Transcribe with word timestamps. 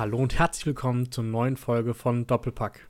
Hallo 0.00 0.16
und 0.16 0.38
herzlich 0.38 0.64
willkommen 0.64 1.12
zur 1.12 1.24
neuen 1.24 1.58
Folge 1.58 1.92
von 1.92 2.26
Doppelpack. 2.26 2.88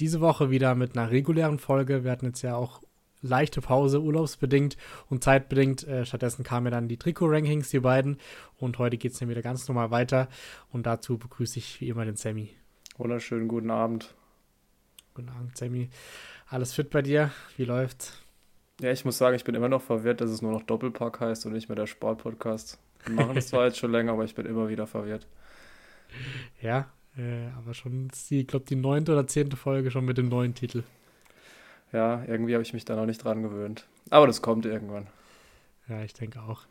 Diese 0.00 0.20
Woche 0.20 0.50
wieder 0.50 0.74
mit 0.74 0.98
einer 0.98 1.12
regulären 1.12 1.60
Folge. 1.60 2.02
Wir 2.02 2.10
hatten 2.10 2.26
jetzt 2.26 2.42
ja 2.42 2.56
auch 2.56 2.80
leichte 3.22 3.60
Pause, 3.60 4.02
urlaubsbedingt 4.02 4.76
und 5.08 5.22
zeitbedingt. 5.22 5.86
Äh, 5.86 6.04
stattdessen 6.04 6.42
kamen 6.42 6.66
ja 6.66 6.70
dann 6.72 6.88
die 6.88 6.96
Trikot-Rankings, 6.96 7.70
die 7.70 7.78
beiden. 7.78 8.18
Und 8.58 8.78
heute 8.78 8.96
geht 8.96 9.12
es 9.12 9.20
dann 9.20 9.28
wieder 9.28 9.42
ganz 9.42 9.68
normal 9.68 9.92
weiter. 9.92 10.26
Und 10.72 10.86
dazu 10.86 11.18
begrüße 11.18 11.60
ich 11.60 11.80
wie 11.80 11.88
immer 11.88 12.04
den 12.04 12.16
Sammy. 12.16 12.50
Wunderschönen 12.96 13.46
guten 13.46 13.70
Abend. 13.70 14.12
Guten 15.14 15.28
Abend, 15.28 15.56
Sammy. 15.56 15.88
Alles 16.48 16.74
fit 16.74 16.90
bei 16.90 17.02
dir? 17.02 17.30
Wie 17.56 17.64
läuft's? 17.64 18.20
Ja, 18.80 18.90
ich 18.90 19.04
muss 19.04 19.18
sagen, 19.18 19.36
ich 19.36 19.44
bin 19.44 19.54
immer 19.54 19.68
noch 19.68 19.82
verwirrt, 19.82 20.20
dass 20.20 20.30
es 20.30 20.42
nur 20.42 20.50
noch 20.50 20.64
Doppelpack 20.64 21.20
heißt 21.20 21.46
und 21.46 21.52
nicht 21.52 21.68
mehr 21.68 21.76
der 21.76 21.86
Sportpodcast. 21.86 22.80
Wir 23.04 23.14
machen 23.14 23.36
das 23.36 23.46
zwar 23.46 23.64
jetzt 23.66 23.78
schon 23.78 23.92
länger, 23.92 24.14
aber 24.14 24.24
ich 24.24 24.34
bin 24.34 24.46
immer 24.46 24.68
wieder 24.68 24.88
verwirrt. 24.88 25.28
Ja, 26.60 26.88
äh, 27.16 27.48
aber 27.58 27.74
schon, 27.74 28.10
ich 28.30 28.46
glaube, 28.46 28.64
die 28.66 28.76
neunte 28.76 29.12
oder 29.12 29.26
zehnte 29.26 29.56
Folge 29.56 29.90
schon 29.90 30.04
mit 30.04 30.18
dem 30.18 30.28
neuen 30.28 30.54
Titel. 30.54 30.82
Ja, 31.92 32.24
irgendwie 32.26 32.54
habe 32.54 32.62
ich 32.62 32.72
mich 32.72 32.84
da 32.84 32.96
noch 32.96 33.06
nicht 33.06 33.22
dran 33.22 33.42
gewöhnt. 33.42 33.86
Aber 34.10 34.26
das 34.26 34.42
kommt 34.42 34.66
irgendwann. 34.66 35.06
Ja, 35.88 36.02
ich 36.02 36.12
denke 36.12 36.42
auch. 36.42 36.62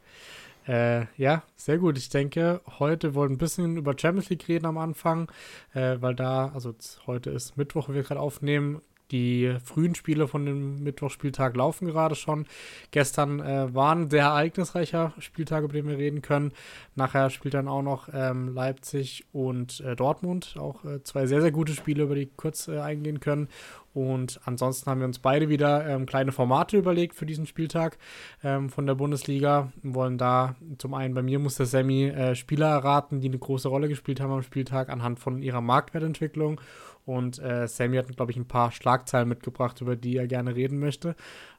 Äh, 0.67 1.05
ja, 1.17 1.43
sehr 1.55 1.77
gut. 1.77 1.97
Ich 1.97 2.09
denke, 2.09 2.61
heute 2.79 3.15
wollen 3.15 3.31
wir 3.31 3.35
ein 3.35 3.37
bisschen 3.37 3.77
über 3.77 3.97
Champions 3.97 4.29
League 4.29 4.47
reden 4.47 4.65
am 4.65 4.77
Anfang, 4.77 5.29
äh, 5.73 5.97
weil 5.99 6.15
da, 6.15 6.51
also 6.53 6.73
heute 7.05 7.29
ist 7.29 7.57
Mittwoch, 7.57 7.89
wo 7.89 7.93
wir 7.93 8.03
gerade 8.03 8.19
aufnehmen, 8.19 8.81
die 9.13 9.55
frühen 9.63 9.95
Spiele 9.95 10.27
von 10.27 10.45
dem 10.45 10.83
Mittwochspieltag 10.83 11.55
laufen 11.55 11.87
gerade 11.87 12.15
schon. 12.15 12.45
Gestern 12.91 13.39
äh, 13.39 13.73
war 13.73 13.95
ein 13.95 14.09
sehr 14.09 14.23
ereignisreicher 14.23 15.13
Spieltag, 15.19 15.63
über 15.63 15.73
den 15.73 15.87
wir 15.87 15.97
reden 15.97 16.21
können. 16.21 16.51
Nachher 16.95 17.29
spielt 17.29 17.53
dann 17.53 17.69
auch 17.69 17.83
noch 17.83 18.09
ähm, 18.11 18.53
Leipzig 18.53 19.25
und 19.31 19.79
äh, 19.81 19.95
Dortmund. 19.95 20.55
Auch 20.59 20.83
äh, 20.83 21.01
zwei 21.03 21.27
sehr, 21.27 21.41
sehr 21.41 21.51
gute 21.51 21.73
Spiele, 21.73 22.03
über 22.03 22.15
die 22.15 22.29
kurz 22.35 22.67
äh, 22.67 22.79
eingehen 22.79 23.19
können. 23.19 23.47
Und 23.93 24.39
ansonsten 24.45 24.89
haben 24.89 24.99
wir 24.99 25.05
uns 25.05 25.19
beide 25.19 25.49
wieder 25.49 25.87
ähm, 25.87 26.07
kleine 26.07 26.31
Formate 26.31 26.77
überlegt 26.77 27.15
für 27.15 27.27
diesen 27.27 27.45
Spieltag 27.45 27.99
ähm, 28.43 28.69
von 28.69 28.87
der 28.87 28.95
Bundesliga. 28.95 29.71
Wir 29.83 29.93
wollen 29.93 30.17
da 30.17 30.55
zum 30.79 30.95
einen 30.95 31.13
bei 31.13 31.21
mir 31.21 31.37
muss 31.37 31.55
der 31.55 31.67
Sammy 31.67 32.05
äh, 32.05 32.33
Spieler 32.33 32.69
erraten, 32.69 33.21
die 33.21 33.27
eine 33.27 33.37
große 33.37 33.67
Rolle 33.67 33.89
gespielt 33.89 34.19
haben 34.19 34.31
am 34.31 34.41
Spieltag 34.41 34.89
anhand 34.89 35.19
von 35.19 35.43
ihrer 35.43 35.61
Marktwertentwicklung. 35.61 36.59
Und 37.05 37.39
äh, 37.39 37.67
Sammy 37.67 37.97
hat, 37.97 38.15
glaube 38.15 38.31
ich, 38.31 38.37
ein 38.37 38.47
paar 38.47 38.71
Schlagzeilen 38.71 39.27
mitgebracht, 39.27 39.81
über 39.81 39.95
die 39.95 40.17
er 40.17 40.27
gerne 40.27 40.55
reden 40.55 40.79
möchte. 40.79 41.15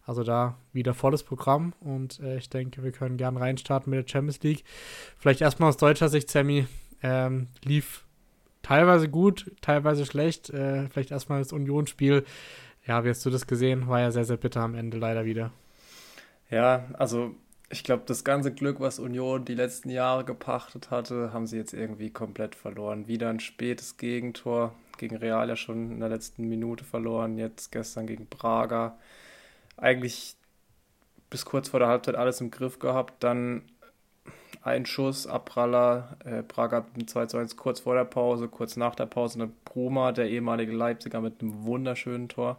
Also 0.07 0.23
da 0.23 0.57
wieder 0.73 0.95
volles 0.95 1.23
Programm. 1.23 1.75
Und 1.81 2.21
äh, 2.21 2.39
ich 2.39 2.49
denke, 2.49 2.83
wir 2.83 2.93
können 2.93 3.17
gerne 3.17 3.41
reinstarten 3.41 3.91
mit 3.91 4.05
der 4.05 4.11
Champions 4.11 4.43
League. 4.43 4.65
Vielleicht 5.19 5.41
erstmal 5.41 5.69
aus 5.69 5.77
deutscher 5.77 6.09
Sicht, 6.09 6.31
Sammy, 6.31 6.67
ähm, 7.03 7.49
lief 7.63 8.05
teilweise 8.63 9.09
gut, 9.09 9.51
teilweise 9.61 10.07
schlecht. 10.07 10.51
Äh, 10.51 10.89
vielleicht 10.89 11.11
erstmal 11.11 11.41
das 11.41 11.53
Unionsspiel. 11.53 12.25
Ja, 12.87 13.05
wie 13.05 13.11
hast 13.11 13.25
du 13.25 13.31
das 13.31 13.47
gesehen? 13.47 13.89
War 13.89 14.01
ja 14.01 14.11
sehr, 14.11 14.25
sehr 14.25 14.37
bitter 14.37 14.61
am 14.61 14.75
Ende 14.75 14.99
leider 14.99 15.25
wieder. 15.25 15.51
Ja, 16.51 16.85
also 16.95 17.35
ich 17.71 17.83
glaube, 17.83 18.05
das 18.07 18.25
ganze 18.25 18.53
Glück, 18.53 18.81
was 18.81 18.99
Union 18.99 19.45
die 19.45 19.55
letzten 19.55 19.91
Jahre 19.91 20.25
gepachtet 20.25 20.91
hatte, 20.91 21.33
haben 21.33 21.47
sie 21.47 21.57
jetzt 21.57 21.73
irgendwie 21.73 22.11
komplett 22.11 22.55
verloren. 22.55 23.09
Wieder 23.09 23.31
ein 23.31 23.41
spätes 23.41 23.97
Gegentor, 23.97 24.75
gegen 24.99 25.17
Real 25.17 25.49
ja 25.49 25.57
schon 25.57 25.93
in 25.93 26.01
der 26.01 26.09
letzten 26.09 26.49
Minute 26.49 26.85
verloren, 26.85 27.39
jetzt 27.39 27.73
gestern 27.73 28.07
gegen 28.07 28.27
Braga. 28.27 28.99
Eigentlich 29.77 30.37
bis 31.31 31.45
kurz 31.45 31.69
vor 31.69 31.81
der 31.81 31.89
Halbzeit 31.89 32.15
alles 32.15 32.41
im 32.41 32.51
Griff 32.51 32.79
gehabt, 32.79 33.23
dann 33.23 33.63
ein 34.63 34.87
Schuss, 34.87 35.27
Abpraller, 35.27 36.17
äh, 36.25 36.43
Braga 36.43 36.87
mit 36.97 37.11
2 37.11 37.27
zu 37.27 37.37
1 37.37 37.57
kurz 37.57 37.81
vor 37.81 37.95
der 37.95 38.05
Pause, 38.05 38.49
kurz 38.49 38.77
nach 38.77 38.95
der 38.95 39.07
Pause 39.07 39.41
eine 39.41 39.51
Bruma, 39.65 40.13
der 40.13 40.31
ehemalige 40.31 40.73
Leipziger 40.73 41.21
mit 41.21 41.41
einem 41.41 41.65
wunderschönen 41.65 42.29
Tor, 42.29 42.59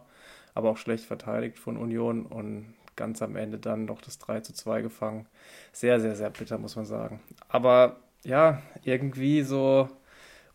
aber 0.54 0.70
auch 0.70 0.76
schlecht 0.76 1.04
verteidigt 1.04 1.58
von 1.58 1.76
Union 1.76 2.26
und 2.26 2.74
ganz 2.94 3.22
am 3.22 3.36
Ende 3.36 3.58
dann 3.58 3.84
noch 3.86 4.00
das 4.00 4.18
3 4.18 4.40
zu 4.40 4.54
2 4.54 4.82
gefangen. 4.82 5.26
Sehr, 5.72 6.00
sehr, 6.00 6.16
sehr 6.16 6.30
bitter, 6.30 6.58
muss 6.58 6.76
man 6.76 6.86
sagen. 6.86 7.20
Aber 7.48 7.96
ja, 8.24 8.62
irgendwie 8.84 9.42
so 9.42 9.88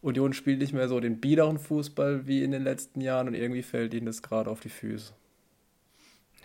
Union 0.01 0.34
spielt 0.34 0.59
nicht 0.59 0.73
mehr 0.73 0.88
so 0.88 1.00
den 1.00 1.19
biederen 1.19 1.59
Fußball 1.59 2.28
wie 2.28 2.44
in 2.44 2.51
den 2.51 2.63
letzten 2.63 3.01
Jahren 3.01 3.28
und 3.28 3.34
irgendwie 3.35 3.63
fällt 3.63 3.94
ihnen 3.94 4.07
das 4.07 4.22
gerade 4.22 4.50
auf 4.50 4.59
die 4.59 4.69
Füße. 4.69 5.13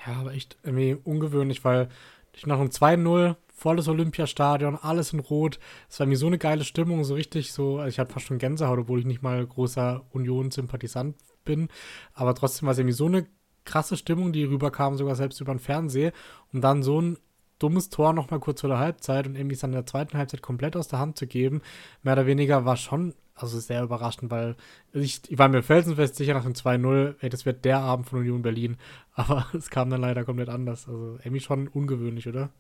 Ja, 0.07 0.15
aber 0.15 0.35
echt 0.35 0.59
irgendwie 0.63 0.97
ungewöhnlich, 1.05 1.65
weil 1.65 1.89
ich 2.35 2.47
nach 2.47 2.61
einem 2.61 2.69
2-0 2.69 3.37
volles 3.55 3.89
Olympiastadion, 3.89 4.77
alles 4.77 5.15
in 5.15 5.21
Rot. 5.21 5.59
Es 5.89 5.99
war 5.99 6.07
mir 6.07 6.19
so 6.19 6.27
eine 6.27 6.37
geile 6.37 6.65
Stimmung, 6.65 7.05
so 7.05 7.15
richtig 7.15 7.53
so, 7.53 7.79
also 7.79 7.89
ich 7.89 7.99
hatte 7.99 8.13
fast 8.13 8.27
schon 8.27 8.39
Gänsehaut, 8.39 8.79
obwohl 8.79 8.99
ich 8.99 9.07
nicht 9.07 9.23
mal 9.23 9.45
großer 9.47 10.05
Union-Sympathisant 10.13 11.17
bin. 11.47 11.69
Aber 12.13 12.35
trotzdem 12.35 12.67
war 12.67 12.73
es 12.73 12.79
irgendwie 12.79 12.93
so 12.93 13.07
eine 13.07 13.27
krasse 13.65 13.97
Stimmung, 13.97 14.33
die 14.33 14.45
rüberkam, 14.45 14.97
sogar 14.97 15.15
selbst 15.15 15.41
über 15.41 15.55
den 15.55 15.59
Fernseher. 15.59 16.13
Und 16.53 16.61
dann 16.61 16.83
so 16.83 17.01
ein 17.01 17.17
dummes 17.59 17.89
Tor 17.89 18.13
nochmal 18.13 18.41
kurz 18.41 18.61
vor 18.61 18.69
der 18.69 18.79
Halbzeit 18.79 19.27
und 19.27 19.35
irgendwie 19.35 19.55
es 19.55 19.61
dann 19.61 19.71
in 19.71 19.77
der 19.77 19.87
zweiten 19.87 20.19
Halbzeit 20.19 20.43
komplett 20.43 20.77
aus 20.77 20.89
der 20.89 20.99
Hand 20.99 21.17
zu 21.17 21.27
geben, 21.27 21.63
mehr 22.03 22.13
oder 22.13 22.27
weniger 22.27 22.67
war 22.67 22.77
schon 22.77 23.15
also 23.37 23.61
sehr 23.61 23.83
überraschend, 23.83 24.31
weil 24.31 24.57
ich, 24.93 25.21
ich 25.29 25.39
war 25.39 25.49
mir 25.49 25.63
felsenfest 25.63 26.17
sicher 26.17 26.35
nach 26.35 26.45
dem 26.45 26.55
2-0, 26.55 27.17
hey, 27.19 27.29
das 27.29 27.45
wird 27.45 27.65
der 27.65 27.79
Abend 27.79 28.09
von 28.09 28.21
Union 28.21 28.43
Berlin. 28.43 28.77
Aber 29.15 29.47
es 29.53 29.71
kam 29.71 29.91
dann 29.91 30.01
leider 30.01 30.25
komplett 30.25 30.49
anders. 30.49 30.89
Also 30.89 31.19
irgendwie 31.23 31.41
schon 31.41 31.69
ungewöhnlich, 31.69 32.27
oder? 32.29 32.51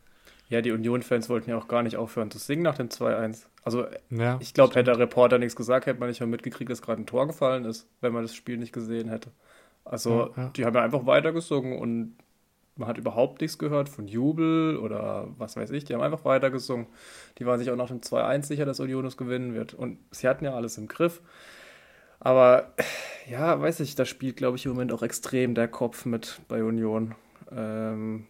Ja, 0.48 0.60
die 0.60 0.70
Union-Fans 0.70 1.28
wollten 1.28 1.50
ja 1.50 1.58
auch 1.58 1.66
gar 1.66 1.82
nicht 1.82 1.96
aufhören 1.96 2.30
zu 2.30 2.38
singen 2.38 2.62
nach 2.62 2.76
dem 2.76 2.88
2-1. 2.88 3.46
Also 3.64 3.86
ja, 4.10 4.38
ich 4.40 4.54
glaube, 4.54 4.74
hätte 4.74 4.92
der 4.92 4.98
Reporter 4.98 5.38
nichts 5.38 5.56
gesagt, 5.56 5.86
hätte 5.86 5.98
man 5.98 6.08
nicht 6.08 6.20
mal 6.20 6.26
mitgekriegt, 6.26 6.70
dass 6.70 6.82
gerade 6.82 7.02
ein 7.02 7.06
Tor 7.06 7.26
gefallen 7.26 7.64
ist, 7.64 7.88
wenn 8.00 8.12
man 8.12 8.22
das 8.22 8.34
Spiel 8.34 8.56
nicht 8.56 8.72
gesehen 8.72 9.08
hätte. 9.08 9.32
Also 9.84 10.32
ja, 10.36 10.42
ja. 10.42 10.48
die 10.50 10.64
haben 10.64 10.74
ja 10.74 10.82
einfach 10.82 11.06
weitergesungen 11.06 11.78
und 11.78 12.16
man 12.76 12.88
hat 12.88 12.98
überhaupt 12.98 13.40
nichts 13.40 13.58
gehört 13.58 13.88
von 13.88 14.06
Jubel 14.06 14.76
oder 14.76 15.28
was 15.38 15.56
weiß 15.56 15.70
ich. 15.70 15.84
Die 15.84 15.94
haben 15.94 16.02
einfach 16.02 16.24
weitergesungen. 16.24 16.86
Die 17.38 17.46
waren 17.46 17.58
sich 17.58 17.70
auch 17.70 17.76
nach 17.76 17.88
dem 17.88 18.00
2-1 18.00 18.42
sicher, 18.44 18.66
dass 18.66 18.80
Union 18.80 19.04
es 19.06 19.16
gewinnen 19.16 19.54
wird. 19.54 19.74
Und 19.74 19.98
sie 20.10 20.28
hatten 20.28 20.44
ja 20.44 20.54
alles 20.54 20.76
im 20.78 20.86
Griff. 20.86 21.22
Aber 22.20 22.74
ja, 23.28 23.60
weiß 23.60 23.80
ich, 23.80 23.94
da 23.94 24.04
spielt, 24.04 24.36
glaube 24.36 24.56
ich, 24.56 24.66
im 24.66 24.72
Moment 24.72 24.92
auch 24.92 25.02
extrem 25.02 25.54
der 25.54 25.68
Kopf 25.68 26.04
mit 26.04 26.40
bei 26.48 26.62
Union. 26.62 27.14
Ähm, 27.50 28.26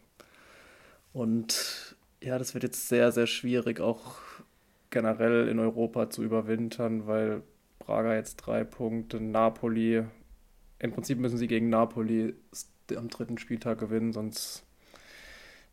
und 1.12 1.96
ja, 2.22 2.38
das 2.38 2.54
wird 2.54 2.64
jetzt 2.64 2.88
sehr, 2.88 3.12
sehr 3.12 3.26
schwierig, 3.26 3.80
auch 3.80 4.16
generell 4.90 5.48
in 5.48 5.58
Europa 5.58 6.10
zu 6.10 6.22
überwintern, 6.22 7.06
weil 7.06 7.42
Braga 7.78 8.14
jetzt 8.14 8.36
drei 8.36 8.64
Punkte, 8.64 9.20
Napoli, 9.20 10.04
im 10.78 10.92
Prinzip 10.92 11.18
müssen 11.18 11.38
sie 11.38 11.46
gegen 11.46 11.68
Napoli 11.68 12.34
am 12.94 13.08
dritten 13.08 13.38
Spieltag 13.38 13.78
gewinnen, 13.78 14.12
sonst 14.12 14.64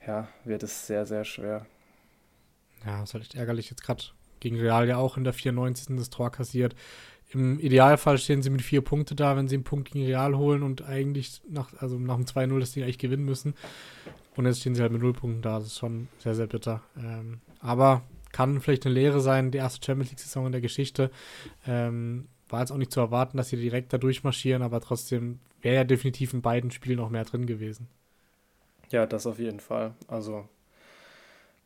ja, 0.05 0.27
wird 0.43 0.63
es 0.63 0.87
sehr, 0.87 1.05
sehr 1.05 1.25
schwer. 1.25 1.65
Ja, 2.85 3.03
ist 3.03 3.13
halt 3.13 3.23
echt 3.23 3.35
ärgerlich. 3.35 3.69
Jetzt 3.69 3.83
gerade 3.83 4.03
gegen 4.39 4.59
Real 4.59 4.87
ja 4.87 4.97
auch 4.97 5.17
in 5.17 5.23
der 5.23 5.33
94. 5.33 5.95
das 5.95 6.09
Tor 6.09 6.31
kassiert. 6.31 6.75
Im 7.31 7.59
Idealfall 7.59 8.17
stehen 8.17 8.43
sie 8.43 8.49
mit 8.49 8.61
vier 8.61 8.81
Punkten 8.81 9.15
da, 9.15 9.35
wenn 9.35 9.47
sie 9.47 9.55
einen 9.55 9.63
Punkt 9.63 9.91
gegen 9.91 10.05
Real 10.05 10.35
holen 10.35 10.61
und 10.61 10.83
eigentlich 10.83 11.41
nach, 11.49 11.73
also 11.79 11.97
nach 11.97 12.15
dem 12.15 12.25
2-0 12.25 12.59
das 12.59 12.73
Ding 12.73 12.83
eigentlich 12.83 12.99
gewinnen 12.99 13.25
müssen. 13.25 13.55
Und 14.35 14.45
jetzt 14.45 14.59
stehen 14.59 14.75
sie 14.75 14.81
halt 14.81 14.91
mit 14.91 15.01
null 15.01 15.13
Punkten 15.13 15.41
da. 15.41 15.57
Das 15.57 15.67
ist 15.67 15.79
schon 15.79 16.09
sehr, 16.19 16.35
sehr 16.35 16.47
bitter. 16.47 16.83
Ähm, 16.97 17.39
aber 17.59 18.03
kann 18.31 18.61
vielleicht 18.61 18.85
eine 18.85 18.95
Lehre 18.95 19.21
sein, 19.21 19.51
die 19.51 19.59
erste 19.59 19.83
Champions 19.83 20.11
League-Saison 20.11 20.47
in 20.47 20.51
der 20.51 20.61
Geschichte. 20.61 21.09
Ähm, 21.65 22.27
war 22.49 22.59
jetzt 22.59 22.71
auch 22.71 22.77
nicht 22.77 22.91
zu 22.91 22.99
erwarten, 22.99 23.37
dass 23.37 23.49
sie 23.49 23.57
direkt 23.57 23.93
da 23.93 23.97
durchmarschieren, 23.97 24.61
aber 24.61 24.81
trotzdem 24.81 25.39
wäre 25.63 25.75
ja 25.75 25.83
definitiv 25.83 26.33
in 26.33 26.41
beiden 26.41 26.71
Spielen 26.71 26.97
noch 26.97 27.09
mehr 27.09 27.25
drin 27.25 27.45
gewesen. 27.45 27.87
Ja, 28.91 29.05
das 29.05 29.25
auf 29.25 29.39
jeden 29.39 29.59
Fall. 29.59 29.95
Also 30.07 30.47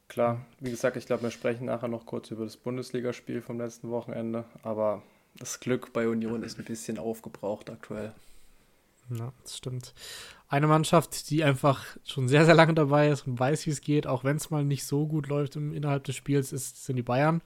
klar, 0.08 0.46
wie 0.60 0.72
gesagt, 0.72 0.96
ich 0.96 1.06
glaube, 1.06 1.24
wir 1.24 1.32
sprechen 1.32 1.66
nachher 1.66 1.90
noch 1.90 2.06
kurz 2.06 2.32
über 2.32 2.46
das 2.46 2.58
Bundesligaspiel 2.58 3.42
vom 3.42 3.60
letzten 3.60 3.90
Wochenende, 3.90 4.46
aber 4.64 5.02
das 5.38 5.60
Glück 5.60 5.92
bei 5.94 6.08
Union 6.08 6.44
ist 6.44 6.58
ein 6.58 6.66
bisschen 6.66 6.98
aufgebraucht 6.98 7.70
aktuell. 7.70 8.14
Ja, 9.10 9.32
das 9.44 9.58
stimmt. 9.58 9.94
Eine 10.50 10.68
Mannschaft, 10.68 11.30
die 11.30 11.44
einfach 11.44 11.86
schon 12.06 12.28
sehr, 12.28 12.46
sehr 12.46 12.56
lange 12.56 12.74
dabei 12.74 13.10
ist 13.10 13.28
und 13.28 13.40
weiß, 13.40 13.66
wie 13.66 13.72
es 13.72 13.82
geht, 13.82 14.08
auch 14.08 14.24
wenn 14.24 14.38
es 14.38 14.50
mal 14.50 14.64
nicht 14.64 14.86
so 14.86 15.08
gut 15.08 15.28
läuft 15.28 15.56
im, 15.56 15.74
innerhalb 15.74 16.04
des 16.06 16.16
Spiels, 16.16 16.54
ist, 16.54 16.86
sind 16.86 16.96
die 16.96 17.04
Bayern. 17.04 17.42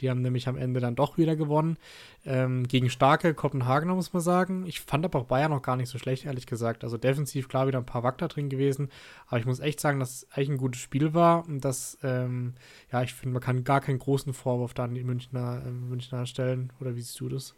Die 0.00 0.10
haben 0.10 0.22
nämlich 0.22 0.48
am 0.48 0.56
Ende 0.56 0.80
dann 0.80 0.94
doch 0.94 1.18
wieder 1.18 1.36
gewonnen. 1.36 1.76
Ähm, 2.24 2.66
gegen 2.68 2.90
starke 2.90 3.34
Kopenhagener, 3.34 3.94
muss 3.94 4.12
man 4.12 4.22
sagen. 4.22 4.66
Ich 4.66 4.80
fand 4.80 5.04
aber 5.04 5.20
auch 5.20 5.24
Bayern 5.24 5.50
noch 5.50 5.62
gar 5.62 5.76
nicht 5.76 5.88
so 5.88 5.98
schlecht, 5.98 6.24
ehrlich 6.24 6.46
gesagt. 6.46 6.84
Also 6.84 6.96
defensiv 6.98 7.48
klar 7.48 7.66
wieder 7.66 7.78
ein 7.78 7.86
paar 7.86 8.02
Wackler 8.02 8.28
drin 8.28 8.48
gewesen. 8.48 8.90
Aber 9.26 9.38
ich 9.38 9.46
muss 9.46 9.60
echt 9.60 9.80
sagen, 9.80 10.00
dass 10.00 10.10
es 10.10 10.28
eigentlich 10.32 10.50
ein 10.50 10.58
gutes 10.58 10.80
Spiel 10.80 11.14
war. 11.14 11.46
Und 11.46 11.64
dass, 11.64 11.98
ähm, 12.02 12.54
ja, 12.92 13.02
ich 13.02 13.14
finde, 13.14 13.34
man 13.34 13.42
kann 13.42 13.64
gar 13.64 13.80
keinen 13.80 13.98
großen 13.98 14.32
Vorwurf 14.32 14.74
da 14.74 14.84
an 14.84 14.94
die 14.94 15.04
Münchner, 15.04 15.62
äh, 15.66 15.70
Münchner 15.70 16.26
stellen. 16.26 16.72
Oder 16.80 16.94
wie 16.94 17.00
siehst 17.00 17.18
du 17.20 17.28
das? 17.28 17.54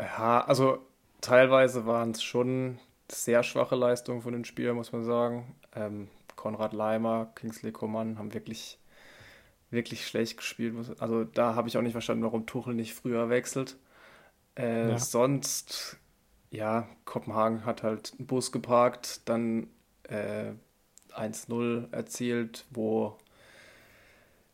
Ja, 0.00 0.44
also 0.44 0.78
teilweise 1.20 1.86
waren 1.86 2.12
es 2.12 2.22
schon 2.22 2.78
sehr 3.10 3.42
schwache 3.42 3.76
Leistungen 3.76 4.22
von 4.22 4.32
den 4.32 4.44
Spielern, 4.44 4.76
muss 4.76 4.92
man 4.92 5.04
sagen. 5.04 5.54
Ähm, 5.74 6.08
Konrad 6.36 6.72
Leimer, 6.72 7.32
Kingsley 7.34 7.72
Coman 7.72 8.18
haben 8.18 8.32
wirklich 8.32 8.78
wirklich 9.70 10.06
schlecht 10.06 10.36
gespielt. 10.36 10.74
Also 10.98 11.24
da 11.24 11.54
habe 11.54 11.68
ich 11.68 11.76
auch 11.76 11.82
nicht 11.82 11.92
verstanden, 11.92 12.24
warum 12.24 12.46
Tuchel 12.46 12.74
nicht 12.74 12.94
früher 12.94 13.28
wechselt. 13.30 13.76
Äh, 14.56 14.90
ja. 14.90 14.98
Sonst, 14.98 15.98
ja, 16.50 16.88
Kopenhagen 17.04 17.64
hat 17.64 17.82
halt 17.82 18.12
einen 18.18 18.26
Bus 18.26 18.52
geparkt, 18.52 19.28
dann 19.28 19.68
äh, 20.04 20.52
1-0 21.14 21.92
erzielt, 21.92 22.66
wo 22.70 23.16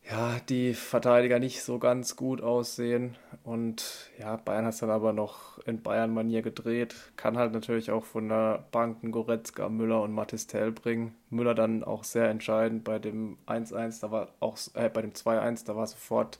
ja, 0.09 0.39
die 0.47 0.73
Verteidiger 0.73 1.39
nicht 1.39 1.63
so 1.63 1.79
ganz 1.79 2.15
gut 2.15 2.41
aussehen. 2.41 3.17
Und 3.43 4.09
ja, 4.17 4.37
Bayern 4.37 4.65
hat 4.65 4.73
es 4.73 4.79
dann 4.79 4.89
aber 4.89 5.11
noch 5.11 5.59
in 5.59 5.81
Bayern-Manier 5.81 6.41
gedreht. 6.41 6.95
Kann 7.17 7.37
halt 7.37 7.51
natürlich 7.53 7.91
auch 7.91 8.05
von 8.05 8.29
der 8.29 8.65
Banken 8.71 9.11
Goretzka, 9.11 9.67
Müller 9.69 10.01
und 10.01 10.13
Matistel 10.13 10.71
bringen. 10.71 11.15
Müller 11.29 11.55
dann 11.55 11.83
auch 11.83 12.03
sehr 12.03 12.29
entscheidend 12.29 12.83
bei 12.85 12.99
dem 12.99 13.37
1-1, 13.47 14.01
da 14.01 14.11
war 14.11 14.29
auch, 14.39 14.57
äh, 14.75 14.89
bei 14.89 15.01
dem 15.01 15.13
2-1, 15.13 15.65
da 15.65 15.75
war 15.75 15.87
sofort 15.87 16.39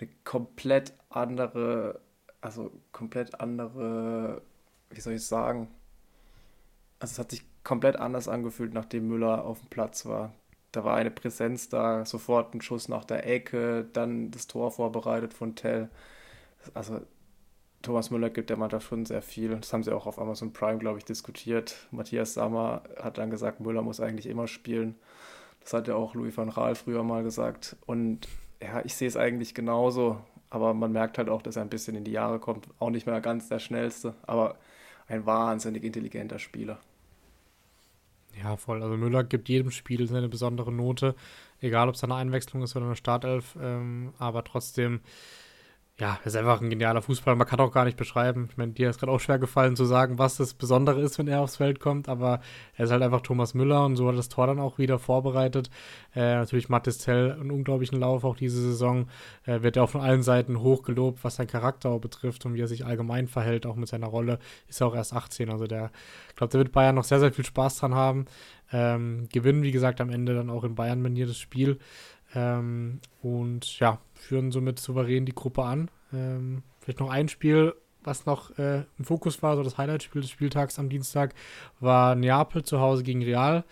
eine 0.00 0.10
komplett 0.24 0.92
andere, 1.08 2.00
also 2.40 2.72
komplett 2.92 3.40
andere, 3.40 4.42
wie 4.90 5.00
soll 5.00 5.14
ich 5.14 5.26
sagen? 5.26 5.68
Also 6.98 7.12
es 7.12 7.18
hat 7.18 7.30
sich 7.30 7.44
komplett 7.62 7.96
anders 7.96 8.28
angefühlt, 8.28 8.74
nachdem 8.74 9.08
Müller 9.08 9.44
auf 9.44 9.60
dem 9.60 9.68
Platz 9.68 10.06
war 10.06 10.32
da 10.72 10.84
war 10.84 10.96
eine 10.96 11.10
Präsenz 11.10 11.68
da, 11.68 12.04
sofort 12.04 12.54
ein 12.54 12.60
Schuss 12.60 12.88
nach 12.88 13.04
der 13.04 13.26
Ecke, 13.26 13.86
dann 13.92 14.30
das 14.30 14.46
Tor 14.46 14.70
vorbereitet 14.70 15.32
von 15.32 15.54
Tell. 15.54 15.88
Also 16.74 17.00
Thomas 17.82 18.10
Müller 18.10 18.30
gibt 18.30 18.50
der 18.50 18.56
Mannschaft 18.56 18.88
schon 18.88 19.06
sehr 19.06 19.22
viel. 19.22 19.56
Das 19.56 19.72
haben 19.72 19.82
sie 19.82 19.94
auch 19.94 20.06
auf 20.06 20.18
Amazon 20.18 20.52
Prime, 20.52 20.78
glaube 20.78 20.98
ich, 20.98 21.04
diskutiert. 21.04 21.76
Matthias 21.92 22.34
Sammer 22.34 22.82
hat 23.00 23.18
dann 23.18 23.30
gesagt, 23.30 23.60
Müller 23.60 23.82
muss 23.82 24.00
eigentlich 24.00 24.26
immer 24.26 24.48
spielen. 24.48 24.96
Das 25.60 25.72
hat 25.72 25.88
ja 25.88 25.94
auch 25.94 26.14
Louis 26.14 26.36
van 26.36 26.48
Raal 26.48 26.74
früher 26.74 27.02
mal 27.04 27.22
gesagt. 27.22 27.76
Und 27.86 28.28
ja, 28.60 28.84
ich 28.84 28.94
sehe 28.94 29.08
es 29.08 29.16
eigentlich 29.16 29.54
genauso. 29.54 30.20
Aber 30.50 30.74
man 30.74 30.92
merkt 30.92 31.18
halt 31.18 31.28
auch, 31.28 31.42
dass 31.42 31.56
er 31.56 31.62
ein 31.62 31.68
bisschen 31.68 31.96
in 31.96 32.04
die 32.04 32.12
Jahre 32.12 32.38
kommt. 32.38 32.68
Auch 32.78 32.90
nicht 32.90 33.06
mehr 33.06 33.20
ganz 33.20 33.48
der 33.48 33.58
schnellste, 33.58 34.14
aber 34.22 34.56
ein 35.08 35.26
wahnsinnig 35.26 35.84
intelligenter 35.84 36.38
Spieler. 36.38 36.78
Ja, 38.42 38.56
voll. 38.56 38.82
Also 38.82 38.96
Müller 38.96 39.24
gibt 39.24 39.48
jedem 39.48 39.70
Spiel 39.70 40.06
seine 40.06 40.28
besondere 40.28 40.72
Note, 40.72 41.14
egal 41.60 41.88
ob 41.88 41.94
es 41.94 42.04
eine 42.04 42.14
Einwechslung 42.14 42.62
ist 42.62 42.76
oder 42.76 42.86
eine 42.86 42.96
Startelf, 42.96 43.56
ähm, 43.60 44.12
aber 44.18 44.44
trotzdem 44.44 45.00
ja, 45.98 46.18
er 46.22 46.26
ist 46.26 46.36
einfach 46.36 46.60
ein 46.60 46.68
genialer 46.68 47.00
Fußballer. 47.00 47.36
Man 47.38 47.46
kann 47.46 47.58
auch 47.60 47.72
gar 47.72 47.86
nicht 47.86 47.96
beschreiben. 47.96 48.48
Ich 48.50 48.58
meine, 48.58 48.72
dir 48.72 48.90
ist 48.90 49.00
gerade 49.00 49.10
auch 49.10 49.18
schwer 49.18 49.38
gefallen 49.38 49.76
zu 49.76 49.86
sagen, 49.86 50.18
was 50.18 50.36
das 50.36 50.52
Besondere 50.52 51.00
ist, 51.00 51.18
wenn 51.18 51.26
er 51.26 51.40
aufs 51.40 51.56
Feld 51.56 51.80
kommt, 51.80 52.10
aber 52.10 52.40
er 52.74 52.84
ist 52.84 52.90
halt 52.90 53.02
einfach 53.02 53.22
Thomas 53.22 53.54
Müller 53.54 53.82
und 53.86 53.96
so 53.96 54.06
hat 54.06 54.18
das 54.18 54.28
Tor 54.28 54.46
dann 54.46 54.60
auch 54.60 54.76
wieder 54.76 54.98
vorbereitet. 54.98 55.70
Äh, 56.14 56.34
natürlich 56.34 56.68
Mathis 56.68 56.98
Tell, 56.98 57.32
einen 57.32 57.50
unglaublichen 57.50 57.98
Lauf 57.98 58.24
auch 58.24 58.36
diese 58.36 58.60
Saison. 58.60 59.08
Äh, 59.46 59.62
wird 59.62 59.78
er 59.78 59.84
auch 59.84 59.90
von 59.90 60.02
allen 60.02 60.22
Seiten 60.22 60.60
hochgelobt, 60.60 61.24
was 61.24 61.36
sein 61.36 61.46
Charakter 61.46 61.88
auch 61.88 62.00
betrifft 62.00 62.44
und 62.44 62.52
wie 62.52 62.60
er 62.60 62.68
sich 62.68 62.84
allgemein 62.84 63.26
verhält, 63.26 63.64
auch 63.64 63.76
mit 63.76 63.88
seiner 63.88 64.08
Rolle. 64.08 64.38
Ist 64.68 64.82
er 64.82 64.88
auch 64.88 64.94
erst 64.94 65.14
18, 65.14 65.48
also 65.48 65.66
der, 65.66 65.90
ich 66.28 66.36
glaube, 66.36 66.50
der 66.50 66.58
wird 66.58 66.72
Bayern 66.72 66.94
noch 66.94 67.04
sehr, 67.04 67.20
sehr 67.20 67.32
viel 67.32 67.46
Spaß 67.46 67.78
dran 67.78 67.94
haben. 67.94 68.26
Ähm, 68.70 69.28
gewinnen, 69.32 69.62
wie 69.62 69.72
gesagt, 69.72 70.02
am 70.02 70.10
Ende 70.10 70.34
dann 70.34 70.50
auch 70.50 70.64
in 70.64 70.74
Bayern-Manier 70.74 71.26
das 71.26 71.38
Spiel. 71.38 71.78
Ähm, 72.34 73.00
und 73.22 73.78
ja, 73.78 73.98
führen 74.16 74.50
somit 74.50 74.78
souverän 74.78 75.26
die 75.26 75.34
Gruppe 75.34 75.62
an. 75.62 75.90
Ähm, 76.12 76.62
vielleicht 76.80 77.00
noch 77.00 77.10
ein 77.10 77.28
Spiel, 77.28 77.74
was 78.02 78.26
noch 78.26 78.56
äh, 78.58 78.84
im 78.98 79.04
Fokus 79.04 79.42
war, 79.42 79.56
so 79.56 79.62
das 79.62 79.78
Highlight-Spiel 79.78 80.22
des 80.22 80.30
Spieltags 80.30 80.78
am 80.78 80.88
Dienstag, 80.88 81.34
war 81.80 82.14
Neapel 82.14 82.64
zu 82.64 82.80
Hause 82.80 83.02
gegen 83.02 83.22
Real. 83.22 83.64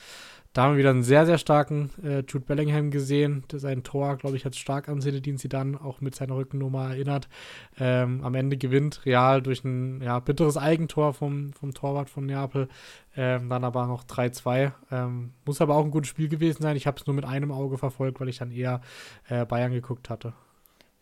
Da 0.55 0.63
haben 0.63 0.75
wir 0.75 0.79
wieder 0.79 0.91
einen 0.91 1.03
sehr, 1.03 1.27
sehr 1.27 1.39
starken 1.39 1.91
äh, 2.05 2.21
Jude 2.21 2.45
Bellingham 2.47 2.93
gesehen. 2.93 3.43
Sein 3.53 3.83
Tor, 3.83 4.17
glaube 4.17 4.37
ich, 4.37 4.45
hat 4.45 4.55
stark 4.55 4.89
an 4.89 5.01
Zinedine 5.01 5.37
dann 5.49 5.77
auch 5.77 6.01
mit 6.01 6.15
seiner 6.15 6.37
Rückennummer 6.37 6.91
erinnert. 6.91 7.29
Ähm, 7.77 8.23
am 8.23 8.37
Ende 8.37 8.57
gewinnt 8.57 9.05
Real 9.05 9.43
durch 9.43 9.65
ein 9.65 10.01
ja, 10.01 10.21
bitteres 10.21 10.57
Eigentor 10.57 11.13
vom, 11.13 11.53
vom 11.55 11.75
Torwart 11.75 12.09
von 12.09 12.27
Neapel. 12.27 12.69
Ähm, 13.17 13.49
dann 13.49 13.65
aber 13.65 13.89
noch 13.89 14.05
3-2. 14.05 14.71
Ähm, 14.93 15.33
muss 15.45 15.61
aber 15.61 15.75
auch 15.75 15.85
ein 15.85 15.91
gutes 15.91 16.11
Spiel 16.11 16.29
gewesen 16.29 16.63
sein. 16.63 16.77
Ich 16.77 16.87
habe 16.87 17.01
es 17.01 17.07
nur 17.09 17.17
mit 17.17 17.25
einem 17.25 17.51
Auge 17.51 17.77
verfolgt, 17.77 18.21
weil 18.21 18.29
ich 18.29 18.39
dann 18.39 18.53
eher 18.53 18.81
äh, 19.29 19.45
Bayern 19.45 19.73
geguckt 19.73 20.09
hatte. 20.09 20.35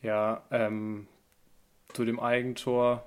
Ja, 0.00 0.44
ähm, 0.50 1.08
zu 1.92 2.06
dem 2.06 2.20
Eigentor, 2.20 3.06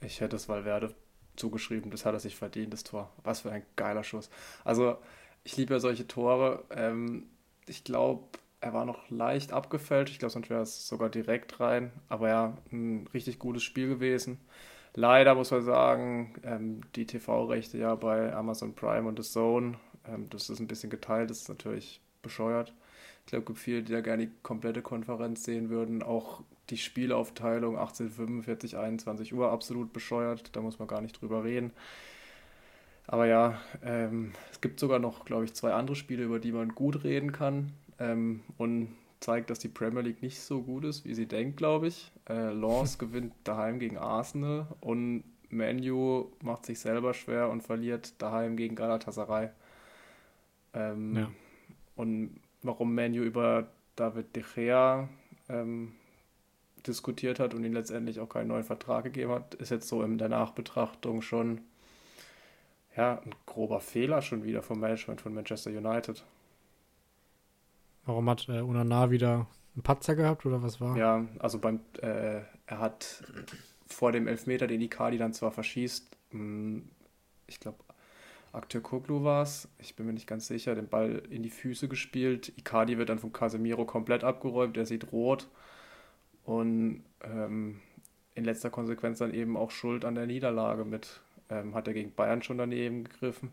ich 0.00 0.22
hätte 0.22 0.36
es 0.36 0.48
Valverde 0.48 0.94
zugeschrieben, 1.36 1.90
das 1.90 2.06
hat 2.06 2.14
er 2.14 2.20
sich 2.20 2.34
verdient, 2.34 2.72
das 2.72 2.82
Tor. 2.82 3.10
Was 3.24 3.42
für 3.42 3.52
ein 3.52 3.62
geiler 3.76 4.04
Schuss. 4.04 4.30
Also, 4.64 4.96
ich 5.44 5.56
liebe 5.56 5.74
ja 5.74 5.80
solche 5.80 6.06
Tore. 6.06 6.64
Ähm, 6.70 7.26
ich 7.66 7.84
glaube, 7.84 8.24
er 8.60 8.72
war 8.72 8.84
noch 8.84 9.10
leicht 9.10 9.52
abgefällt. 9.52 10.10
Ich 10.10 10.18
glaube, 10.18 10.32
sonst 10.32 10.50
wäre 10.50 10.62
es 10.62 10.86
sogar 10.88 11.10
direkt 11.10 11.60
rein. 11.60 11.92
Aber 12.08 12.28
ja, 12.28 12.58
ein 12.70 13.08
richtig 13.12 13.38
gutes 13.38 13.62
Spiel 13.62 13.88
gewesen. 13.88 14.38
Leider 14.94 15.34
muss 15.34 15.50
man 15.50 15.62
sagen, 15.62 16.34
ähm, 16.44 16.80
die 16.94 17.06
TV-Rechte 17.06 17.78
ja 17.78 17.94
bei 17.94 18.32
Amazon 18.34 18.74
Prime 18.74 19.08
und 19.08 19.22
The 19.22 19.28
Zone, 19.28 19.78
ähm, 20.06 20.28
das 20.30 20.50
ist 20.50 20.60
ein 20.60 20.68
bisschen 20.68 20.90
geteilt, 20.90 21.30
das 21.30 21.42
ist 21.42 21.48
natürlich 21.48 22.00
bescheuert. 22.20 22.74
Ich 23.20 23.26
glaube, 23.26 23.42
es 23.42 23.46
gibt 23.46 23.58
viele, 23.58 23.82
die 23.82 23.92
ja 23.92 24.00
gerne 24.00 24.26
die 24.26 24.32
komplette 24.42 24.82
Konferenz 24.82 25.44
sehen 25.44 25.70
würden. 25.70 26.02
Auch 26.02 26.42
die 26.70 26.76
Spielaufteilung 26.76 27.78
1845, 27.78 28.76
21 28.76 29.32
Uhr 29.32 29.50
absolut 29.50 29.92
bescheuert. 29.92 30.54
Da 30.54 30.60
muss 30.60 30.78
man 30.78 30.88
gar 30.88 31.00
nicht 31.00 31.20
drüber 31.20 31.44
reden. 31.44 31.72
Aber 33.06 33.26
ja, 33.26 33.60
ähm, 33.84 34.32
es 34.50 34.60
gibt 34.60 34.80
sogar 34.80 34.98
noch, 34.98 35.24
glaube 35.24 35.44
ich, 35.44 35.54
zwei 35.54 35.72
andere 35.72 35.96
Spiele, 35.96 36.24
über 36.24 36.38
die 36.38 36.52
man 36.52 36.70
gut 36.70 37.04
reden 37.04 37.32
kann. 37.32 37.72
Ähm, 37.98 38.40
und 38.58 38.88
zeigt, 39.22 39.50
dass 39.50 39.58
die 39.58 39.68
Premier 39.68 40.02
League 40.02 40.22
nicht 40.22 40.40
so 40.40 40.62
gut 40.62 40.84
ist, 40.84 41.04
wie 41.04 41.14
sie 41.14 41.26
denkt, 41.26 41.56
glaube 41.56 41.88
ich. 41.88 42.12
Äh, 42.28 42.52
Lens 42.52 42.98
gewinnt 42.98 43.34
daheim 43.44 43.78
gegen 43.78 43.98
Arsenal 43.98 44.66
und 44.80 45.24
Manu 45.50 46.30
macht 46.42 46.66
sich 46.66 46.80
selber 46.80 47.14
schwer 47.14 47.50
und 47.50 47.62
verliert 47.62 48.20
daheim 48.20 48.56
gegen 48.56 48.74
Galatasaray. 48.74 49.50
Ähm, 50.74 51.16
ja. 51.16 51.30
Und 51.94 52.40
warum 52.62 52.94
Manu 52.94 53.22
über 53.22 53.68
David 53.96 54.34
De 54.34 54.42
Gea 54.42 55.08
ähm, 55.48 55.92
diskutiert 56.86 57.38
hat 57.38 57.54
und 57.54 57.64
ihn 57.64 57.74
letztendlich 57.74 58.18
auch 58.18 58.28
keinen 58.28 58.48
neuen 58.48 58.64
Vertrag 58.64 59.04
gegeben 59.04 59.32
hat, 59.32 59.54
ist 59.54 59.70
jetzt 59.70 59.88
so 59.88 60.02
in 60.02 60.18
der 60.18 60.30
Nachbetrachtung 60.30 61.20
schon 61.22 61.60
ja, 62.96 63.20
ein 63.24 63.34
grober 63.46 63.80
Fehler 63.80 64.22
schon 64.22 64.44
wieder 64.44 64.62
vom 64.62 64.80
Management 64.80 65.20
von 65.20 65.34
Manchester 65.34 65.70
United. 65.70 66.24
Warum 68.04 68.28
hat 68.28 68.48
äh, 68.48 68.60
Unana 68.60 69.10
wieder 69.10 69.46
einen 69.74 69.82
Patzer 69.82 70.14
gehabt 70.14 70.44
oder 70.44 70.62
was 70.62 70.80
war? 70.80 70.96
Ja, 70.96 71.24
also 71.38 71.58
beim 71.58 71.80
äh, 72.00 72.40
er 72.66 72.78
hat 72.78 73.22
vor 73.86 74.12
dem 74.12 74.26
Elfmeter, 74.26 74.66
den 74.66 74.80
Icardi 74.80 75.18
dann 75.18 75.32
zwar 75.32 75.52
verschießt, 75.52 76.16
mh, 76.30 76.38
hm, 76.38 76.88
ich 77.46 77.60
glaube, 77.60 77.78
Akteur 78.52 78.82
Koglu 78.82 79.24
war 79.24 79.42
es, 79.42 79.68
ich 79.78 79.96
bin 79.96 80.06
mir 80.06 80.12
nicht 80.12 80.26
ganz 80.26 80.46
sicher, 80.46 80.74
den 80.74 80.88
Ball 80.88 81.22
in 81.30 81.42
die 81.42 81.50
Füße 81.50 81.88
gespielt. 81.88 82.52
Icardi 82.58 82.98
wird 82.98 83.08
dann 83.08 83.18
von 83.18 83.32
Casemiro 83.32 83.86
komplett 83.86 84.24
abgeräumt, 84.24 84.76
er 84.76 84.84
sieht 84.84 85.10
rot 85.10 85.48
und 86.44 87.02
ähm, 87.22 87.80
in 88.34 88.44
letzter 88.44 88.70
Konsequenz 88.70 89.18
dann 89.18 89.32
eben 89.32 89.56
auch 89.56 89.70
Schuld 89.70 90.04
an 90.04 90.14
der 90.14 90.26
Niederlage 90.26 90.84
mit 90.84 91.20
ähm, 91.52 91.74
hat 91.74 91.86
er 91.86 91.94
gegen 91.94 92.14
Bayern 92.14 92.42
schon 92.42 92.58
daneben 92.58 93.04
gegriffen. 93.04 93.50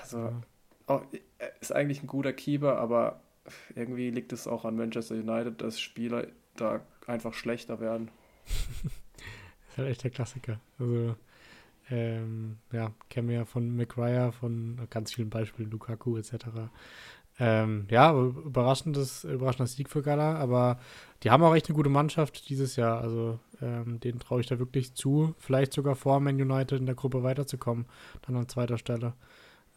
Also, 0.00 0.18
ja. 0.18 0.42
auch, 0.86 1.04
ist 1.60 1.72
eigentlich 1.72 2.02
ein 2.02 2.06
guter 2.06 2.32
Keeper, 2.32 2.78
aber 2.78 3.20
irgendwie 3.74 4.10
liegt 4.10 4.32
es 4.32 4.46
auch 4.46 4.64
an 4.64 4.76
Manchester 4.76 5.14
United, 5.14 5.60
dass 5.60 5.80
Spieler 5.80 6.28
da 6.56 6.80
einfach 7.06 7.34
schlechter 7.34 7.80
werden. 7.80 8.10
das 8.46 9.70
ist 9.70 9.78
halt 9.78 9.88
echt 9.88 10.04
der 10.04 10.10
Klassiker. 10.10 10.60
Also, 10.78 11.16
ähm, 11.90 12.58
ja, 12.70 12.92
kennen 13.10 13.28
wir 13.28 13.36
ja 13.36 13.44
von 13.44 13.74
McGuire, 13.74 14.32
von 14.32 14.80
ganz 14.90 15.12
vielen 15.12 15.30
Beispielen, 15.30 15.70
Lukaku 15.70 16.16
etc. 16.16 16.46
Ähm, 17.44 17.88
ja, 17.90 18.14
überraschendes, 18.14 19.24
überraschender 19.24 19.66
Sieg 19.66 19.90
für 19.90 20.00
Gala, 20.00 20.36
aber 20.36 20.78
die 21.24 21.30
haben 21.32 21.42
auch 21.42 21.56
echt 21.56 21.66
eine 21.66 21.74
gute 21.74 21.88
Mannschaft 21.88 22.48
dieses 22.48 22.76
Jahr. 22.76 23.00
Also 23.00 23.40
ähm, 23.60 23.98
denen 23.98 24.20
traue 24.20 24.40
ich 24.40 24.46
da 24.46 24.60
wirklich 24.60 24.94
zu, 24.94 25.34
vielleicht 25.38 25.72
sogar 25.72 25.96
vor 25.96 26.20
Man 26.20 26.40
United 26.40 26.78
in 26.78 26.86
der 26.86 26.94
Gruppe 26.94 27.24
weiterzukommen, 27.24 27.86
dann 28.24 28.36
an 28.36 28.48
zweiter 28.48 28.78
Stelle. 28.78 29.14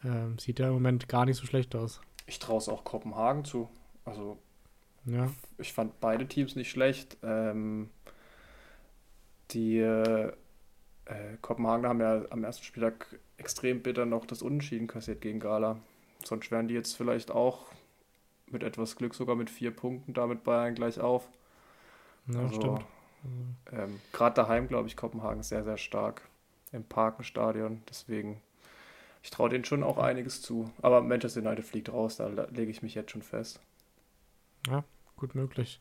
Ähm, 0.03 0.37
sieht 0.37 0.59
ja 0.59 0.67
im 0.67 0.73
Moment 0.73 1.09
gar 1.09 1.25
nicht 1.25 1.37
so 1.37 1.47
schlecht 1.47 1.75
aus. 1.75 2.01
Ich 2.27 2.37
traue 2.37 2.59
es 2.59 2.69
auch 2.69 2.83
Kopenhagen 2.83 3.45
zu. 3.45 3.67
Also 4.03 4.37
ja. 5.05 5.31
ich 5.57 5.73
fand 5.73 5.99
beide 5.99 6.27
Teams 6.27 6.55
nicht 6.55 6.69
schlecht. 6.69 7.17
Ähm, 7.23 7.89
die 9.49 9.79
äh, 9.79 10.33
Kopenhagen 11.41 11.87
haben 11.87 11.99
ja 11.99 12.25
am 12.29 12.43
ersten 12.43 12.63
Spieltag 12.63 13.19
extrem 13.37 13.81
bitter 13.81 14.05
noch 14.05 14.27
das 14.27 14.43
Unentschieden 14.43 14.85
kassiert 14.85 15.21
gegen 15.21 15.39
Gala. 15.39 15.79
Sonst 16.27 16.51
wären 16.51 16.67
die 16.67 16.73
jetzt 16.73 16.95
vielleicht 16.95 17.31
auch 17.31 17.65
mit 18.47 18.63
etwas 18.63 18.95
Glück 18.95 19.15
sogar 19.15 19.35
mit 19.35 19.49
vier 19.49 19.71
Punkten 19.71 20.13
damit 20.13 20.43
Bayern 20.43 20.75
gleich 20.75 20.99
auf. 20.99 21.27
Ja, 22.27 22.39
also, 22.39 22.55
stimmt. 22.55 22.85
Ähm, 23.71 23.99
Gerade 24.11 24.35
daheim, 24.35 24.67
glaube 24.67 24.87
ich, 24.87 24.95
Kopenhagen 24.95 25.43
sehr, 25.43 25.63
sehr 25.63 25.77
stark 25.77 26.21
im 26.71 26.83
Parkenstadion. 26.83 27.81
Deswegen, 27.89 28.41
ich 29.23 29.31
traue 29.31 29.49
denen 29.49 29.65
schon 29.65 29.83
auch 29.83 29.97
einiges 29.97 30.41
zu. 30.41 30.71
Aber 30.81 31.01
Manchester 31.01 31.41
United 31.41 31.65
fliegt 31.65 31.91
raus, 31.91 32.17
da 32.17 32.27
lege 32.27 32.71
ich 32.71 32.81
mich 32.81 32.95
jetzt 32.95 33.11
schon 33.11 33.21
fest. 33.23 33.59
Ja, 34.67 34.83
gut 35.17 35.35
möglich. 35.35 35.79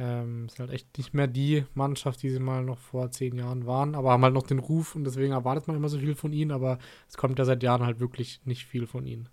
Ähm, 0.00 0.46
ist 0.46 0.60
halt 0.60 0.70
echt 0.70 0.96
nicht 0.96 1.12
mehr 1.12 1.26
die 1.26 1.64
Mannschaft, 1.74 2.22
die 2.22 2.30
sie 2.30 2.38
mal 2.38 2.62
noch 2.62 2.78
vor 2.78 3.10
zehn 3.10 3.34
Jahren 3.36 3.66
waren, 3.66 3.96
aber 3.96 4.12
haben 4.12 4.22
halt 4.22 4.34
noch 4.34 4.46
den 4.46 4.60
Ruf 4.60 4.94
und 4.94 5.02
deswegen 5.02 5.32
erwartet 5.32 5.66
man 5.66 5.76
immer 5.76 5.88
so 5.88 5.98
viel 5.98 6.14
von 6.14 6.32
ihnen, 6.32 6.52
aber 6.52 6.78
es 7.08 7.16
kommt 7.16 7.40
ja 7.40 7.44
seit 7.44 7.64
Jahren 7.64 7.84
halt 7.84 7.98
wirklich 7.98 8.40
nicht 8.44 8.64
viel 8.66 8.86
von 8.86 9.06
ihnen. 9.06 9.28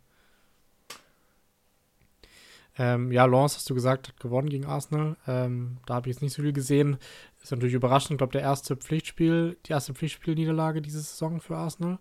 Ähm, 2.77 3.12
ja, 3.12 3.25
Lens, 3.25 3.55
hast 3.55 3.70
du 3.70 3.74
gesagt, 3.74 4.10
hat 4.10 4.20
gewonnen 4.20 4.50
gegen 4.50 4.65
Arsenal. 4.65 5.15
Ähm, 5.27 5.77
da 5.86 5.96
habe 5.96 6.10
ich 6.10 6.15
jetzt 6.15 6.22
nicht 6.22 6.34
so 6.34 6.41
viel 6.41 6.53
gesehen. 6.53 6.98
Ist 7.41 7.51
natürlich 7.51 7.75
überraschend. 7.75 8.12
Ich 8.12 8.17
glaube, 8.17 8.34
der 8.34 8.41
erste 8.41 8.75
Pflichtspiel, 8.75 9.58
die 9.65 9.72
erste 9.72 9.94
Pflichtspielniederlage 9.94 10.82
diese 10.82 11.00
Saison 11.00 11.39
für 11.39 11.55
Arsenal. 11.55 12.00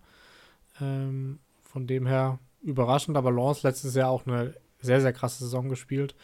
Ähm, 0.80 1.38
von 1.62 1.86
dem 1.86 2.06
her 2.06 2.38
überraschend, 2.62 3.16
aber 3.16 3.30
Lens 3.30 3.62
letztes 3.62 3.94
Jahr 3.94 4.10
auch 4.10 4.26
eine 4.26 4.54
sehr, 4.80 5.00
sehr 5.00 5.12
krasse 5.12 5.44
Saison 5.44 5.68
gespielt. 5.68 6.14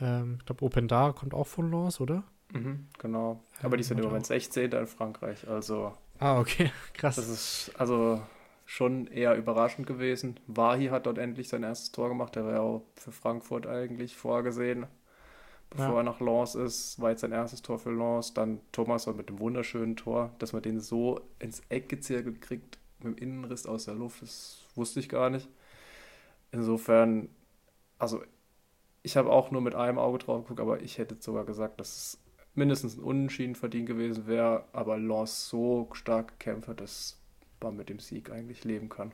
Ähm, 0.00 0.36
ich 0.40 0.46
glaube, 0.46 0.64
Open 0.64 0.88
Da 0.88 1.12
kommt 1.12 1.34
auch 1.34 1.46
von 1.46 1.70
Lens, 1.70 2.00
oder? 2.00 2.24
Mhm, 2.52 2.88
genau. 2.98 3.42
Aber 3.62 3.76
die 3.76 3.82
sind 3.82 3.98
im 3.98 4.04
Moment 4.04 4.26
16. 4.26 4.70
in 4.72 4.86
Frankreich, 4.86 5.48
also. 5.48 5.92
Ah, 6.18 6.38
okay, 6.38 6.70
krass. 6.94 7.16
Das 7.16 7.28
ist, 7.28 7.72
also 7.78 8.20
schon 8.74 9.06
eher 9.06 9.36
überraschend 9.36 9.86
gewesen. 9.86 10.40
Wahi 10.48 10.88
hat 10.88 11.06
dort 11.06 11.18
endlich 11.18 11.48
sein 11.48 11.62
erstes 11.62 11.92
Tor 11.92 12.08
gemacht. 12.08 12.34
Der 12.34 12.44
war 12.44 12.52
ja 12.54 12.60
auch 12.60 12.82
für 12.96 13.12
Frankfurt 13.12 13.68
eigentlich 13.68 14.16
vorgesehen. 14.16 14.86
Bevor 15.70 15.90
ja. 15.90 15.96
er 15.98 16.02
nach 16.02 16.20
Lens 16.20 16.56
ist, 16.56 17.00
war 17.00 17.10
jetzt 17.10 17.20
sein 17.20 17.30
erstes 17.30 17.62
Tor 17.62 17.78
für 17.78 17.92
Lens. 17.92 18.34
Dann 18.34 18.60
Thomas 18.72 19.06
mit 19.06 19.28
dem 19.28 19.38
wunderschönen 19.38 19.94
Tor, 19.94 20.34
dass 20.40 20.52
man 20.52 20.62
den 20.62 20.80
so 20.80 21.20
ins 21.38 21.62
Eck 21.68 21.88
gezirkelt 21.88 22.40
kriegt, 22.40 22.78
mit 22.98 23.16
dem 23.16 23.22
Innenriss 23.22 23.64
aus 23.64 23.84
der 23.84 23.94
Luft, 23.94 24.22
das 24.22 24.66
wusste 24.74 24.98
ich 24.98 25.08
gar 25.08 25.30
nicht. 25.30 25.48
Insofern, 26.50 27.28
also 27.98 28.22
ich 29.04 29.16
habe 29.16 29.30
auch 29.30 29.52
nur 29.52 29.60
mit 29.60 29.76
einem 29.76 29.98
Auge 29.98 30.18
drauf 30.18 30.42
geguckt, 30.42 30.60
aber 30.60 30.80
ich 30.82 30.98
hätte 30.98 31.14
sogar 31.20 31.44
gesagt, 31.44 31.78
dass 31.78 31.96
es 31.96 32.18
mindestens 32.54 32.96
ein 32.96 33.04
Unentschieden 33.04 33.54
verdient 33.54 33.86
gewesen 33.86 34.26
wäre. 34.26 34.64
Aber 34.72 34.98
Lens 34.98 35.48
so 35.48 35.88
stark 35.92 36.40
gekämpft 36.40 36.66
hat, 36.66 36.80
dass 36.80 37.20
man 37.60 37.76
mit 37.76 37.88
dem 37.88 37.98
Sieg 37.98 38.30
eigentlich 38.30 38.64
leben 38.64 38.88
kann. 38.88 39.12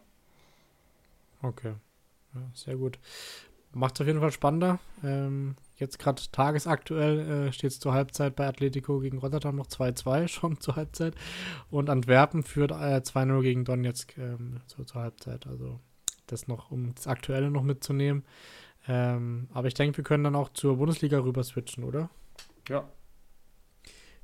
Okay, 1.42 1.75
ja, 2.35 2.40
sehr 2.54 2.76
gut. 2.76 2.99
Macht 3.73 3.94
es 3.94 4.00
auf 4.00 4.06
jeden 4.09 4.20
Fall 4.20 4.32
spannender. 4.32 4.80
Ähm, 5.04 5.54
jetzt 5.76 5.99
gerade 5.99 6.20
tagesaktuell 6.32 7.49
äh, 7.49 7.52
steht 7.52 7.70
es 7.70 7.78
zur 7.78 7.92
Halbzeit 7.92 8.35
bei 8.35 8.47
Atletico 8.49 8.99
gegen 8.99 9.18
Rotterdam 9.18 9.56
noch 9.56 9.68
2-2 9.68 10.28
schon 10.28 10.61
zur 10.61 10.76
Halbzeit. 10.76 11.14
Und 11.70 11.88
Antwerpen 11.88 12.42
führt 12.42 12.73
äh, 12.73 13.00
2-0 13.00 13.42
gegen 13.42 13.64
Donetsk 13.64 14.18
ähm, 14.18 14.61
zur, 14.66 14.87
zur, 14.87 15.02
Halbzeit. 15.02 15.47
Also 15.47 15.78
das 16.26 16.49
noch, 16.49 16.70
um 16.70 16.94
das 16.94 17.06
Aktuelle 17.06 17.50
noch 17.50 17.62
mitzunehmen. 17.62 18.25
Ähm, 18.88 19.49
aber 19.52 19.68
ich 19.68 19.75
denke, 19.75 19.99
wir 19.99 20.04
können 20.04 20.25
dann 20.25 20.37
auch 20.37 20.49
zur 20.49 20.76
Bundesliga 20.78 21.18
rüber 21.20 21.44
switchen, 21.44 21.85
oder? 21.85 22.11
Ja, 22.68 22.88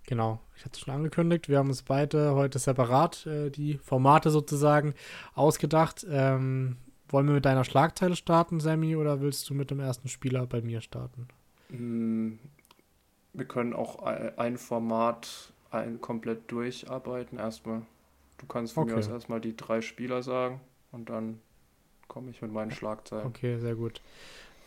Genau, 0.07 0.41
ich 0.57 0.65
hatte 0.65 0.75
es 0.75 0.81
schon 0.81 0.95
angekündigt. 0.95 1.49
Wir 1.49 1.59
haben 1.59 1.69
uns 1.69 1.83
beide 1.83 2.35
heute 2.35 2.59
separat 2.59 3.27
äh, 3.27 3.51
die 3.51 3.79
Formate 3.79 4.31
sozusagen 4.31 4.95
ausgedacht. 5.35 6.07
Ähm, 6.09 6.77
wollen 7.09 7.27
wir 7.27 7.35
mit 7.35 7.45
deiner 7.45 7.65
Schlagzeile 7.65 8.17
starten, 8.17 8.61
Sammy, 8.61 8.97
oder 8.97 9.21
willst 9.21 9.49
du 9.51 9.55
mit 9.55 9.71
dem 9.71 9.81
ersten 9.81 10.09
Spieler 10.09 10.47
bei 10.47 10.63
mir 10.63 10.81
starten? 10.81 11.29
Mm, 11.69 12.35
wir 13.33 13.45
können 13.45 13.75
auch 13.75 14.03
ein 14.03 14.57
Format 14.57 15.53
ein 15.71 16.01
komplett 16.01 16.51
durcharbeiten. 16.51 17.39
Erstmal, 17.39 17.83
du 18.39 18.47
kannst 18.47 18.75
von 18.75 18.85
okay. 18.85 18.93
mir 18.93 18.99
aus 18.99 19.09
erstmal 19.09 19.41
die 19.41 19.57
drei 19.57 19.81
Spieler 19.83 20.23
sagen 20.23 20.61
und 20.93 21.11
dann 21.11 21.41
komme 22.09 22.31
ich 22.31 22.43
mit 22.43 22.53
meinen 22.53 22.71
Schlagzeilen. 22.71 23.27
Okay, 23.27 23.59
sehr 23.59 23.75
gut. 23.75 24.01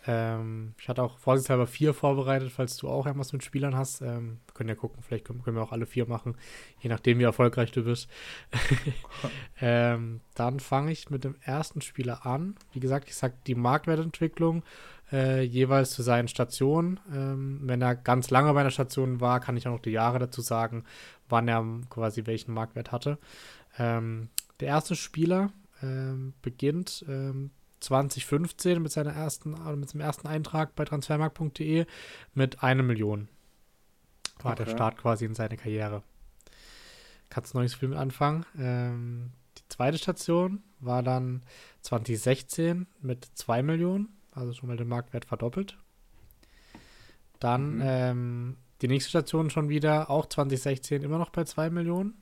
Ähm, 0.08 0.74
ich 0.80 0.88
hatte 0.88 1.04
auch 1.04 1.18
vorsichtshalber 1.18 1.68
vier 1.68 1.94
vorbereitet, 1.94 2.52
falls 2.52 2.78
du 2.78 2.88
auch 2.88 3.06
irgendwas 3.06 3.34
mit 3.34 3.44
Spielern 3.44 3.76
hast. 3.76 4.02
Ähm, 4.02 4.40
können 4.60 4.70
ja 4.70 4.76
gucken, 4.76 5.02
vielleicht 5.02 5.24
können, 5.24 5.42
können, 5.42 5.56
wir 5.56 5.64
auch 5.64 5.72
alle 5.72 5.86
vier 5.86 6.06
machen, 6.06 6.36
je 6.82 6.90
nachdem, 6.90 7.18
wie 7.20 7.24
erfolgreich 7.24 7.72
du 7.72 7.86
bist. 7.86 8.10
ähm, 9.62 10.20
dann 10.36 10.60
fange 10.60 10.92
ich 10.92 11.10
mit 11.10 11.24
dem 11.24 11.36
ersten 11.42 11.80
Spieler 11.80 12.26
an. 12.26 12.56
Wie 12.74 12.82
gesagt, 12.82 13.08
ich 13.08 13.16
sage 13.16 13.36
die 13.48 13.56
Marktwertentwicklung 13.56 14.64
äh, 15.14 15.42
jeweils 15.44 15.92
zu 15.92 16.04
seinen 16.04 16.28
Stationen. 16.28 17.00
Ähm, 17.10 17.62
wenn 17.64 17.82
er 17.82 17.96
ganz 17.96 18.32
lange 18.32 18.54
bei 18.54 18.60
einer 18.60 18.70
Station 18.70 19.22
war, 19.22 19.40
kann 19.40 19.56
ich 19.56 19.66
auch 19.66 19.72
noch 19.72 19.80
die 19.80 19.92
Jahre 19.92 20.20
dazu 20.20 20.42
sagen, 20.42 20.84
wann 21.30 21.48
er 21.48 21.66
quasi 21.90 22.26
welchen 22.26 22.54
Marktwert 22.54 22.92
hatte. 22.92 23.18
Ähm, 23.78 24.28
der 24.60 24.68
erste 24.68 24.98
Spieler 24.98 25.54
ähm, 25.82 26.34
beginnt 26.42 27.06
2015 27.80 28.82
mit 28.82 28.92
seiner 28.92 29.14
ersten, 29.14 29.56
mit 29.80 29.90
seinem 29.90 30.02
ersten 30.02 30.28
Eintrag 30.28 30.76
bei 30.76 30.84
transfermarkt.de 30.84 31.86
mit 32.34 32.62
einer 32.62 32.84
Million. 32.84 33.30
War 34.42 34.54
okay. 34.54 34.66
der 34.66 34.72
Start 34.72 34.98
quasi 34.98 35.26
in 35.26 35.36
seine 35.36 35.58
Karriere. 35.58 36.04
Kannst 37.30 37.56
viel 37.76 37.90
mit 37.90 37.98
anfangen. 37.98 38.46
Ähm, 38.58 39.32
die 39.58 39.68
zweite 39.70 39.98
Station 39.98 40.64
war 40.80 41.04
dann 41.04 41.44
2016 41.82 42.88
mit 43.02 43.26
2 43.36 43.62
Millionen, 43.64 44.10
also 44.32 44.54
schon 44.54 44.70
mal 44.70 44.78
den 44.78 44.88
Marktwert 44.88 45.26
verdoppelt. 45.26 45.78
Dann 47.40 47.76
mhm. 47.76 47.82
ähm, 47.84 48.58
die 48.82 48.88
nächste 48.88 49.10
Station 49.10 49.50
schon 49.50 49.70
wieder, 49.70 50.10
auch 50.10 50.26
2016 50.26 51.04
immer 51.04 51.18
noch 51.18 51.30
bei 51.30 51.44
2 51.44 51.70
Millionen. 51.70 52.14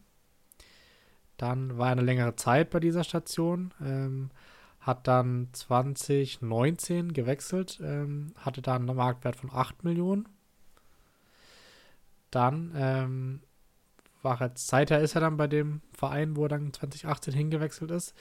Dann 1.37 1.77
war 1.77 1.87
eine 1.91 2.01
längere 2.01 2.35
Zeit 2.35 2.71
bei 2.71 2.79
dieser 2.79 3.03
Station. 3.03 3.73
Ähm, 3.79 4.31
hat 4.79 5.05
dann 5.05 5.49
2019 5.51 7.11
gewechselt, 7.13 7.79
ähm, 7.83 8.33
hatte 8.37 8.61
dann 8.61 8.87
einen 8.87 8.95
Marktwert 8.95 9.35
von 9.35 9.51
8 9.51 9.83
Millionen. 9.83 10.29
Dann 12.37 12.71
ähm, 12.75 13.41
war 14.21 14.39
er, 14.39 14.51
seither 14.53 15.01
ist 15.01 15.15
er 15.15 15.21
dann 15.21 15.37
bei 15.37 15.47
dem 15.47 15.81
Verein, 15.91 16.35
wo 16.35 16.43
er 16.43 16.49
dann 16.49 16.71
2018 16.71 17.33
hingewechselt 17.33 17.89
ist, 17.89 18.13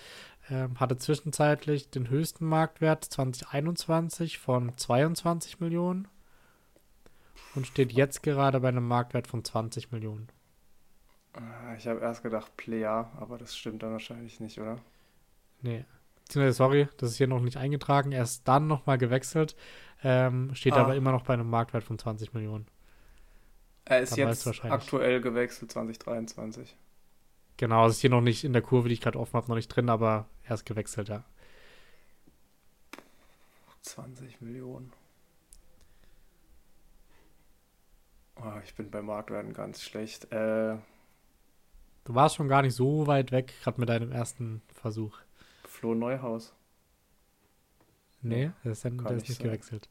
ähm, 0.48 0.80
hatte 0.80 0.96
zwischenzeitlich 0.96 1.90
den 1.90 2.08
höchsten 2.08 2.46
Marktwert 2.46 3.04
2021 3.04 4.38
von 4.38 4.74
22 4.74 5.60
Millionen 5.60 6.08
und 7.54 7.66
steht 7.66 7.92
jetzt 7.92 8.22
gerade 8.22 8.58
bei 8.60 8.68
einem 8.68 8.88
Marktwert 8.88 9.26
von 9.26 9.44
20 9.44 9.92
Millionen. 9.92 10.28
Ah, 11.34 11.74
ich 11.76 11.86
habe 11.86 12.00
erst 12.00 12.22
gedacht 12.22 12.56
Player, 12.56 13.12
aber 13.20 13.36
das 13.36 13.54
stimmt 13.54 13.82
dann 13.82 13.92
wahrscheinlich 13.92 14.40
nicht, 14.40 14.58
oder? 14.58 14.78
Nee, 15.60 15.84
sorry, 16.30 16.88
das 16.96 17.10
ist 17.10 17.16
hier 17.18 17.28
noch 17.28 17.40
nicht 17.40 17.58
eingetragen. 17.58 18.12
Er 18.12 18.22
ist 18.22 18.48
dann 18.48 18.66
nochmal 18.66 18.96
gewechselt, 18.96 19.56
ähm, 20.02 20.54
steht 20.54 20.72
ah. 20.72 20.84
aber 20.84 20.96
immer 20.96 21.12
noch 21.12 21.24
bei 21.24 21.34
einem 21.34 21.50
Marktwert 21.50 21.84
von 21.84 21.98
20 21.98 22.32
Millionen. 22.32 22.66
Er 23.86 24.00
ist 24.00 24.12
dann 24.12 24.28
jetzt 24.28 24.64
aktuell 24.64 25.20
gewechselt, 25.20 25.70
2023. 25.70 26.76
Genau, 27.56 27.86
es 27.86 27.94
ist 27.94 28.00
hier 28.00 28.10
noch 28.10 28.20
nicht 28.20 28.44
in 28.44 28.52
der 28.52 28.60
Kurve, 28.60 28.88
die 28.88 28.94
ich 28.94 29.00
gerade 29.00 29.18
offen 29.18 29.34
habe, 29.34 29.48
noch 29.48 29.54
nicht 29.54 29.68
drin, 29.68 29.88
aber 29.88 30.28
er 30.44 30.54
ist 30.54 30.66
gewechselt, 30.66 31.08
ja. 31.08 31.24
20 33.82 34.40
Millionen. 34.40 34.92
Oh, 38.34 38.60
ich 38.64 38.74
bin 38.74 38.90
bei 38.90 39.00
Marktwerten 39.00 39.54
ganz 39.54 39.82
schlecht. 39.82 40.24
Äh, 40.32 40.76
du 42.04 42.14
warst 42.14 42.34
schon 42.34 42.48
gar 42.48 42.62
nicht 42.62 42.74
so 42.74 43.06
weit 43.06 43.30
weg, 43.30 43.54
gerade 43.62 43.80
mit 43.80 43.88
deinem 43.88 44.10
ersten 44.10 44.60
Versuch. 44.74 45.16
Flo 45.64 45.94
Neuhaus. 45.94 46.52
Nee, 48.20 48.50
der 48.64 48.72
ist, 48.72 48.84
dann, 48.84 48.98
der 48.98 49.12
ist 49.12 49.28
nicht 49.28 49.38
sein. 49.38 49.46
gewechselt. 49.46 49.88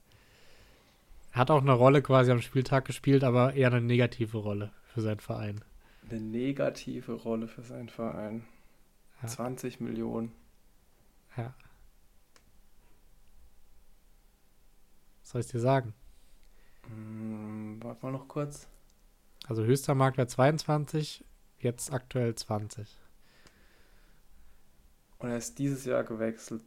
Er 1.36 1.40
hat 1.40 1.52
auch 1.52 1.62
eine 1.62 1.74
Rolle 1.74 2.02
quasi 2.02 2.32
am 2.32 2.42
Spieltag 2.42 2.86
gespielt, 2.86 3.26
aber 3.26 3.56
eher 3.56 3.68
eine 3.68 3.82
negative 3.82 4.38
Rolle 4.38 4.72
für 4.86 5.02
seinen 5.02 5.20
Verein. 5.20 5.66
Eine 6.10 6.22
negative 6.22 7.12
Rolle 7.12 7.50
für 7.50 7.62
seinen 7.62 7.90
Verein. 7.90 8.46
Ja. 9.22 9.28
20 9.28 9.82
Millionen. 9.82 10.32
Ja. 11.36 11.54
Was 15.20 15.32
soll 15.32 15.42
ich 15.42 15.48
dir 15.48 15.60
sagen? 15.60 15.94
Hm, 16.88 17.84
warte 17.84 18.06
mal 18.06 18.14
noch 18.14 18.30
kurz. 18.30 18.70
Also 19.46 19.66
höchster 19.66 19.94
Marktwert 19.94 20.30
22, 20.30 21.26
jetzt 21.60 21.92
aktuell 21.92 22.34
20. 22.34 22.98
Und 25.18 25.32
er 25.32 25.38
ist 25.38 25.60
dieses 25.60 25.84
Jahr 25.84 26.06
gewechselt. 26.06 26.62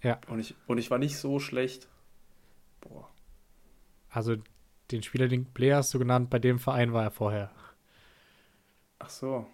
Ja. 0.00 0.18
Und 0.28 0.40
ich, 0.40 0.54
und 0.66 0.78
ich 0.78 0.90
war 0.90 0.96
nicht 0.96 1.18
so 1.18 1.38
schlecht. 1.40 1.88
Boah. 2.80 3.11
Also 4.12 4.36
den 4.90 5.02
Spieler, 5.02 5.26
den 5.26 5.46
Player 5.46 5.78
hast 5.78 5.92
du 5.94 5.98
genannt, 5.98 6.28
bei 6.30 6.38
dem 6.38 6.58
Verein 6.58 6.92
war 6.92 7.02
er 7.02 7.10
vorher. 7.10 7.50
Ach 8.98 9.08
so. 9.08 9.46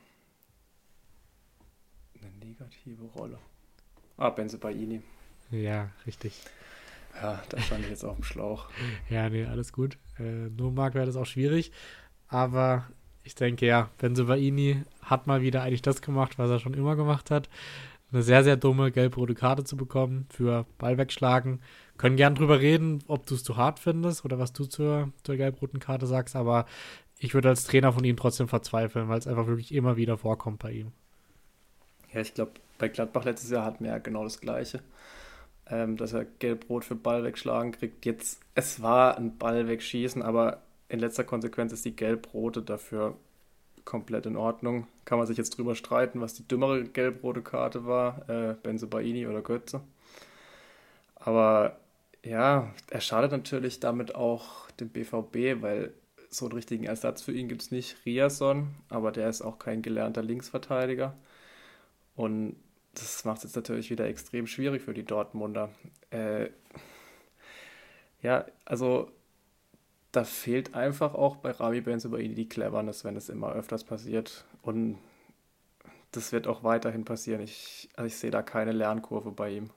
Eine 2.21 2.31
negative 2.45 3.05
Rolle. 3.17 3.39
Ah, 4.17 4.31
Benze 4.31 4.59
Baini. 4.59 5.01
Ja, 5.51 5.91
richtig. 6.07 6.43
Ja, 7.15 7.41
da 7.49 7.61
stand 7.61 7.85
ich 7.85 7.91
jetzt 7.91 8.05
auf 8.05 8.17
dem 8.17 8.25
Schlauch. 8.25 8.69
ja, 9.09 9.31
nee, 9.31 9.45
alles 9.45 9.73
gut. 9.73 9.97
Äh, 10.19 10.51
nur 10.51 10.73
Marktwert 10.73 11.09
ist 11.09 11.17
auch 11.17 11.25
schwierig. 11.25 11.71
Aber 12.27 12.87
ich 13.23 13.37
denke, 13.37 13.65
ja, 13.65 13.91
Benze 13.99 14.25
Baini 14.25 14.83
hat 15.01 15.29
mal 15.29 15.41
wieder 15.41 15.63
eigentlich 15.63 15.83
das 15.83 16.03
gemacht, 16.03 16.37
was 16.39 16.51
er 16.51 16.59
schon 16.59 16.75
immer 16.75 16.97
gemacht 16.97 17.31
hat 17.31 17.49
eine 18.11 18.23
sehr, 18.23 18.43
sehr 18.45 18.57
dumme 18.57 18.91
gelb-rote 18.91 19.35
Karte 19.35 19.65
zu 19.65 19.77
bekommen 19.77 20.27
für 20.31 20.67
Ball 20.79 20.97
wegschlagen. 20.97 21.61
Können 21.97 22.17
gern 22.17 22.35
drüber 22.35 22.61
reden, 22.61 23.03
ob 23.07 23.27
du 23.27 23.35
es 23.35 23.45
zu 23.45 23.57
hart 23.57 23.79
findest 23.79 24.25
oder 24.25 24.39
was 24.39 24.53
du 24.53 24.65
zur, 24.65 25.13
zur 25.25 25.37
gelb-roten 25.37 25.79
Karte 25.79 26.07
sagst, 26.07 26.37
aber 26.37 26.67
ich 27.19 27.35
würde 27.35 27.49
als 27.49 27.65
Trainer 27.65 27.93
von 27.93 28.05
ihm 28.05 28.17
trotzdem 28.17 28.49
verzweifeln, 28.49 29.09
weil 29.09 29.19
es 29.19 29.27
einfach 29.27 29.47
wirklich 29.47 29.75
immer 29.75 29.97
wieder 29.97 30.17
vorkommt 30.17 30.61
bei 30.61 30.73
ihm. 30.73 30.93
Ja, 32.13 32.21
ich 32.21 32.33
glaube, 32.33 32.53
bei 32.79 32.89
Gladbach 32.89 33.25
letztes 33.25 33.51
Jahr 33.51 33.65
hatten 33.65 33.85
wir 33.85 33.91
ja 33.91 33.99
genau 33.99 34.25
das 34.25 34.41
Gleiche. 34.41 34.81
Ähm, 35.71 35.99
dass 35.99 36.15
er 36.15 36.25
gelb-rot 36.25 36.85
für 36.87 36.95
Ball 36.95 37.25
wegschlagen 37.25 37.73
kriegt. 37.73 38.07
Jetzt, 38.07 38.41
es 38.55 38.81
war 38.81 39.19
ein 39.19 39.37
Ball 39.37 39.69
wegschießen, 39.69 40.23
aber 40.23 40.63
in 40.89 40.99
letzter 40.99 41.25
Konsequenz 41.25 41.73
ist 41.73 41.85
die 41.85 41.95
gelb-rote 41.95 42.63
dafür 42.63 43.19
komplett 43.89 44.27
in 44.27 44.37
Ordnung. 44.37 44.87
Kann 45.07 45.17
man 45.17 45.27
sich 45.27 45.39
jetzt 45.39 45.57
drüber 45.57 45.75
streiten, 45.75 46.21
was 46.21 46.35
die 46.35 46.47
dümmere 46.47 46.85
gelb-rote 46.85 47.41
Karte 47.41 47.87
war, 47.87 48.29
äh, 48.29 48.55
Benze 48.63 48.87
Baini 48.87 49.27
oder 49.27 49.41
Götze. 49.41 49.81
Aber 51.15 51.81
ja, 52.23 52.71
er 52.91 53.01
schadet 53.01 53.33
natürlich 53.33 53.81
damit 53.81 54.15
auch 54.15 54.71
dem 54.73 54.91
BVB, 54.91 55.63
weil 55.63 55.95
so 56.29 56.45
einen 56.45 56.53
richtigen 56.53 56.85
Ersatz 56.85 57.23
für 57.23 57.33
ihn 57.33 57.49
gibt 57.49 57.63
es 57.63 57.71
nicht. 57.71 57.97
Riason, 58.05 58.75
aber 58.91 59.11
der 59.11 59.31
ist 59.31 59.41
auch 59.41 59.59
kein 59.59 59.81
gelernter 59.81 60.23
Linksverteidiger. 60.23 61.17
Und 62.15 62.57
das 62.93 63.25
macht 63.25 63.39
es 63.39 63.45
jetzt 63.45 63.57
natürlich 63.57 63.89
wieder 63.91 64.07
extrem 64.07 64.47
schwierig 64.47 64.83
für 64.83 64.93
die 64.93 65.05
Dortmunder. 65.05 65.71
Äh, 66.11 66.51
ja, 68.21 68.45
also 68.67 69.11
da 70.13 70.25
fehlt 70.25 70.75
einfach 70.75 71.15
auch 71.15 71.37
bei 71.37 71.51
Rami 71.51 71.81
Benzobaini 71.81 72.35
die 72.35 72.49
Cleverness, 72.49 73.05
wenn 73.05 73.17
es 73.17 73.29
immer 73.29 73.53
öfters 73.53 73.85
passiert. 73.85 74.45
Und 74.63 74.99
das 76.13 76.33
wird 76.33 76.47
auch 76.47 76.65
weiterhin 76.65 77.05
passieren. 77.05 77.43
Ich, 77.43 77.89
also 77.95 78.07
ich 78.07 78.17
sehe 78.17 78.31
da 78.31 78.43
keine 78.43 78.73
Lernkurve 78.73 79.33
bei 79.33 79.51
ihm. 79.51 79.71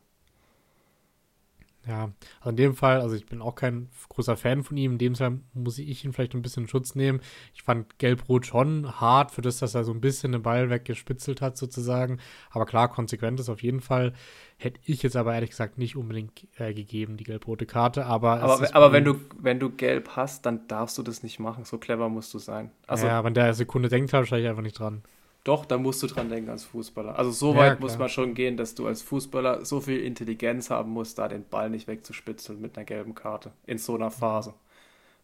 Ja, 1.88 2.12
also 2.40 2.52
in 2.52 2.56
dem 2.58 2.76
Fall, 2.76 3.02
also 3.02 3.16
ich 3.16 3.26
bin 3.26 3.42
auch 3.42 3.56
kein 3.56 3.90
großer 4.10 4.38
Fan 4.38 4.64
von 4.64 4.78
ihm. 4.78 4.94
In 4.94 4.98
dem 5.00 5.16
Fall 5.16 5.40
muss 5.54 5.80
ich 5.80 6.06
ihn 6.06 6.14
vielleicht 6.14 6.36
ein 6.36 6.44
bisschen 6.44 6.64
in 6.64 6.70
Schutz 6.70 6.94
nehmen. 6.94 7.22
Ich 7.56 7.64
fand 7.64 7.98
Gelb-Rot 7.98 8.46
schon 8.46 9.02
hart 9.02 9.32
für 9.32 9.42
das, 9.42 9.58
dass 9.58 9.74
er 9.74 9.84
so 9.84 9.92
ein 9.92 10.00
bisschen 10.00 10.32
den 10.32 10.44
Ball 10.44 10.70
weggespitzelt 10.70 11.42
hat, 11.42 11.58
sozusagen. 11.58 12.20
Aber 12.52 12.68
klar, 12.68 12.88
konsequent 12.88 13.40
ist 13.40 13.50
auf 13.50 13.64
jeden 13.64 13.82
Fall. 13.82 14.14
Hätte 14.58 14.80
ich 14.86 15.02
jetzt 15.02 15.16
aber 15.16 15.34
ehrlich 15.34 15.50
gesagt 15.50 15.80
nicht 15.80 15.96
unbedingt 15.96 16.48
äh, 16.58 16.72
gegeben, 16.72 17.18
die 17.18 17.24
gelb-rote 17.24 17.66
Karte. 17.66 18.06
Aber, 18.06 18.42
aber, 18.42 18.76
aber 18.76 18.92
wenn, 18.92 19.04
du, 19.04 19.16
wenn 19.40 19.60
du 19.60 19.72
gelb 19.72 20.12
hast, 20.16 20.46
dann 20.46 20.68
darfst 20.68 21.00
du 21.00 21.04
das 21.04 21.24
nicht 21.24 21.40
machen. 21.40 21.64
So 21.66 21.80
clever 21.80 22.10
musst 22.10 22.32
du 22.36 22.38
sein. 22.38 22.70
Also, 22.86 23.08
ja, 23.08 23.24
wenn 23.24 23.34
der 23.34 23.56
Sekunde 23.56 23.90
denkt, 23.90 24.14
habe 24.14 24.26
ich 24.26 24.34
einfach 24.34 24.62
nicht 24.62 24.78
dran. 24.78 25.02
Doch, 25.44 25.66
da 25.66 25.78
musst 25.78 26.04
du 26.04 26.08
dran 26.08 26.30
denken 26.30 26.52
als 26.52 26.66
Fußballer. 26.66 27.18
Also 27.18 27.32
so 27.32 27.56
weit 27.56 27.74
ja, 27.74 27.80
muss 27.80 27.98
man 27.98 28.10
schon 28.10 28.36
gehen, 28.36 28.58
dass 28.58 28.76
du 28.76 28.86
als 28.86 29.02
Fußballer 29.02 29.66
so 29.66 29.82
viel 29.82 30.00
Intelligenz 30.00 30.70
haben 30.70 30.92
musst, 30.92 31.18
da 31.18 31.28
den 31.28 31.44
Ball 31.48 31.70
nicht 31.72 31.88
wegzuspitzeln 31.88 32.62
mit 32.62 32.78
einer 32.78 32.86
gelben 32.86 33.16
Karte 33.16 33.52
in 33.66 33.80
so 33.80 33.96
einer 33.96 34.12
Phase. 34.12 34.54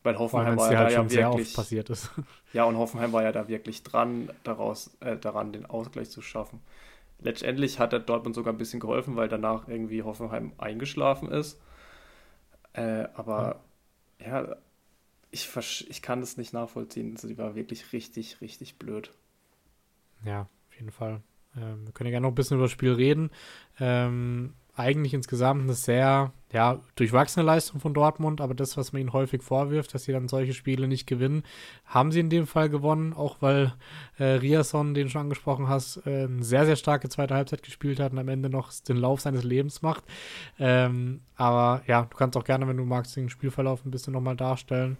Weil 0.01 0.17
Hoffenheim 0.17 0.57
war 0.57 0.71
ja 0.71 0.79
halt 0.79 0.93
ja 0.93 1.09
wirklich 1.09 1.53
passiert 1.53 1.89
ist. 1.89 2.11
Ja, 2.53 2.63
und 2.63 2.77
Hoffenheim 2.77 3.11
war 3.11 3.23
ja 3.23 3.31
da 3.31 3.47
wirklich 3.47 3.83
dran, 3.83 4.29
daraus, 4.43 4.95
äh, 5.01 5.17
daran 5.17 5.51
den 5.51 5.65
Ausgleich 5.65 6.09
zu 6.09 6.21
schaffen. 6.21 6.61
Letztendlich 7.19 7.77
hat 7.77 7.91
der 7.91 7.99
Dortmund 7.99 8.35
sogar 8.35 8.53
ein 8.53 8.57
bisschen 8.57 8.79
geholfen, 8.79 9.15
weil 9.15 9.27
danach 9.27 9.67
irgendwie 9.67 10.01
Hoffenheim 10.01 10.53
eingeschlafen 10.57 11.29
ist. 11.29 11.59
Äh, 12.73 13.07
aber 13.15 13.59
ja, 14.19 14.43
ja 14.43 14.55
ich, 15.29 15.49
ich 15.89 16.01
kann 16.01 16.21
das 16.21 16.37
nicht 16.37 16.53
nachvollziehen. 16.53 17.13
Also 17.13 17.27
die 17.27 17.37
war 17.37 17.55
wirklich 17.55 17.91
richtig, 17.93 18.41
richtig 18.41 18.79
blöd. 18.79 19.11
Ja, 20.25 20.41
auf 20.41 20.75
jeden 20.75 20.91
Fall. 20.91 21.21
Ähm, 21.55 21.85
wir 21.85 21.93
können 21.93 22.07
ja 22.07 22.11
gerne 22.11 22.25
noch 22.25 22.31
ein 22.31 22.35
bisschen 22.35 22.57
über 22.57 22.65
das 22.65 22.71
Spiel 22.71 22.93
reden. 22.93 23.29
Ähm, 23.79 24.53
eigentlich 24.77 25.15
insgesamt 25.15 25.63
eine 25.63 25.73
sehr 25.73 26.31
ja, 26.53 26.79
durchwachsene 26.95 27.43
Leistung 27.43 27.79
von 27.79 27.95
Dortmund, 27.95 28.41
aber 28.41 28.53
das, 28.53 28.77
was 28.77 28.93
man 28.93 29.01
ihnen 29.01 29.11
häufig 29.11 29.41
vorwirft, 29.41 29.93
dass 29.93 30.03
sie 30.03 30.11
dann 30.11 30.27
solche 30.27 30.53
Spiele 30.53 30.87
nicht 30.87 31.07
gewinnen, 31.07 31.43
haben 31.85 32.11
sie 32.11 32.19
in 32.19 32.29
dem 32.29 32.45
Fall 32.45 32.69
gewonnen, 32.69 33.13
auch 33.13 33.37
weil 33.41 33.73
äh, 34.19 34.23
Riasson, 34.23 34.93
den 34.93 35.07
du 35.07 35.09
schon 35.09 35.21
angesprochen 35.21 35.67
hast, 35.67 36.05
äh, 36.05 36.25
eine 36.25 36.43
sehr, 36.43 36.65
sehr 36.65 36.75
starke 36.75 37.09
zweite 37.09 37.33
Halbzeit 37.33 37.63
gespielt 37.63 37.99
hat 37.99 38.11
und 38.11 38.19
am 38.19 38.29
Ende 38.29 38.49
noch 38.49 38.71
den 38.87 38.97
Lauf 38.97 39.19
seines 39.19 39.43
Lebens 39.43 39.81
macht. 39.81 40.03
Ähm, 40.59 41.21
aber 41.35 41.81
ja, 41.87 42.03
du 42.03 42.15
kannst 42.15 42.37
auch 42.37 42.45
gerne, 42.45 42.67
wenn 42.67 42.77
du 42.77 42.85
magst, 42.85 43.15
den 43.15 43.29
Spielverlauf 43.29 43.83
ein 43.83 43.91
bisschen 43.91 44.13
nochmal 44.13 44.35
darstellen. 44.35 44.97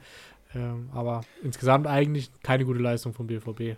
Ähm, 0.56 0.90
aber 0.92 1.22
insgesamt 1.44 1.86
eigentlich 1.86 2.32
keine 2.42 2.66
gute 2.66 2.80
Leistung 2.80 3.14
vom 3.14 3.28
BVB. 3.28 3.78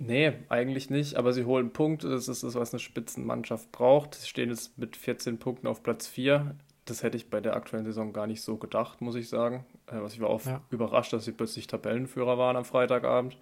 Nee, 0.00 0.32
eigentlich 0.48 0.90
nicht, 0.90 1.16
aber 1.16 1.32
sie 1.32 1.44
holen 1.44 1.72
Punkte. 1.72 2.08
Das 2.08 2.28
ist 2.28 2.44
das, 2.44 2.54
was 2.54 2.72
eine 2.72 2.78
Spitzenmannschaft 2.80 3.72
braucht. 3.72 4.14
Sie 4.14 4.28
stehen 4.28 4.50
jetzt 4.50 4.78
mit 4.78 4.96
14 4.96 5.38
Punkten 5.38 5.66
auf 5.66 5.82
Platz 5.82 6.06
4. 6.06 6.54
Das 6.84 7.02
hätte 7.02 7.16
ich 7.16 7.30
bei 7.30 7.40
der 7.40 7.56
aktuellen 7.56 7.84
Saison 7.84 8.12
gar 8.12 8.26
nicht 8.26 8.42
so 8.42 8.56
gedacht, 8.56 9.00
muss 9.00 9.16
ich 9.16 9.28
sagen. 9.28 9.66
Was 9.86 10.14
ich 10.14 10.20
war 10.20 10.30
auch 10.30 10.44
ja. 10.44 10.62
überrascht, 10.70 11.12
dass 11.12 11.24
sie 11.24 11.32
plötzlich 11.32 11.66
Tabellenführer 11.66 12.38
waren 12.38 12.56
am 12.56 12.64
Freitagabend. 12.64 13.36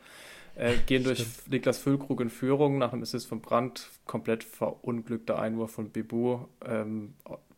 Äh, 0.54 0.78
gehen 0.86 1.04
durch 1.04 1.18
Stimmt. 1.18 1.50
Niklas 1.50 1.78
Füllkrug 1.78 2.20
in 2.22 2.30
Führung 2.30 2.78
nach 2.78 2.92
einem 2.92 3.02
Assist 3.02 3.26
von 3.26 3.42
Brandt. 3.42 3.90
Komplett 4.06 4.42
verunglückter 4.42 5.38
Einwurf 5.38 5.72
von 5.72 5.90
Bibu 5.90 6.46
ähm, 6.64 7.14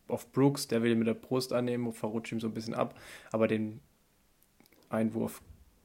auf 0.09 0.29
Brooks. 0.33 0.67
Der 0.67 0.83
will 0.83 0.91
ihn 0.91 0.99
mit 0.99 1.07
der 1.07 1.13
Brust 1.13 1.53
annehmen, 1.53 1.93
verrutscht 1.93 2.33
ihm 2.33 2.41
so 2.41 2.47
ein 2.47 2.53
bisschen 2.53 2.73
ab. 2.73 2.99
Aber 3.31 3.47
den 3.47 3.79
Einwurf 4.89 5.41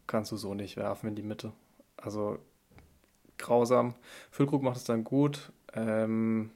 kannst 0.08 0.32
du 0.32 0.36
so 0.36 0.54
nicht 0.54 0.76
werfen 0.76 1.08
in 1.08 1.14
die 1.14 1.22
Mitte. 1.22 1.52
Also 1.96 2.38
grausam. 3.38 3.94
Füllkrug 4.30 4.62
macht 4.62 4.76
es 4.78 4.84
dann 4.84 5.04
gut. 5.04 5.52
Ähm, 5.74 6.50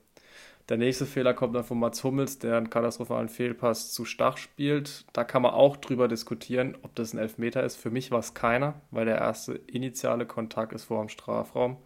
der 0.69 0.77
nächste 0.77 1.07
Fehler 1.07 1.33
kommt 1.33 1.55
dann 1.55 1.65
von 1.65 1.79
Mats 1.79 2.05
Hummels, 2.05 2.39
der 2.39 2.59
einen 2.59 2.69
katastrophalen 2.69 3.31
Fehlpass 3.31 3.93
zu 3.93 4.05
Stach 4.05 4.37
spielt. 4.37 5.07
Da 5.15 5.25
kann 5.25 5.41
man 5.41 5.55
auch 5.55 5.79
drüber 5.79 6.09
diskutieren, 6.09 6.77
ob 6.83 6.95
das 6.95 7.15
ein 7.15 7.19
Elfmeter 7.19 7.63
ist. 7.63 7.77
Für 7.77 7.91
mich 7.91 8.11
war 8.11 8.19
es 8.19 8.35
keiner, 8.35 8.75
weil 8.91 9.07
der 9.07 9.17
erste 9.17 9.55
initiale 9.55 10.27
Kontakt 10.27 10.75
ist 10.75 10.85
vor 10.85 11.01
dem 11.01 11.09
Strafraum. 11.09 11.79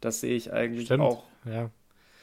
Das 0.00 0.20
sehe 0.20 0.34
ich 0.34 0.52
eigentlich 0.52 0.86
Stimmt, 0.86 1.04
auch. 1.04 1.24
Ja. 1.44 1.70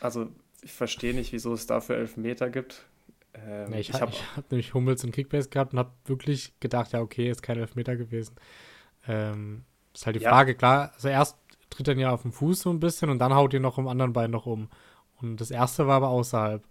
Also 0.01 0.27
ich 0.61 0.73
verstehe 0.73 1.13
nicht, 1.13 1.31
wieso 1.31 1.53
es 1.53 1.65
dafür 1.65 1.95
Elfmeter 1.95 2.49
gibt. 2.49 2.85
Ähm, 3.33 3.69
nee, 3.69 3.79
ich 3.79 3.89
ich 3.89 4.01
habe 4.01 4.11
hab 4.35 4.51
nämlich 4.51 4.73
Hummels 4.73 5.05
und 5.05 5.11
Kickbase 5.13 5.47
gehabt 5.47 5.71
und 5.71 5.79
habe 5.79 5.91
wirklich 6.05 6.59
gedacht, 6.59 6.91
ja, 6.91 6.99
okay, 6.99 7.29
ist 7.29 7.41
kein 7.41 7.57
Elfmeter 7.57 7.95
gewesen. 7.95 8.35
Ähm, 9.07 9.63
ist 9.93 10.05
halt 10.05 10.17
die 10.17 10.21
ja. 10.21 10.29
Frage, 10.29 10.55
klar, 10.55 10.91
also 10.93 11.07
erst 11.07 11.37
tritt 11.69 11.87
dann 11.87 11.99
ja 11.99 12.11
auf 12.11 12.23
den 12.23 12.31
Fuß 12.31 12.61
so 12.61 12.69
ein 12.69 12.79
bisschen 12.79 13.09
und 13.09 13.19
dann 13.19 13.33
haut 13.33 13.53
ihr 13.53 13.59
noch 13.59 13.77
im 13.77 13.87
anderen 13.87 14.13
Bein 14.13 14.31
noch 14.31 14.45
um. 14.45 14.69
Und 15.21 15.41
das 15.41 15.51
erste 15.51 15.87
war 15.87 15.97
aber 15.97 16.09
außerhalb. 16.09 16.63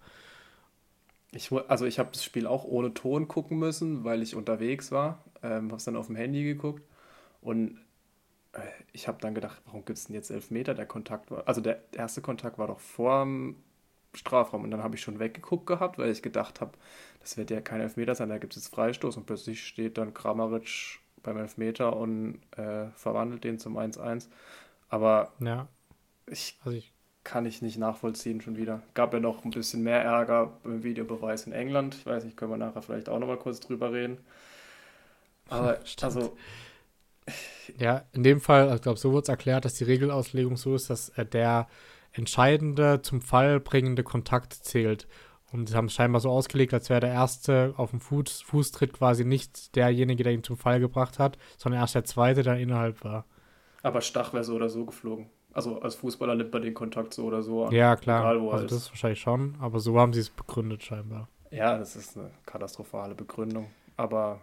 Ich, 1.31 1.53
also 1.53 1.85
ich 1.85 1.99
habe 1.99 2.11
das 2.13 2.25
Spiel 2.25 2.47
auch 2.47 2.65
ohne 2.65 2.95
Ton 2.95 3.29
gucken 3.29 3.59
müssen, 3.59 4.05
weil 4.05 4.23
ich 4.23 4.35
unterwegs 4.35 4.91
war. 4.91 5.23
Ähm, 5.43 5.69
habe 5.69 5.77
es 5.77 5.85
dann 5.85 5.97
auf 5.97 6.07
dem 6.07 6.17
Handy 6.17 6.43
geguckt 6.43 6.83
und 7.41 7.79
äh, 8.53 8.61
ich 8.93 9.09
habe 9.09 9.19
dann 9.21 9.35
gedacht, 9.35 9.61
warum 9.67 9.85
gibt 9.85 9.99
es 9.99 10.07
denn 10.07 10.15
jetzt 10.15 10.31
Elfmeter? 10.31 10.75
Der 10.75 10.87
Kontakt 10.87 11.31
war, 11.31 11.47
also 11.47 11.61
der 11.61 11.83
erste 11.93 12.23
Kontakt 12.23 12.59
war 12.59 12.67
doch 12.67 12.81
vor 12.81 13.23
dem 13.25 13.57
Strafraum 14.15 14.65
und 14.65 14.71
dann 14.71 14.83
habe 14.83 14.97
ich 14.97 15.03
schon 15.03 15.19
weggeguckt 15.19 15.67
gehabt, 15.67 15.99
weil 15.99 16.11
ich 16.11 16.23
gedacht 16.23 16.61
habe, 16.61 16.73
das 17.21 17.37
wird 17.37 17.51
ja 17.51 17.61
kein 17.61 17.81
Elfmeter 17.81 18.15
sein, 18.15 18.31
da 18.31 18.39
gibt 18.39 18.57
es 18.57 18.65
jetzt 18.65 18.75
Freistoß 18.75 19.17
und 19.19 19.27
plötzlich 19.27 19.65
steht 19.65 19.99
dann 19.99 20.15
Kramaric 20.15 21.01
beim 21.23 21.37
Elfmeter 21.37 21.97
und 21.97 22.41
äh, 22.57 22.89
verwandelt 22.95 23.45
den 23.45 23.59
zum 23.59 23.77
1-1. 23.77 24.29
Aber 24.89 25.33
ja. 25.41 25.69
ich, 26.27 26.59
also 26.65 26.77
ich 26.77 26.93
kann 27.25 27.45
ich 27.45 27.61
nicht 27.61 27.79
nachvollziehen 27.79 28.41
schon 28.41 28.57
wieder. 28.57 28.83
Gab 28.95 29.13
ja 29.13 29.21
noch 29.21 29.45
ein 29.45 29.51
bisschen 29.51 29.83
mehr 29.83 30.03
Ärger 30.03 30.59
beim 30.63 30.83
Videobeweis 30.83 31.47
in 31.47 31.53
England. 31.53 31.95
Ich 31.95 32.07
weiß 32.07 32.25
nicht, 32.25 32.37
können 32.37 32.53
wir 32.53 32.57
nachher 32.57 32.81
vielleicht 32.81 33.09
auch 33.09 33.19
noch 33.19 33.27
mal 33.27 33.37
kurz 33.37 33.61
drüber 33.61 33.93
reden. 33.93 34.19
Aber 35.49 35.79
also 36.03 36.37
ja, 37.77 38.05
in 38.13 38.23
dem 38.23 38.41
Fall, 38.41 38.75
ich 38.75 38.83
glaube, 38.83 38.99
so 38.99 39.13
wird 39.13 39.25
es 39.25 39.29
erklärt, 39.29 39.65
dass 39.65 39.75
die 39.75 39.85
Regelauslegung 39.85 40.57
so 40.57 40.75
ist, 40.75 40.89
dass 40.89 41.11
äh, 41.11 41.27
der 41.27 41.69
entscheidende, 42.13 43.03
zum 43.03 43.21
Fall 43.21 43.61
bringende 43.61 44.03
Kontakt 44.03 44.55
zählt. 44.55 45.07
Und 45.53 45.69
sie 45.69 45.75
haben 45.75 45.87
es 45.87 45.95
scheinbar 45.95 46.21
so 46.21 46.31
ausgelegt, 46.31 46.75
als 46.75 46.91
wäre 46.91 47.01
der 47.01 47.13
erste 47.13 47.75
auf 47.77 47.91
dem 47.91 48.01
Fuß, 48.01 48.43
Fußtritt 48.43 48.93
quasi 48.93 49.25
nicht 49.25 49.77
derjenige, 49.77 50.25
der 50.25 50.33
ihn 50.33 50.45
zum 50.45 50.57
Fall 50.57 50.81
gebracht 50.81 51.19
hat, 51.19 51.39
sondern 51.57 51.81
erst 51.81 51.95
der 51.95 52.05
zweite, 52.05 52.43
der 52.43 52.59
innerhalb 52.59 53.03
war. 53.05 53.25
Aber 53.89 54.01
Stach 54.01 54.33
wäre 54.33 54.45
so 54.45 54.55
oder 54.55 54.69
so 54.69 54.85
geflogen. 54.85 55.27
Also 55.53 55.81
als 55.81 55.97
Fußballer 55.97 56.35
nimmt 56.35 56.53
man 56.53 56.63
den 56.63 56.75
Kontakt 56.75 57.15
so 57.15 57.25
oder 57.25 57.43
so 57.43 57.65
an. 57.65 57.73
Ja, 57.73 57.97
klar. 57.97 58.21
Egal, 58.21 58.41
wo 58.43 58.51
also 58.51 58.67
das 58.67 58.79
ist 58.79 58.91
wahrscheinlich 58.91 59.21
schon, 59.21 59.57
aber 59.61 59.81
so 59.81 59.99
haben 59.99 60.13
sie 60.13 60.21
es 60.21 60.31
begründet 60.31 60.83
scheinbar. 60.83 61.29
Ja, 61.51 61.79
das 61.79 61.97
ist 61.97 62.17
eine 62.17 62.31
katastrophale 62.45 63.15
Begründung. 63.15 63.71
Aber 63.97 64.41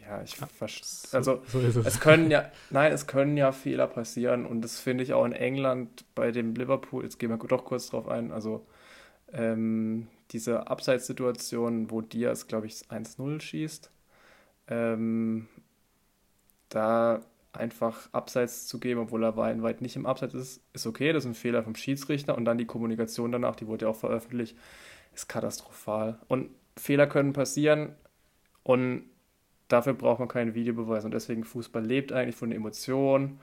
ja, 0.00 0.22
ich 0.22 0.36
verstehe. 0.36 1.18
Also 1.18 1.42
so 1.46 1.60
es. 1.60 1.76
es. 1.76 2.00
können 2.00 2.30
ja, 2.30 2.50
nein, 2.70 2.92
es 2.92 3.06
können 3.06 3.36
ja 3.36 3.52
Fehler 3.52 3.86
passieren 3.86 4.46
und 4.46 4.62
das 4.62 4.80
finde 4.80 5.04
ich 5.04 5.12
auch 5.12 5.24
in 5.24 5.32
England 5.32 6.04
bei 6.14 6.32
dem 6.32 6.54
Liverpool, 6.54 7.04
jetzt 7.04 7.18
gehen 7.18 7.30
wir 7.30 7.38
doch 7.38 7.64
kurz 7.64 7.88
drauf 7.88 8.08
ein, 8.08 8.32
also 8.32 8.66
ähm, 9.32 10.08
diese 10.30 10.66
Abseitssituation, 10.68 11.90
wo 11.90 12.00
Diaz, 12.00 12.46
glaube 12.46 12.66
ich, 12.66 12.74
1-0 12.88 13.40
schießt, 13.40 13.90
ähm, 14.68 15.48
da 16.74 17.20
einfach 17.52 18.08
abseits 18.12 18.66
zu 18.66 18.80
geben, 18.80 19.00
obwohl 19.00 19.24
er 19.24 19.36
weit 19.36 19.82
nicht 19.82 19.96
im 19.96 20.06
Abseits 20.06 20.34
ist, 20.34 20.62
ist 20.72 20.86
okay. 20.86 21.12
Das 21.12 21.24
ist 21.24 21.30
ein 21.30 21.34
Fehler 21.34 21.62
vom 21.62 21.74
Schiedsrichter. 21.74 22.36
Und 22.36 22.44
dann 22.44 22.58
die 22.58 22.66
Kommunikation 22.66 23.32
danach, 23.32 23.56
die 23.56 23.66
wurde 23.66 23.84
ja 23.84 23.90
auch 23.90 23.96
veröffentlicht, 23.96 24.56
ist 25.14 25.28
katastrophal. 25.28 26.18
Und 26.28 26.50
Fehler 26.76 27.06
können 27.06 27.34
passieren 27.34 27.94
und 28.62 29.04
dafür 29.68 29.94
braucht 29.94 30.20
man 30.20 30.28
keinen 30.28 30.54
Videobeweis. 30.54 31.04
Und 31.04 31.12
deswegen 31.12 31.44
Fußball 31.44 31.84
lebt 31.84 32.12
eigentlich 32.12 32.36
von 32.36 32.52
Emotionen. 32.52 33.40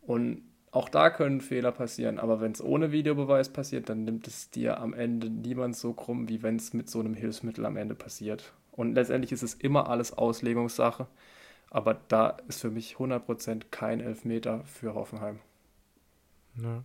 Und 0.00 0.42
auch 0.72 0.88
da 0.88 1.10
können 1.10 1.40
Fehler 1.40 1.72
passieren. 1.72 2.18
Aber 2.18 2.40
wenn 2.40 2.52
es 2.52 2.62
ohne 2.62 2.92
Videobeweis 2.92 3.48
passiert, 3.48 3.88
dann 3.88 4.04
nimmt 4.04 4.26
es 4.26 4.50
dir 4.50 4.80
am 4.80 4.92
Ende 4.92 5.30
niemand 5.30 5.76
so 5.76 5.92
krumm, 5.92 6.28
wie 6.28 6.42
wenn 6.42 6.56
es 6.56 6.72
mit 6.72 6.90
so 6.90 7.00
einem 7.00 7.14
Hilfsmittel 7.14 7.64
am 7.64 7.76
Ende 7.76 7.94
passiert. 7.94 8.52
Und 8.72 8.94
letztendlich 8.94 9.32
ist 9.32 9.42
es 9.42 9.54
immer 9.54 9.88
alles 9.88 10.12
Auslegungssache. 10.12 11.06
Aber 11.76 11.92
da 12.08 12.38
ist 12.48 12.62
für 12.62 12.70
mich 12.70 12.96
100% 12.96 13.64
kein 13.70 14.00
Elfmeter 14.00 14.64
für 14.64 14.94
Hoffenheim. 14.94 15.40
Ja, 16.54 16.84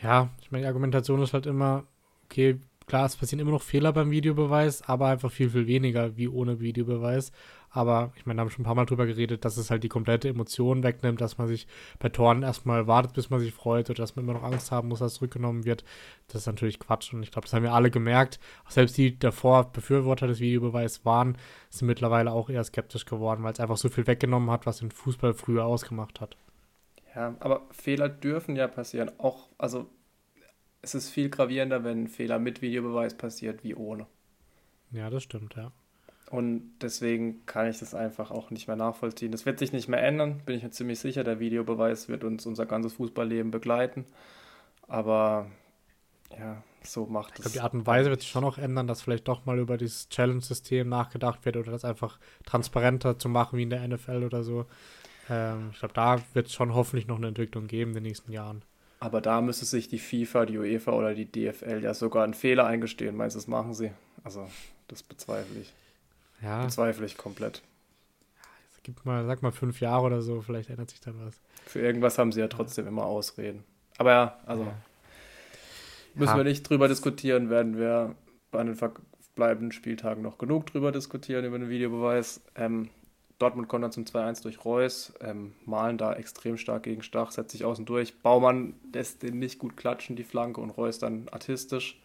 ja 0.00 0.30
ich 0.40 0.52
meine, 0.52 0.62
die 0.62 0.68
Argumentation 0.68 1.20
ist 1.22 1.32
halt 1.32 1.46
immer, 1.46 1.82
okay, 2.26 2.60
klar, 2.86 3.06
es 3.06 3.16
passieren 3.16 3.40
immer 3.40 3.50
noch 3.50 3.62
Fehler 3.62 3.92
beim 3.92 4.10
Videobeweis, 4.10 4.82
aber 4.82 5.08
einfach 5.08 5.30
viel, 5.30 5.50
viel 5.50 5.66
weniger 5.66 6.16
wie 6.16 6.28
ohne 6.28 6.60
Videobeweis. 6.60 7.32
Aber 7.70 8.12
ich 8.16 8.24
meine, 8.24 8.38
da 8.38 8.40
haben 8.40 8.48
wir 8.48 8.52
schon 8.52 8.62
ein 8.62 8.66
paar 8.66 8.74
Mal 8.74 8.86
drüber 8.86 9.04
geredet, 9.04 9.44
dass 9.44 9.58
es 9.58 9.70
halt 9.70 9.84
die 9.84 9.90
komplette 9.90 10.28
Emotion 10.28 10.82
wegnimmt, 10.82 11.20
dass 11.20 11.36
man 11.36 11.46
sich 11.46 11.66
bei 11.98 12.08
Toren 12.08 12.42
erstmal 12.42 12.86
wartet, 12.86 13.12
bis 13.12 13.28
man 13.28 13.40
sich 13.40 13.52
freut 13.52 13.90
oder 13.90 14.02
dass 14.02 14.16
man 14.16 14.24
immer 14.24 14.32
noch 14.32 14.44
Angst 14.44 14.72
haben 14.72 14.88
muss, 14.88 15.00
dass 15.00 15.12
es 15.12 15.18
zurückgenommen 15.18 15.64
wird. 15.64 15.84
Das 16.28 16.42
ist 16.42 16.46
natürlich 16.46 16.78
Quatsch 16.78 17.12
und 17.12 17.22
ich 17.22 17.30
glaube, 17.30 17.46
das 17.46 17.52
haben 17.52 17.64
wir 17.64 17.74
alle 17.74 17.90
gemerkt. 17.90 18.40
Selbst 18.68 18.96
die 18.96 19.18
davor 19.18 19.72
Befürworter 19.72 20.26
des 20.26 20.40
Videobeweises 20.40 21.04
waren, 21.04 21.36
sind 21.68 21.86
mittlerweile 21.88 22.32
auch 22.32 22.48
eher 22.48 22.64
skeptisch 22.64 23.04
geworden, 23.04 23.42
weil 23.42 23.52
es 23.52 23.60
einfach 23.60 23.76
so 23.76 23.90
viel 23.90 24.06
weggenommen 24.06 24.50
hat, 24.50 24.64
was 24.64 24.78
den 24.78 24.90
Fußball 24.90 25.34
früher 25.34 25.66
ausgemacht 25.66 26.20
hat. 26.20 26.36
Ja, 27.14 27.34
aber 27.40 27.62
Fehler 27.72 28.08
dürfen 28.08 28.56
ja 28.56 28.68
passieren. 28.68 29.10
Auch, 29.18 29.48
also 29.58 29.90
es 30.86 30.94
ist 30.94 31.10
viel 31.10 31.28
gravierender, 31.28 31.84
wenn 31.84 32.04
ein 32.04 32.08
Fehler 32.08 32.38
mit 32.38 32.62
Videobeweis 32.62 33.16
passiert, 33.16 33.64
wie 33.64 33.74
ohne. 33.74 34.06
Ja, 34.92 35.10
das 35.10 35.22
stimmt, 35.22 35.54
ja. 35.56 35.72
Und 36.30 36.72
deswegen 36.80 37.46
kann 37.46 37.68
ich 37.68 37.78
das 37.78 37.94
einfach 37.94 38.30
auch 38.30 38.50
nicht 38.50 38.66
mehr 38.66 38.76
nachvollziehen. 38.76 39.30
Das 39.30 39.46
wird 39.46 39.58
sich 39.58 39.72
nicht 39.72 39.88
mehr 39.88 40.02
ändern, 40.02 40.42
bin 40.44 40.56
ich 40.56 40.62
mir 40.62 40.70
ziemlich 40.70 40.98
sicher. 40.98 41.22
Der 41.22 41.38
Videobeweis 41.38 42.08
wird 42.08 42.24
uns 42.24 42.46
unser 42.46 42.66
ganzes 42.66 42.94
Fußballleben 42.94 43.50
begleiten. 43.52 44.06
Aber 44.88 45.46
ja, 46.36 46.62
so 46.82 47.06
macht 47.06 47.34
es. 47.34 47.38
Ich 47.38 47.42
glaube, 47.42 47.52
die 47.52 47.60
Art 47.60 47.74
und 47.74 47.86
Weise 47.86 48.10
wird 48.10 48.22
sich 48.22 48.30
schon 48.30 48.42
noch 48.42 48.58
ändern, 48.58 48.88
dass 48.88 49.02
vielleicht 49.02 49.28
doch 49.28 49.46
mal 49.46 49.58
über 49.58 49.76
dieses 49.76 50.08
Challenge-System 50.08 50.88
nachgedacht 50.88 51.44
wird 51.44 51.56
oder 51.56 51.70
das 51.70 51.84
einfach 51.84 52.18
transparenter 52.44 53.18
zu 53.18 53.28
machen 53.28 53.58
wie 53.58 53.62
in 53.62 53.70
der 53.70 53.86
NFL 53.86 54.24
oder 54.24 54.42
so. 54.42 54.66
Ähm, 55.30 55.70
ich 55.72 55.78
glaube, 55.78 55.94
da 55.94 56.16
wird 56.34 56.48
es 56.48 56.54
schon 56.54 56.74
hoffentlich 56.74 57.06
noch 57.06 57.16
eine 57.16 57.28
Entwicklung 57.28 57.68
geben 57.68 57.90
in 57.90 57.96
den 57.96 58.02
nächsten 58.04 58.32
Jahren. 58.32 58.62
Aber 58.98 59.20
da 59.20 59.40
müsste 59.40 59.64
sich 59.64 59.88
die 59.88 59.98
FIFA, 59.98 60.46
die 60.46 60.58
UEFA 60.58 60.92
oder 60.92 61.14
die 61.14 61.30
DFL 61.30 61.82
ja 61.82 61.92
sogar 61.94 62.24
einen 62.24 62.34
Fehler 62.34 62.66
eingestehen. 62.66 63.16
Meinst 63.16 63.36
du, 63.36 63.38
das 63.38 63.46
machen 63.46 63.74
sie? 63.74 63.90
Also, 64.24 64.48
das 64.88 65.02
bezweifle 65.02 65.60
ich. 65.60 65.72
Ja. 66.42 66.64
Bezweifle 66.64 67.04
ich 67.04 67.16
komplett. 67.16 67.62
Es 68.74 68.82
gibt 68.82 69.04
mal, 69.04 69.26
sag 69.26 69.42
mal, 69.42 69.52
fünf 69.52 69.80
Jahre 69.80 70.06
oder 70.06 70.22
so, 70.22 70.40
vielleicht 70.40 70.70
ändert 70.70 70.90
sich 70.90 71.00
dann 71.00 71.14
was. 71.24 71.40
Für 71.66 71.80
irgendwas 71.80 72.18
haben 72.18 72.32
sie 72.32 72.40
ja 72.40 72.48
trotzdem 72.48 72.84
ja. 72.84 72.90
immer 72.90 73.04
Ausreden. 73.04 73.64
Aber 73.98 74.10
ja, 74.10 74.40
also 74.46 74.62
ja. 74.62 74.74
müssen 76.14 76.30
ja. 76.32 76.36
wir 76.36 76.44
nicht 76.44 76.62
drüber 76.68 76.88
diskutieren, 76.88 77.50
werden 77.50 77.76
wir 77.78 78.14
bei 78.50 78.62
den 78.62 78.76
verbleibenden 78.76 79.72
Spieltagen 79.72 80.22
noch 80.22 80.38
genug 80.38 80.66
drüber 80.66 80.92
diskutieren, 80.92 81.44
über 81.44 81.58
den 81.58 81.68
Videobeweis. 81.68 82.40
Ähm, 82.54 82.88
Dortmund 83.38 83.68
kommt 83.68 83.84
dann 83.84 83.92
zum 83.92 84.04
2-1 84.04 84.42
durch 84.42 84.64
Reus, 84.64 85.12
ähm, 85.20 85.54
malen 85.64 85.98
da 85.98 86.14
extrem 86.14 86.56
stark 86.56 86.84
gegen 86.84 87.02
Stach, 87.02 87.30
setzt 87.30 87.52
sich 87.52 87.64
außen 87.64 87.84
durch. 87.84 88.18
Baumann 88.20 88.74
lässt 88.92 89.22
den 89.22 89.38
nicht 89.38 89.58
gut 89.58 89.76
klatschen, 89.76 90.16
die 90.16 90.24
Flanke, 90.24 90.60
und 90.60 90.70
Reus 90.70 90.98
dann 90.98 91.28
artistisch 91.30 92.00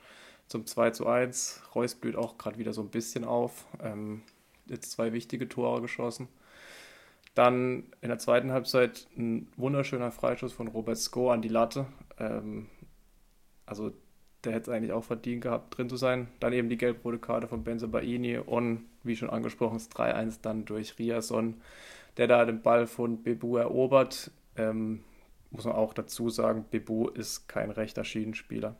zum 0.48 0.66
2 0.66 0.92
zu 0.92 1.08
1. 1.08 1.62
Reus 1.74 1.96
blüht 1.96 2.18
auch 2.18 2.38
gerade 2.38 2.58
wieder 2.58 2.74
so 2.74 2.82
ein 2.82 2.90
bisschen 2.90 3.24
auf. 3.24 3.66
Ähm, 3.82 4.24
jetzt 4.68 4.92
zwei 4.92 5.14
wichtige 5.14 5.48
Tore 5.48 5.82
geschossen. 5.82 6.28
Dann 7.34 7.84
in 8.02 8.10
der 8.10 8.20
zweiten 8.20 8.52
Halbzeit 8.52 9.08
ein 9.18 9.48
wunderschöner 9.56 10.12
Freischuss 10.12 10.52
von 10.52 10.68
Robert 10.68 10.98
Sko 10.98 11.32
an 11.32 11.42
die 11.42 11.48
Latte. 11.48 11.86
Ähm, 12.18 12.68
also 13.66 13.94
der 14.44 14.54
hätte 14.54 14.72
es 14.72 14.76
eigentlich 14.76 14.92
auch 14.92 15.04
verdient 15.04 15.42
gehabt, 15.42 15.78
drin 15.78 15.90
zu 15.90 15.98
sein. 15.98 16.28
Dann 16.40 16.54
eben 16.54 16.70
die 16.70 16.78
gelb-rote 16.78 17.20
Karte 17.20 17.48
von 17.48 17.64
Benze 17.64 17.88
Baini 17.88 18.38
und 18.38 18.86
wie 19.04 19.16
schon 19.16 19.30
angesprochen, 19.30 19.78
das 19.78 19.92
3-1 19.92 20.40
dann 20.42 20.66
durch 20.66 20.98
Riason, 21.00 21.62
der 22.18 22.28
da 22.28 22.46
den 22.46 22.62
Ball 22.62 22.88
von 22.88 23.24
Bebu 23.24 23.58
erobert. 23.58 24.32
Ähm, 24.56 25.04
muss 25.52 25.66
man 25.66 25.76
auch 25.76 25.94
dazu 25.94 26.30
sagen, 26.30 26.66
Bebu 26.70 27.08
ist 27.10 27.48
kein 27.48 27.72
rechter 27.72 28.04
Schienenspieler 28.04 28.76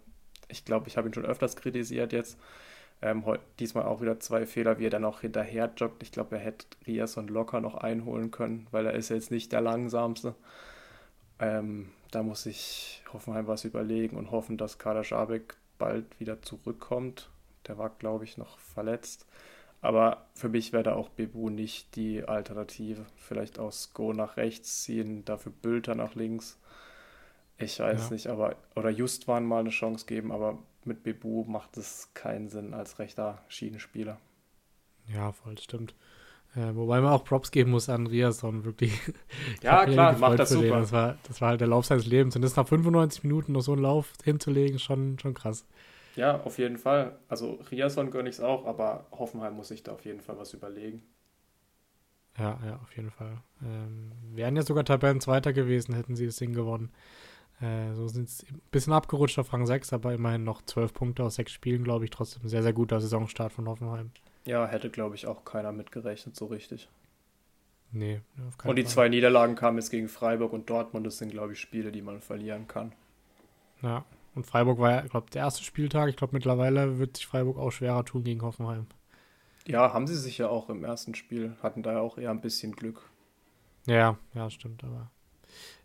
ich 0.52 0.66
glaube, 0.66 0.88
ich 0.88 0.98
habe 0.98 1.10
ihn 1.10 1.14
schon 1.14 1.26
öfters 1.26 1.56
kritisiert 1.56 2.14
jetzt. 2.14 2.38
Ähm, 3.02 3.24
diesmal 3.60 3.86
auch 3.86 4.02
wieder 4.02 4.20
zwei 4.20 4.46
Fehler, 4.46 4.78
wie 4.78 4.86
er 4.86 4.92
dann 4.92 5.06
auch 5.06 5.22
hinterher 5.22 5.72
joggt. 5.76 6.04
Ich 6.04 6.12
glaube, 6.12 6.36
er 6.36 6.42
hätte 6.42 6.68
Riasson 6.86 7.28
locker 7.28 7.60
noch 7.60 7.76
einholen 7.76 8.30
können, 8.30 8.68
weil 8.72 8.86
er 8.86 8.94
ist 8.94 9.10
jetzt 9.10 9.32
nicht 9.32 9.52
der 9.52 9.62
langsamste. 9.62 10.36
Ähm, 11.40 11.90
da 12.12 12.24
muss 12.24 12.46
ich 12.46 13.04
Hoffenheim 13.12 13.48
was 13.48 13.66
überlegen 13.66 14.18
und 14.18 14.32
hoffen, 14.32 14.58
dass 14.58 14.78
Kader 14.78 15.04
Schabek 15.04 15.56
bald 15.78 16.20
wieder 16.20 16.42
zurückkommt. 16.42 17.30
Der 17.68 17.78
war, 17.78 17.90
glaube 17.90 18.26
ich, 18.26 18.38
noch 18.38 18.60
verletzt. 18.60 19.26
Aber 19.82 20.28
für 20.36 20.50
mich 20.50 20.74
wäre 20.74 20.84
da 20.84 20.94
auch 20.94 21.10
Bebu 21.10 21.50
nicht 21.50 21.96
die 21.96 22.24
Alternative. 22.24 23.06
Vielleicht 23.16 23.58
aus 23.58 23.94
Go 23.94 24.14
nach 24.14 24.38
rechts 24.38 24.84
ziehen, 24.84 25.26
dafür 25.26 25.52
Bülter 25.52 25.96
nach 25.96 26.14
links. 26.14 26.60
Ich 27.58 27.80
weiß 27.80 28.10
ja. 28.10 28.14
nicht, 28.14 28.28
aber 28.28 28.56
oder 28.76 28.90
Justwan 28.90 29.46
mal 29.46 29.60
eine 29.60 29.70
Chance 29.70 30.06
geben, 30.06 30.32
aber 30.32 30.60
mit 30.84 31.04
Bebu 31.04 31.46
macht 31.46 31.78
es 31.78 32.10
keinen 32.14 32.50
Sinn 32.50 32.74
als 32.74 33.00
rechter 33.00 33.44
Schienenspieler. 33.48 34.20
Ja, 35.08 35.32
voll, 35.32 35.58
stimmt. 35.58 35.96
Äh, 36.56 36.76
wobei 36.76 37.00
man 37.00 37.14
auch 37.14 37.24
Props 37.24 37.52
geben 37.52 37.72
muss 37.72 37.88
an 37.88 38.08
Riason, 38.08 38.66
wirklich. 38.66 38.94
ja, 39.64 39.86
klar, 39.86 40.18
macht 40.18 40.40
das 40.40 40.50
super. 40.50 40.80
Das 40.80 40.92
war, 40.92 41.18
das 41.28 41.40
war 41.40 41.50
halt 41.50 41.62
der 41.62 41.68
Lauf 41.68 41.86
seines 41.86 42.06
Lebens. 42.06 42.36
Und 42.36 42.42
das 42.42 42.56
nach 42.56 42.68
95 42.68 43.24
Minuten 43.24 43.54
noch 43.54 43.62
so 43.62 43.72
einen 43.72 43.82
Lauf 43.82 44.14
hinzulegen, 44.24 44.78
schon, 44.78 45.18
schon 45.20 45.34
krass. 45.34 45.66
Ja, 46.16 46.42
auf 46.42 46.58
jeden 46.58 46.78
Fall. 46.78 47.18
Also 47.30 47.60
Riason 47.72 48.12
gönne 48.12 48.30
ich 48.30 48.36
es 48.36 48.42
auch, 48.42 48.66
aber 48.66 49.06
Hoffenheim 49.12 49.56
muss 49.56 49.70
sich 49.70 49.84
da 49.84 49.94
auf 49.94 50.04
jeden 50.04 50.20
Fall 50.20 50.38
was 50.38 50.54
überlegen. 50.54 51.04
Ja, 52.38 52.60
ja, 52.66 52.80
auf 52.82 52.96
jeden 52.96 53.12
Fall. 53.12 53.38
Ähm, 53.64 54.12
wären 54.34 54.56
ja 54.56 54.64
sogar 54.64 54.84
Tabellenzweiter 54.84 55.54
gewesen, 55.54 55.96
hätten 55.96 56.16
sie 56.16 56.26
das 56.26 56.38
Ding 56.38 56.54
gewonnen. 56.54 56.92
Äh, 57.62 57.94
so 57.94 58.08
sind 58.08 58.28
es 58.28 58.44
ein 58.50 58.62
bisschen 58.72 58.94
abgerutscht 58.94 59.40
auf 59.40 59.54
Rang 59.54 59.66
6, 59.66 59.94
aber 59.94 60.14
immerhin 60.14 60.44
noch 60.44 60.62
12 60.62 60.94
Punkte 60.94 61.24
aus 61.24 61.36
6 61.36 61.52
Spielen, 61.52 61.84
glaube 61.84 62.06
ich. 62.06 62.12
Trotzdem 62.12 62.48
sehr, 62.48 62.64
sehr 62.64 62.74
guter 62.74 63.00
Saisonstart 63.00 63.54
von 63.54 63.68
Hoffenheim. 63.68 64.12
Ja, 64.46 64.66
hätte, 64.68 64.90
glaube 64.90 65.16
ich, 65.16 65.28
auch 65.28 65.46
keiner 65.46 65.72
mitgerechnet, 65.72 66.36
so 66.36 66.46
richtig. 66.48 66.90
Nee, 67.92 68.22
auf 68.48 68.58
keinen 68.58 68.70
Und 68.72 68.76
die 68.78 68.84
Fall. 68.84 68.92
zwei 68.92 69.10
Niederlagen 69.10 69.56
kamen 69.56 69.78
jetzt 69.78 69.90
gegen 69.92 70.08
Freiburg 70.08 70.54
und 70.54 70.70
Dortmund. 70.70 71.06
Das 71.06 71.18
sind, 71.18 71.30
glaube 71.32 71.54
ich, 71.54 71.60
Spiele, 71.60 71.92
die 71.92 72.02
man 72.02 72.22
verlieren 72.22 72.68
kann. 72.68 72.94
Ja, 73.82 74.06
und 74.36 74.46
Freiburg 74.46 74.80
war 74.80 74.92
ja, 74.92 75.02
glaube 75.02 75.30
der 75.32 75.42
erste 75.44 75.64
Spieltag. 75.64 76.10
Ich 76.10 76.16
glaube, 76.16 76.34
mittlerweile 76.36 77.00
wird 77.00 77.18
sich 77.18 77.26
Freiburg 77.28 77.58
auch 77.58 77.72
schwerer 77.72 78.06
tun 78.06 78.24
gegen 78.24 78.42
Hoffenheim. 78.42 78.88
Ja, 79.68 79.94
haben 79.94 80.08
sie 80.08 80.16
sich 80.16 80.38
ja 80.38 80.48
auch 80.50 80.70
im 80.70 80.84
ersten 80.84 81.16
Spiel. 81.16 81.56
Hatten 81.62 81.84
da 81.84 81.94
ja 81.94 82.00
auch 82.00 82.18
eher 82.18 82.32
ein 82.32 82.42
bisschen 82.42 82.72
Glück. 82.76 83.02
Ja, 83.86 84.18
ja, 84.34 84.50
stimmt. 84.50 84.84
Aber 84.84 85.12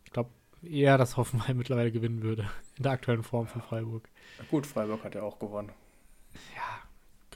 ich 0.04 0.12
glaube, 0.12 0.30
eher, 0.62 0.98
dass 0.98 1.16
Hoffenheim 1.16 1.56
mittlerweile 1.58 1.92
gewinnen 1.92 2.22
würde. 2.22 2.48
In 2.76 2.84
der 2.84 2.92
aktuellen 2.92 3.22
Form 3.22 3.46
von 3.46 3.62
Freiburg. 3.62 4.08
gut, 4.50 4.66
Freiburg 4.66 5.02
hat 5.04 5.14
ja 5.14 5.22
auch 5.22 5.38
gewonnen. 5.38 5.72
Ja, 6.54 6.82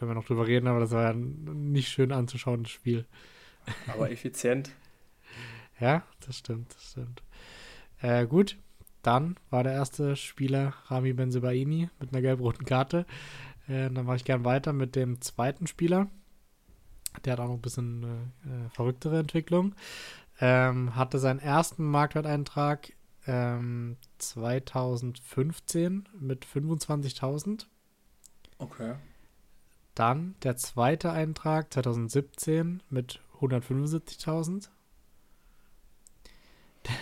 können 0.00 0.12
wir 0.12 0.14
noch 0.14 0.24
drüber 0.24 0.46
reden, 0.46 0.66
aber 0.66 0.80
das 0.80 0.92
war 0.92 1.02
ja 1.02 1.10
ein 1.10 1.72
nicht 1.72 1.88
schön 1.88 2.10
anzuschauen, 2.10 2.62
das 2.62 2.72
Spiel. 2.72 3.04
Aber 3.86 4.10
effizient. 4.10 4.70
ja, 5.78 6.04
das 6.26 6.38
stimmt, 6.38 6.74
das 6.74 6.92
stimmt. 6.92 7.22
Äh, 8.00 8.26
gut, 8.26 8.56
dann 9.02 9.36
war 9.50 9.62
der 9.62 9.74
erste 9.74 10.16
Spieler 10.16 10.72
Rami 10.86 11.12
Benzebaini 11.12 11.90
mit 12.00 12.14
einer 12.14 12.22
gelb-roten 12.22 12.64
Karte. 12.64 13.04
Äh, 13.68 13.90
dann 13.90 14.06
mache 14.06 14.16
ich 14.16 14.24
gern 14.24 14.46
weiter 14.46 14.72
mit 14.72 14.96
dem 14.96 15.20
zweiten 15.20 15.66
Spieler. 15.66 16.08
Der 17.26 17.34
hat 17.34 17.40
auch 17.40 17.48
noch 17.48 17.56
ein 17.56 17.60
bisschen 17.60 18.02
äh, 18.04 18.70
verrücktere 18.70 19.18
Entwicklung. 19.18 19.74
Ähm, 20.40 20.96
hatte 20.96 21.18
seinen 21.18 21.40
ersten 21.40 21.84
Marktwerteintrag 21.84 22.94
ähm, 23.26 23.98
2015 24.16 26.08
mit 26.18 26.46
25.000. 26.46 27.66
Okay. 28.56 28.94
Dann 29.94 30.34
der 30.42 30.56
zweite 30.56 31.12
Eintrag 31.12 31.72
2017 31.72 32.82
mit 32.90 33.20
175.000. 33.40 34.68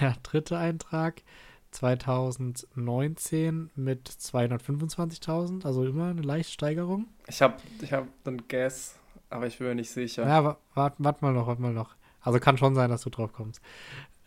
Der 0.01 0.17
dritte 0.23 0.59
Eintrag 0.59 1.23
2019 1.71 3.71
mit 3.77 4.09
225.000, 4.09 5.67
also 5.67 5.85
immer 5.85 6.09
eine 6.09 6.23
leichte 6.23 6.53
Steigerung. 6.53 7.07
Ich 7.27 7.43
habe 7.43 7.57
ich 7.83 7.93
hab 7.93 8.07
einen 8.25 8.49
Guess, 8.49 8.99
aber 9.31 9.47
ich 9.47 9.59
bin 9.59 9.69
mir 9.69 9.75
nicht 9.75 9.91
sicher. 9.91 10.27
Ja, 10.27 10.57
warte 10.75 11.05
wart 11.05 11.23
mal 11.23 11.33
noch, 11.33 11.47
warte 11.47 11.63
mal 11.63 11.73
noch. 11.73 11.95
Also 12.21 12.41
kann 12.41 12.59
schon 12.59 12.75
sein, 12.75 12.91
dass 12.91 13.03
du 13.03 13.11
drauf 13.11 13.33
kommst. 13.33 13.61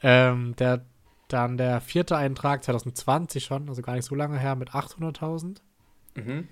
Ähm, 0.02 0.56
der, 0.58 0.86
dann 1.28 1.58
der 1.58 1.82
vierte 1.82 2.16
Eintrag 2.16 2.64
2020 2.64 3.44
schon, 3.44 3.68
also 3.70 3.82
gar 3.82 3.96
nicht 3.96 4.06
so 4.06 4.16
lange 4.16 4.40
her, 4.40 4.56
mit 4.56 4.70
800.000. 4.72 5.58
Mhm. 6.16 6.48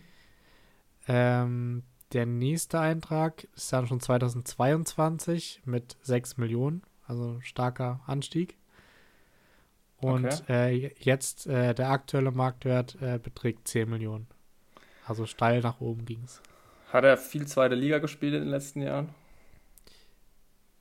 Ähm, 1.07 1.83
der 2.13 2.25
nächste 2.25 2.79
Eintrag 2.79 3.47
ist 3.55 3.71
dann 3.71 3.87
schon 3.87 3.99
2022 3.99 5.61
mit 5.65 5.97
6 6.01 6.37
Millionen, 6.37 6.83
also 7.07 7.39
starker 7.41 8.01
Anstieg. 8.07 8.57
Und 9.97 10.25
okay. 10.25 10.85
äh, 10.87 10.91
jetzt 10.99 11.47
äh, 11.47 11.73
der 11.73 11.89
aktuelle 11.89 12.31
Marktwert 12.31 12.97
äh, 13.01 13.19
beträgt 13.19 13.67
10 13.67 13.89
Millionen. 13.89 14.27
Also 15.05 15.25
steil 15.25 15.61
nach 15.61 15.81
oben 15.81 16.05
ging 16.05 16.21
es. 16.23 16.41
Hat 16.91 17.03
er 17.03 17.17
viel 17.17 17.45
zweite 17.47 17.75
Liga 17.75 17.99
gespielt 17.99 18.33
in 18.33 18.41
den 18.41 18.49
letzten 18.49 18.81
Jahren? 18.81 19.09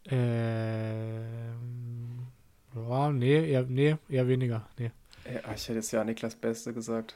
Ähm, 0.07 0.69
ja, 2.75 3.11
nee, 3.11 3.51
eher, 3.51 3.65
nee, 3.65 3.97
eher 4.09 4.29
weniger. 4.29 4.69
Nee. 4.79 4.93
Ich 5.55 5.69
hätte 5.69 5.75
jetzt 5.75 5.91
ja 5.93 6.03
Niklas 6.05 6.35
Beste 6.35 6.73
gesagt. 6.73 7.15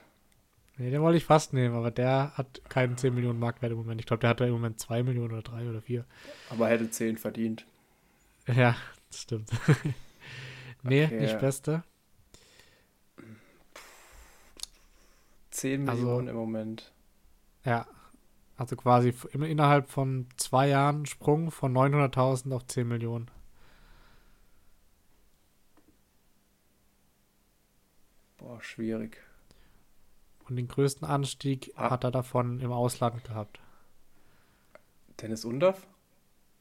Nee, 0.78 0.90
den 0.90 1.02
wollte 1.02 1.18
ich 1.18 1.24
fast 1.24 1.52
nehmen, 1.52 1.74
aber 1.74 1.90
der 1.90 2.32
hat 2.34 2.62
keinen 2.68 2.96
10 2.96 3.14
Millionen 3.14 3.38
Marktwert 3.38 3.72
im 3.72 3.78
Moment. 3.78 4.00
Ich 4.00 4.06
glaube, 4.06 4.20
der 4.20 4.30
hat 4.30 4.40
da 4.40 4.46
im 4.46 4.52
Moment 4.52 4.80
2 4.80 5.02
Millionen 5.02 5.32
oder 5.32 5.42
3 5.42 5.68
oder 5.68 5.82
4. 5.82 6.04
Aber 6.50 6.68
er 6.68 6.78
hätte 6.78 6.90
10 6.90 7.18
verdient. 7.18 7.66
Ja, 8.46 8.76
das 9.08 9.20
stimmt. 9.20 9.50
nee, 10.82 11.04
okay. 11.04 11.20
nicht 11.20 11.38
Beste. 11.38 11.84
10 15.50 15.88
also 15.88 16.02
Millionen 16.02 16.28
also, 16.28 16.30
im 16.30 16.36
Moment. 16.36 16.92
Ja, 17.64 17.86
also 18.56 18.74
quasi 18.76 19.14
innerhalb 19.34 19.90
von 19.90 20.26
zwei 20.36 20.68
Jahren 20.68 21.06
Sprung 21.06 21.50
von 21.50 21.76
900.000 21.76 22.52
auf 22.54 22.66
10 22.66 22.88
Millionen. 22.88 23.30
Boah, 28.38 28.60
schwierig. 28.62 29.18
Und 30.48 30.56
den 30.56 30.68
größten 30.68 31.06
Anstieg 31.06 31.72
ah. 31.76 31.90
hat 31.90 32.04
er 32.04 32.10
davon 32.10 32.60
im 32.60 32.72
Ausland 32.72 33.24
gehabt. 33.24 33.60
Dennis 35.20 35.44
Undorf? 35.44 35.86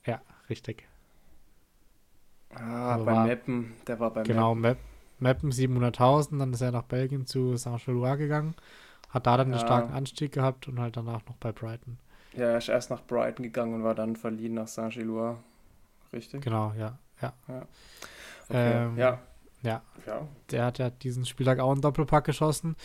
Ja, 0.06 0.22
richtig. 0.50 0.88
Ah, 2.54 2.94
also 2.94 3.06
bei 3.06 3.24
Meppen, 3.26 3.74
der 3.88 4.00
war 4.00 4.12
bei 4.12 4.24
genau, 4.24 4.56
Meppen. 4.56 4.84
Meppen 5.20 5.52
700.000, 5.52 6.39
dann 6.39 6.52
ist 6.52 6.62
er 6.62 6.72
nach 6.72 6.84
Belgien 6.84 7.26
zu 7.26 7.56
Saint-Gilloise 7.56 8.17
gegangen, 8.17 8.56
hat 9.10 9.28
da 9.28 9.38
dann 9.38 9.50
ja. 9.50 9.56
einen 9.56 9.65
starken 9.65 9.94
Anstieg 9.94 10.32
gehabt 10.32 10.67
und 10.67 10.80
halt 10.80 10.98
danach 10.98 11.24
noch 11.28 11.38
bei 11.38 11.52
Brighton. 11.52 12.00
Ja, 12.34 12.46
er 12.46 12.58
ist 12.58 12.70
erst 12.70 12.89
nach 12.89 13.02
Brighton 13.04 13.44
gegangen 13.44 13.76
und 13.76 13.84
war 13.84 13.94
dann 13.94 14.15
verliehen 14.15 14.56
nach 14.56 14.67
Saint-Gilloise, 14.67 15.38
richtig? 16.12 16.41
Genau, 16.41 16.74
ja, 16.78 16.98
ja. 17.22 17.34
Ja. 17.48 17.67
Okay. 18.50 18.84
Ähm, 18.84 18.98
ja. 18.98 19.20
ja. 19.62 19.82
ja. 20.08 20.28
Der 20.50 20.65
hat 20.65 20.80
ja 20.80 20.89
diesen 20.89 21.26
Spieltag 21.26 21.60
auch 21.60 21.72
einen 21.72 21.82
Doppelpack 21.82 22.26
geschossen 22.26 22.76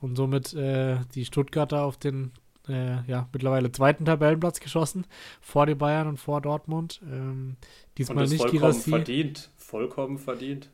und 0.00 0.16
somit 0.16 0.54
äh, 0.54 0.98
die 1.14 1.24
Stuttgarter 1.24 1.82
auf 1.82 1.96
den 1.96 2.32
äh, 2.68 3.02
ja, 3.06 3.28
mittlerweile 3.32 3.70
zweiten 3.72 4.04
Tabellenplatz 4.04 4.60
geschossen, 4.60 5.06
vor 5.40 5.66
die 5.66 5.74
Bayern 5.74 6.08
und 6.08 6.18
vor 6.18 6.40
Dortmund. 6.40 7.00
Ähm, 7.04 7.56
diesmal 7.98 8.18
und 8.18 8.22
das 8.24 8.30
nicht 8.30 8.40
vollkommen 8.40 8.60
Girassi. 8.60 8.90
verdient, 8.90 9.50
vollkommen 9.56 10.18
verdient. 10.18 10.70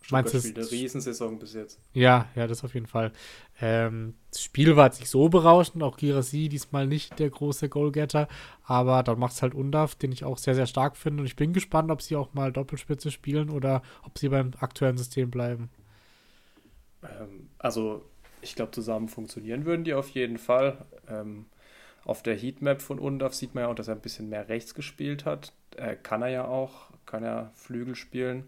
Stuttgart 0.00 0.32
Meinst 0.32 0.48
spielt 0.48 0.58
eine 0.58 0.70
Riesensaison 0.70 1.38
bis 1.38 1.52
jetzt. 1.52 1.78
Ja, 1.92 2.28
ja, 2.34 2.46
das 2.46 2.64
auf 2.64 2.72
jeden 2.72 2.86
Fall. 2.86 3.12
Ähm, 3.60 4.14
das 4.30 4.42
Spiel 4.42 4.74
war 4.74 4.86
jetzt 4.86 5.00
nicht 5.00 5.10
so 5.10 5.28
berauschend, 5.28 5.82
auch 5.82 5.98
Girassi 5.98 6.48
diesmal 6.48 6.86
nicht 6.86 7.18
der 7.18 7.28
große 7.28 7.68
Goalgetter, 7.68 8.26
aber 8.64 9.02
dann 9.02 9.18
macht 9.18 9.34
es 9.34 9.42
halt 9.42 9.54
Undaf, 9.54 9.96
den 9.96 10.10
ich 10.10 10.24
auch 10.24 10.38
sehr, 10.38 10.54
sehr 10.54 10.66
stark 10.66 10.96
finde 10.96 11.20
und 11.20 11.26
ich 11.26 11.36
bin 11.36 11.52
gespannt, 11.52 11.90
ob 11.90 12.00
sie 12.00 12.16
auch 12.16 12.32
mal 12.32 12.52
Doppelspitze 12.52 13.10
spielen 13.10 13.50
oder 13.50 13.82
ob 14.02 14.18
sie 14.18 14.30
beim 14.30 14.52
aktuellen 14.58 14.96
System 14.96 15.30
bleiben. 15.30 15.68
Ähm, 17.02 17.50
also 17.58 18.02
ich 18.42 18.54
glaube, 18.54 18.72
zusammen 18.72 19.08
funktionieren 19.08 19.64
würden 19.64 19.84
die 19.84 19.94
auf 19.94 20.10
jeden 20.10 20.38
Fall. 20.38 20.78
Ähm, 21.08 21.46
auf 22.04 22.22
der 22.22 22.36
Heatmap 22.36 22.80
von 22.80 22.98
Undaf 22.98 23.34
sieht 23.34 23.54
man 23.54 23.64
ja 23.64 23.70
auch, 23.70 23.74
dass 23.74 23.88
er 23.88 23.94
ein 23.94 24.00
bisschen 24.00 24.28
mehr 24.28 24.48
rechts 24.48 24.74
gespielt 24.74 25.24
hat. 25.24 25.52
Äh, 25.76 25.96
kann 25.96 26.22
er 26.22 26.28
ja 26.28 26.44
auch, 26.46 26.90
kann 27.06 27.22
er 27.22 27.50
Flügel 27.54 27.94
spielen. 27.94 28.44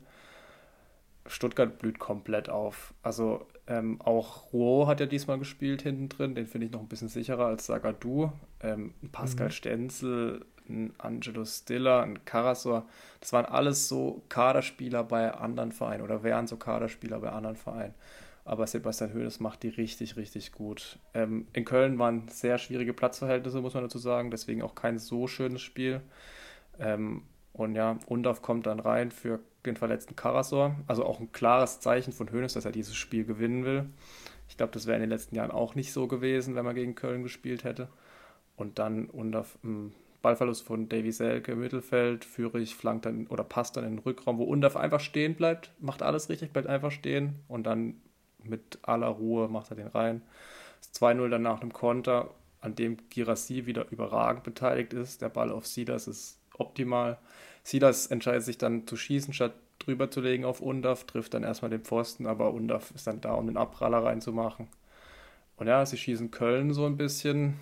Stuttgart 1.27 1.79
blüht 1.79 1.99
komplett 1.99 2.49
auf. 2.49 2.95
Also 3.03 3.47
ähm, 3.67 4.01
auch 4.01 4.53
Rouault 4.53 4.89
hat 4.89 5.01
ja 5.01 5.07
diesmal 5.07 5.39
gespielt 5.39 5.83
hinten 5.83 6.09
drin. 6.09 6.35
Den 6.35 6.47
finde 6.47 6.67
ich 6.67 6.73
noch 6.73 6.81
ein 6.81 6.89
bisschen 6.89 7.09
sicherer 7.09 7.47
als 7.47 7.67
Sagadu. 7.67 8.33
Ähm, 8.63 8.95
Pascal 9.13 9.47
mhm. 9.49 9.53
Stenzel, 9.53 10.47
ein 10.69 10.93
Angelo 10.99 11.45
Stiller, 11.45 12.03
ein 12.03 12.25
Karasor. 12.25 12.87
Das 13.21 13.33
waren 13.33 13.47
alles 13.47 13.89
so 13.89 14.23
Kaderspieler 14.29 15.05
bei 15.05 15.33
anderen 15.33 15.73
Vereinen 15.73 16.03
oder 16.03 16.23
wären 16.23 16.47
so 16.47 16.57
Kaderspieler 16.57 17.21
bei 17.21 17.31
anderen 17.31 17.57
Vereinen. 17.57 17.95
Aber 18.45 18.67
Sebastian 18.67 19.13
Hoeneß 19.15 19.41
macht 19.41 19.63
die 19.63 19.69
richtig, 19.69 20.17
richtig 20.17 20.53
gut. 20.53 20.99
Ähm, 21.15 21.47
in 21.53 21.65
Köln 21.65 21.99
waren 21.99 22.29
sehr 22.29 22.59
schwierige 22.59 22.93
Platzverhältnisse, 22.93 23.61
muss 23.61 23.75
man 23.75 23.85
dazu 23.85 23.99
sagen. 23.99 24.31
Deswegen 24.31 24.63
auch 24.63 24.75
kein 24.75 24.99
so 24.99 25.27
schönes 25.27 25.63
Spiel. 25.63 26.01
Ähm, 26.79 27.23
und 27.53 27.75
ja, 27.75 27.99
Undorf 28.07 28.43
kommt 28.43 28.67
dann 28.67 28.81
rein 28.81 29.11
für 29.11 29.41
den 29.67 29.77
verletzten 29.77 30.17
Karasor. 30.17 30.75
Also 30.87 31.05
auch 31.05 31.21
ein 31.21 31.33
klares 31.33 31.81
Zeichen 31.81 32.13
von 32.13 32.33
Hoeneß, 32.33 32.55
dass 32.55 32.65
er 32.65 32.73
dieses 32.73 32.97
Spiel 32.97 33.25
gewinnen 33.25 33.65
will. 33.65 33.87
Ich 34.49 34.57
glaube, 34.57 34.73
das 34.73 34.87
wäre 34.87 34.97
in 34.97 35.03
den 35.03 35.11
letzten 35.11 35.37
Jahren 35.37 35.51
auch 35.51 35.75
nicht 35.75 35.93
so 35.93 36.09
gewesen, 36.09 36.55
wenn 36.55 36.65
man 36.65 36.75
gegen 36.75 36.95
Köln 36.95 37.23
gespielt 37.23 37.65
hätte. 37.65 37.89
Und 38.57 38.79
dann 38.79 39.07
Undorf 39.07 39.59
im 39.63 39.93
Ballverlust 40.23 40.65
von 40.65 40.89
Davy 40.89 41.13
Selke 41.13 41.53
im 41.53 41.61
Mittelfeld, 41.61 42.25
Führig 42.25 42.75
flankt 42.75 43.07
dann 43.07 43.27
oder 43.29 43.45
passt 43.45 43.77
dann 43.77 43.85
in 43.85 43.97
den 43.97 43.99
Rückraum, 44.01 44.39
wo 44.39 44.45
Undorf 44.45 44.77
einfach 44.77 45.01
stehen 45.01 45.35
bleibt, 45.35 45.73
macht 45.81 46.03
alles 46.03 46.29
richtig, 46.29 46.53
bleibt 46.53 46.69
einfach 46.69 46.91
stehen 46.91 47.37
und 47.49 47.65
dann 47.65 47.95
mit 48.45 48.79
aller 48.83 49.09
Ruhe 49.09 49.49
macht 49.49 49.71
er 49.71 49.77
den 49.77 49.89
rein. 49.89 50.23
Das 50.81 51.01
2-0 51.01 51.29
dann 51.29 51.43
nach 51.43 51.61
einem 51.61 51.73
Konter, 51.73 52.31
an 52.61 52.75
dem 52.75 52.99
Girassi 53.09 53.67
wieder 53.67 53.87
überragend 53.91 54.45
beteiligt 54.45 54.93
ist. 54.93 55.23
Der 55.23 55.29
Ball 55.29 55.51
auf 55.51 55.67
Silas 55.67 56.07
ist 56.07 56.39
optimal. 56.59 57.19
Silas 57.63 58.07
entscheidet 58.07 58.45
sich 58.45 58.59
dann 58.59 58.87
zu 58.87 58.97
schießen, 58.97 59.33
statt 59.33 59.55
drüber 59.79 60.11
zu 60.11 60.21
legen 60.21 60.45
auf 60.45 60.61
Undaf, 60.61 61.05
trifft 61.05 61.35
dann 61.35 61.43
erstmal 61.43 61.71
den 61.71 61.83
Pfosten, 61.83 62.27
aber 62.27 62.53
Undaf 62.53 62.91
ist 62.95 63.07
dann 63.07 63.21
da, 63.21 63.33
um 63.35 63.47
den 63.47 63.57
Abpraller 63.57 64.05
reinzumachen. 64.05 64.69
Und 65.57 65.67
ja, 65.67 65.85
sie 65.85 65.97
schießen 65.97 66.31
Köln 66.31 66.73
so 66.73 66.87
ein 66.87 66.97
bisschen 66.97 67.57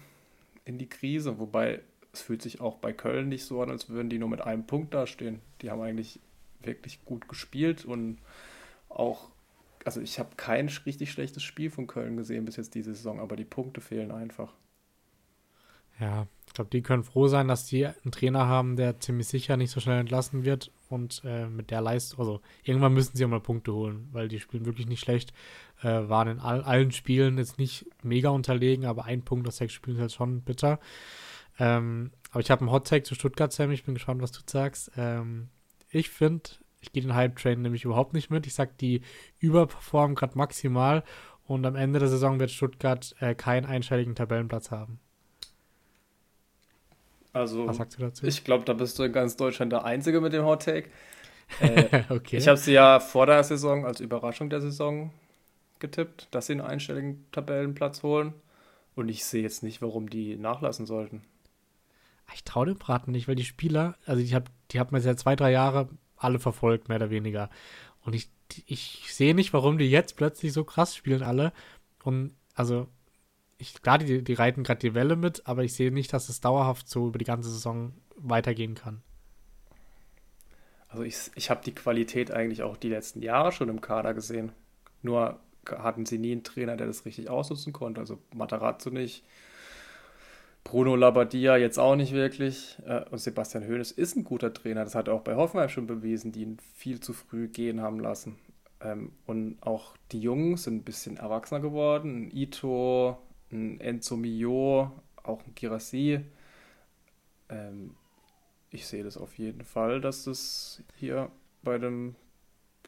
in 0.65 0.79
die 0.79 0.89
Krise, 0.89 1.39
wobei 1.39 1.81
es 2.13 2.23
fühlt 2.23 2.43
sich 2.43 2.61
auch 2.61 2.77
bei 2.77 2.93
Köln 2.93 3.29
nicht 3.29 3.45
so 3.45 3.63
an, 3.63 3.71
als 3.71 3.89
würden 3.89 4.11
die 4.11 4.19
nur 4.19 4.29
mit 4.29 4.41
einem 4.41 4.67
Punkt 4.67 4.95
dastehen. 4.95 5.41
Die 5.63 5.71
haben 5.71 5.81
eigentlich 5.81 6.21
wirklich 6.63 7.05
gut 7.05 7.29
gespielt 7.29 7.85
und 7.85 8.19
auch 8.89 9.31
also 9.85 10.01
ich 10.01 10.19
habe 10.19 10.31
kein 10.37 10.69
richtig 10.87 11.11
schlechtes 11.11 11.43
Spiel 11.43 11.71
von 11.71 11.87
Köln 11.87 12.17
gesehen 12.17 12.45
bis 12.45 12.57
jetzt 12.57 12.75
diese 12.75 12.95
Saison, 12.95 13.21
aber 13.21 13.37
die 13.37 13.45
Punkte 13.45 13.81
fehlen 13.81 14.11
einfach. 14.11 14.53
Ja, 16.01 16.29
ich 16.47 16.55
glaube, 16.55 16.71
die 16.71 16.83
können 16.83 17.03
froh 17.03 17.27
sein, 17.27 17.49
dass 17.49 17.67
die 17.67 17.85
einen 17.87 18.13
Trainer 18.13 18.47
haben, 18.47 18.77
der 18.77 19.01
ziemlich 19.01 19.27
sicher 19.27 19.57
nicht 19.57 19.71
so 19.71 19.81
schnell 19.81 19.99
entlassen 19.99 20.45
wird 20.45 20.71
und 20.89 21.23
äh, 21.25 21.47
mit 21.47 21.71
der 21.71 21.81
Leistung, 21.81 22.21
also 22.21 22.41
irgendwann 22.63 22.95
müssen 22.95 23.17
sie 23.17 23.25
auch 23.25 23.29
mal 23.29 23.41
Punkte 23.41 23.73
holen, 23.73 24.09
weil 24.13 24.29
die 24.29 24.39
spielen 24.39 24.65
wirklich 24.65 24.87
nicht 24.87 25.01
schlecht, 25.01 25.33
äh, 25.83 26.09
waren 26.09 26.29
in 26.29 26.39
all, 26.41 26.63
allen 26.63 26.93
Spielen 26.93 27.37
jetzt 27.37 27.59
nicht 27.59 27.87
mega 28.03 28.29
unterlegen, 28.29 28.87
aber 28.87 29.05
ein 29.05 29.23
Punkt 29.23 29.49
aus 29.49 29.57
sechs 29.57 29.73
Spielen 29.73 29.97
ist 29.97 30.03
halt 30.03 30.13
schon 30.13 30.43
bitter. 30.43 30.79
Ähm, 31.59 32.13
aber 32.31 32.41
ich 32.41 32.51
habe 32.51 32.61
einen 32.61 32.71
Hot-Tag 32.71 33.05
zu 33.05 33.15
Stuttgart, 33.15 33.53
Sam, 33.53 33.73
ich 33.73 33.85
bin 33.85 33.95
gespannt, 33.95 34.23
was 34.23 34.33
du 34.33 34.41
sagst. 34.47 34.93
Ähm, 34.97 35.49
ich 35.91 36.11
finde, 36.11 36.51
ich 36.81 36.93
gehe 36.93 37.03
den 37.03 37.15
Hype-Train 37.15 37.61
nämlich 37.61 37.85
überhaupt 37.85 38.15
nicht 38.15 38.31
mit. 38.31 38.47
Ich 38.47 38.55
sage, 38.55 38.73
die 38.81 39.03
überperformen 39.39 40.15
gerade 40.15 40.39
maximal 40.39 41.03
und 41.47 41.65
am 41.67 41.77
Ende 41.77 41.99
der 41.99 42.09
Saison 42.09 42.39
wird 42.39 42.51
Stuttgart 42.51 43.15
äh, 43.21 43.35
keinen 43.35 43.67
einstelligen 43.67 44.15
Tabellenplatz 44.15 44.71
haben. 44.71 45.01
Also, 47.33 47.67
Was 47.67 47.77
sagst 47.77 47.99
du 47.99 48.03
dazu? 48.03 48.27
ich 48.27 48.45
glaube, 48.45 48.65
da 48.65 48.73
bist 48.73 48.99
du 48.99 49.03
in 49.03 49.13
ganz 49.13 49.37
Deutschland 49.37 49.73
der 49.73 49.85
Einzige 49.85 50.21
mit 50.21 50.33
dem 50.33 50.45
Hot 50.45 50.65
Take. 50.65 50.91
Äh, 51.61 52.03
okay. 52.11 52.37
Ich 52.37 52.47
habe 52.47 52.59
sie 52.59 52.75
ja 52.75 53.01
vor 53.01 53.25
der 53.25 53.43
Saison 53.43 53.87
als 53.87 54.01
Überraschung 54.01 54.51
der 54.51 54.61
Saison 54.61 55.15
getippt, 55.79 56.29
dass 56.31 56.45
sie 56.45 56.53
einen 56.53 56.61
einstelligen 56.61 57.25
Tabellenplatz 57.33 58.03
holen. 58.03 58.35
Und 58.95 59.09
ich 59.09 59.25
sehe 59.25 59.45
jetzt 59.45 59.63
nicht, 59.63 59.81
warum 59.81 60.11
die 60.11 60.37
nachlassen 60.37 60.85
sollten. 60.85 61.23
Ich 62.35 62.45
traue 62.45 62.67
dem 62.67 62.77
Braten 62.77 63.13
nicht, 63.13 63.29
weil 63.29 63.35
die 63.35 63.47
Spieler, 63.47 63.97
also 64.05 64.23
die, 64.23 64.35
hab, 64.35 64.51
die 64.73 64.79
hat 64.79 64.93
man 64.93 65.01
seit 65.01 65.19
zwei, 65.19 65.37
drei 65.37 65.53
Jahren 65.53 65.97
alle 66.19 66.39
verfolgt, 66.39 66.89
mehr 66.89 66.97
oder 66.97 67.11
weniger. 67.11 67.51
Und 68.03 68.15
ich, 68.15 68.31
ich 68.67 69.13
sehe 69.13 69.35
nicht, 69.35 69.53
warum 69.53 69.79
die 69.79 69.91
jetzt 69.91 70.17
plötzlich 70.17 70.53
so 70.53 70.65
krass 70.65 70.97
spielen, 70.97 71.23
alle. 71.23 71.53
Und 72.03 72.35
also, 72.55 72.89
ich, 73.59 73.83
klar, 73.83 73.99
die, 73.99 74.23
die 74.23 74.35
reiten 74.35 74.63
gerade 74.63 74.81
die 74.81 74.95
Welle 74.95 75.17
mit, 75.17 75.47
aber 75.47 75.65
ich 75.65 75.75
sehe 75.75 75.91
nicht, 75.91 76.13
dass 76.13 76.29
es 76.29 76.41
dauerhaft 76.41 76.89
so 76.89 77.09
über 77.09 77.19
die 77.19 77.25
ganze 77.25 77.51
Saison 77.51 77.93
weitergehen 78.17 78.75
kann. 78.75 79.03
Also 80.89 81.05
ich, 81.05 81.31
ich 81.35 81.51
habe 81.51 81.61
die 81.65 81.75
Qualität 81.75 82.31
eigentlich 82.31 82.63
auch 82.63 82.77
die 82.77 82.89
letzten 82.89 83.23
Jahre 83.23 83.53
schon 83.53 83.69
im 83.69 83.81
Kader 83.81 84.15
gesehen. 84.15 84.53
Nur 85.03 85.39
hatten 85.67 86.07
sie 86.07 86.19
nie 86.19 86.33
einen 86.33 86.45
Trainer, 86.45 86.77
der 86.77 86.87
das 86.87 87.05
richtig 87.05 87.29
ausnutzen 87.29 87.73
konnte. 87.73 88.01
Also 88.01 88.19
Matarazzo 88.35 88.91
nicht, 88.91 89.23
Bruno 90.69 90.97
Labbadia 90.97 91.57
jetzt 91.57 91.79
auch 91.79 91.97
nicht 91.97 92.13
wirklich. 92.13 92.77
Äh, 92.85 93.05
und 93.09 93.19
Sebastian 93.19 93.67
Hoeneß 93.67 93.91
ist 93.91 94.17
ein 94.17 94.25
guter 94.25 94.53
Trainer. 94.53 94.85
Das 94.85 94.95
hat 94.95 95.09
er 95.09 95.15
auch 95.15 95.23
bei 95.23 95.35
Hoffenheim 95.35 95.71
schon 95.71 95.87
bewiesen, 95.87 96.31
die 96.31 96.43
ihn 96.43 96.59
viel 96.75 97.01
zu 97.01 97.15
früh 97.15 97.49
gehen 97.49 97.81
haben 97.81 98.01
lassen. 98.01 98.37
Ähm, 98.83 99.13
und 99.25 99.57
auch 99.63 99.97
die 100.13 100.21
Jungs 100.21 100.65
sind 100.65 100.77
ein 100.77 100.85
bisschen 100.85 101.17
erwachsener 101.17 101.61
geworden. 101.61 102.27
Ein 102.27 102.37
Ito, 102.37 103.17
ein 103.51 103.81
Enzo 103.81 104.19
Mio, 104.19 104.93
auch 105.23 105.43
ein 105.47 105.55
Girassi. 105.55 106.21
Ähm, 107.49 107.95
ich 108.71 108.87
sehe 108.87 109.05
das 109.05 109.17
auf 109.17 109.39
jeden 109.39 109.65
Fall, 109.65 110.03
dass 110.03 110.25
das 110.25 110.83
hier 110.97 111.31
bei 111.63 111.79
dem, 111.79 112.15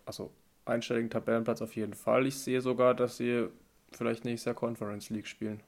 also 0.05 0.31
einstelligen 0.67 1.09
Tabellenplatz 1.09 1.63
auf 1.63 1.75
jeden 1.75 1.95
Fall. 1.95 2.27
Ich 2.27 2.37
sehe 2.37 2.61
sogar, 2.61 2.95
dass 2.95 3.17
sie 3.17 3.47
vielleicht 3.91 4.27
nächstes 4.27 4.45
Jahr 4.45 4.55
Conference 4.55 5.09
League 5.09 5.27
spielen. 5.27 5.63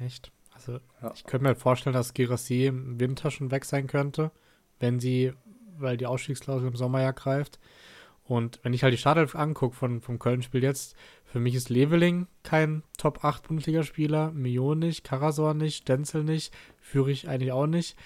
Echt? 0.00 0.32
Also 0.68 0.80
ja. 1.02 1.12
ich 1.14 1.24
könnte 1.24 1.46
mir 1.46 1.54
vorstellen, 1.54 1.94
dass 1.94 2.14
Girassi 2.14 2.66
im 2.66 3.00
Winter 3.00 3.30
schon 3.30 3.50
weg 3.50 3.64
sein 3.64 3.86
könnte, 3.86 4.30
wenn 4.80 5.00
sie, 5.00 5.32
weil 5.78 5.96
die 5.96 6.06
Ausstiegsklausel 6.06 6.68
im 6.68 6.76
Sommer 6.76 7.02
ja 7.02 7.12
greift. 7.12 7.58
Und 8.24 8.60
wenn 8.62 8.72
ich 8.72 8.82
halt 8.82 8.94
die 8.94 8.98
Startelf 8.98 9.34
angucke 9.34 9.74
von, 9.74 10.00
vom 10.00 10.18
Köln-Spiel 10.18 10.62
jetzt, 10.62 10.96
für 11.24 11.40
mich 11.40 11.54
ist 11.54 11.70
Leveling 11.70 12.28
kein 12.44 12.82
Top 12.96 13.24
8 13.24 13.48
Bundesligaspieler, 13.48 14.30
Mio 14.30 14.74
nicht, 14.74 15.04
Karasor 15.04 15.54
nicht, 15.54 15.82
Stenzel 15.82 16.22
nicht, 16.22 16.54
Führig 16.80 17.28
eigentlich 17.28 17.52
auch 17.52 17.66
nicht. 17.66 17.96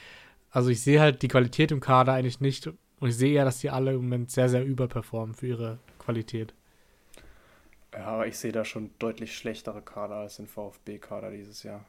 Also 0.51 0.71
ich 0.71 0.81
sehe 0.81 1.01
halt 1.01 1.23
die 1.23 1.29
Qualität 1.29 1.71
im 1.71 1.81
Kader 1.81 2.14
eigentlich 2.14 2.40
nicht 2.40 2.66
und 2.66 3.09
ich 3.09 3.16
sehe 3.16 3.35
ja, 3.35 3.45
dass 3.45 3.59
die 3.59 3.71
alle 3.71 3.92
im 3.92 4.03
Moment 4.03 4.31
sehr, 4.31 4.49
sehr 4.49 4.64
überperformen 4.64 5.35
für 5.35 5.49
ihre 5.49 5.79
Qualität. 5.99 6.55
Ja, 7.92 8.07
aber 8.07 8.27
ich 8.27 8.38
sehe 8.38 8.53
da 8.53 8.64
schon 8.64 8.90
deutlich 8.99 9.37
schlechtere 9.37 9.83
Kader 9.83 10.16
als 10.16 10.37
den 10.37 10.47
VfB-Kader 10.47 11.31
dieses 11.31 11.62
Jahr. 11.62 11.85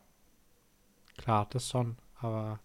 Klar, 1.18 1.48
das 1.50 1.70
schon, 1.70 1.98
aber 2.20 2.60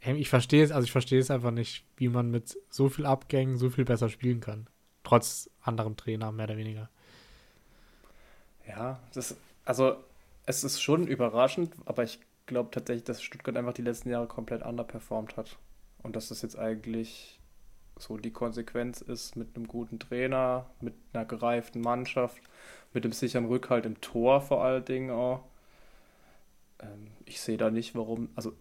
ich 0.00 0.30
verstehe 0.30 0.64
es, 0.64 0.72
also 0.72 0.84
ich 0.84 0.92
verstehe 0.92 1.20
es 1.20 1.30
einfach 1.30 1.50
nicht, 1.50 1.84
wie 1.96 2.08
man 2.08 2.30
mit 2.30 2.56
so 2.70 2.88
viel 2.88 3.04
Abgängen 3.04 3.58
so 3.58 3.68
viel 3.68 3.84
besser 3.84 4.08
spielen 4.08 4.40
kann. 4.40 4.66
Trotz 5.04 5.50
anderem 5.60 5.96
Trainer, 5.96 6.32
mehr 6.32 6.46
oder 6.46 6.56
weniger. 6.56 6.88
Ja, 8.66 8.98
das, 9.12 9.36
also 9.64 9.96
es 10.46 10.64
ist 10.64 10.80
schon 10.80 11.06
überraschend, 11.06 11.74
aber 11.84 12.04
ich 12.04 12.18
glaube 12.46 12.70
tatsächlich, 12.70 13.04
dass 13.04 13.22
Stuttgart 13.22 13.56
einfach 13.56 13.72
die 13.72 13.82
letzten 13.82 14.10
Jahre 14.10 14.26
komplett 14.26 14.62
underperformt 14.62 15.36
hat. 15.36 15.58
Und 16.02 16.16
dass 16.16 16.28
das 16.28 16.42
jetzt 16.42 16.58
eigentlich 16.58 17.38
so 17.98 18.16
die 18.16 18.30
Konsequenz 18.30 19.02
ist 19.02 19.36
mit 19.36 19.54
einem 19.54 19.68
guten 19.68 19.98
Trainer, 19.98 20.70
mit 20.80 20.94
einer 21.12 21.26
gereiften 21.26 21.82
Mannschaft, 21.82 22.40
mit 22.94 23.04
dem 23.04 23.12
sicheren 23.12 23.46
Rückhalt 23.46 23.84
im 23.84 24.00
Tor 24.00 24.40
vor 24.40 24.64
allen 24.64 24.84
Dingen 24.84 25.10
auch. 25.10 25.44
Ähm, 26.80 27.08
ich 27.24 27.40
sehe 27.40 27.56
da 27.56 27.70
nicht, 27.70 27.94
warum, 27.94 28.28
also 28.34 28.52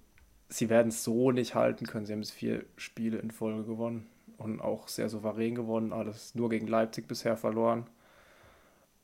sie 0.49 0.69
werden 0.69 0.89
es 0.89 1.03
so 1.03 1.31
nicht 1.31 1.55
halten 1.55 1.85
können. 1.85 2.05
Sie 2.05 2.13
haben 2.13 2.21
es 2.21 2.31
vier 2.31 2.65
Spiele 2.75 3.17
in 3.17 3.31
Folge 3.31 3.63
gewonnen 3.63 4.07
und 4.37 4.61
auch 4.61 4.87
sehr 4.87 5.09
souverän 5.09 5.55
gewonnen, 5.55 5.93
alles 5.93 6.35
nur 6.35 6.49
gegen 6.49 6.67
Leipzig 6.67 7.07
bisher 7.07 7.37
verloren. 7.37 7.87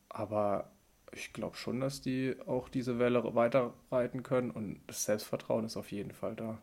Aber 0.10 0.71
ich 1.12 1.34
glaube 1.34 1.56
schon, 1.56 1.80
dass 1.80 2.01
die 2.01 2.36
auch 2.45 2.69
diese 2.69 2.99
Welle 2.99 3.36
weiterreiten 3.36 4.23
können 4.23 4.51
und 4.51 4.80
das 4.88 5.06
Selbstvertrauen 5.06 5.65
ist 5.65 5.78
auf 5.78 5.91
jeden 5.91 6.12
Fall 6.12 6.36
da. 6.36 6.60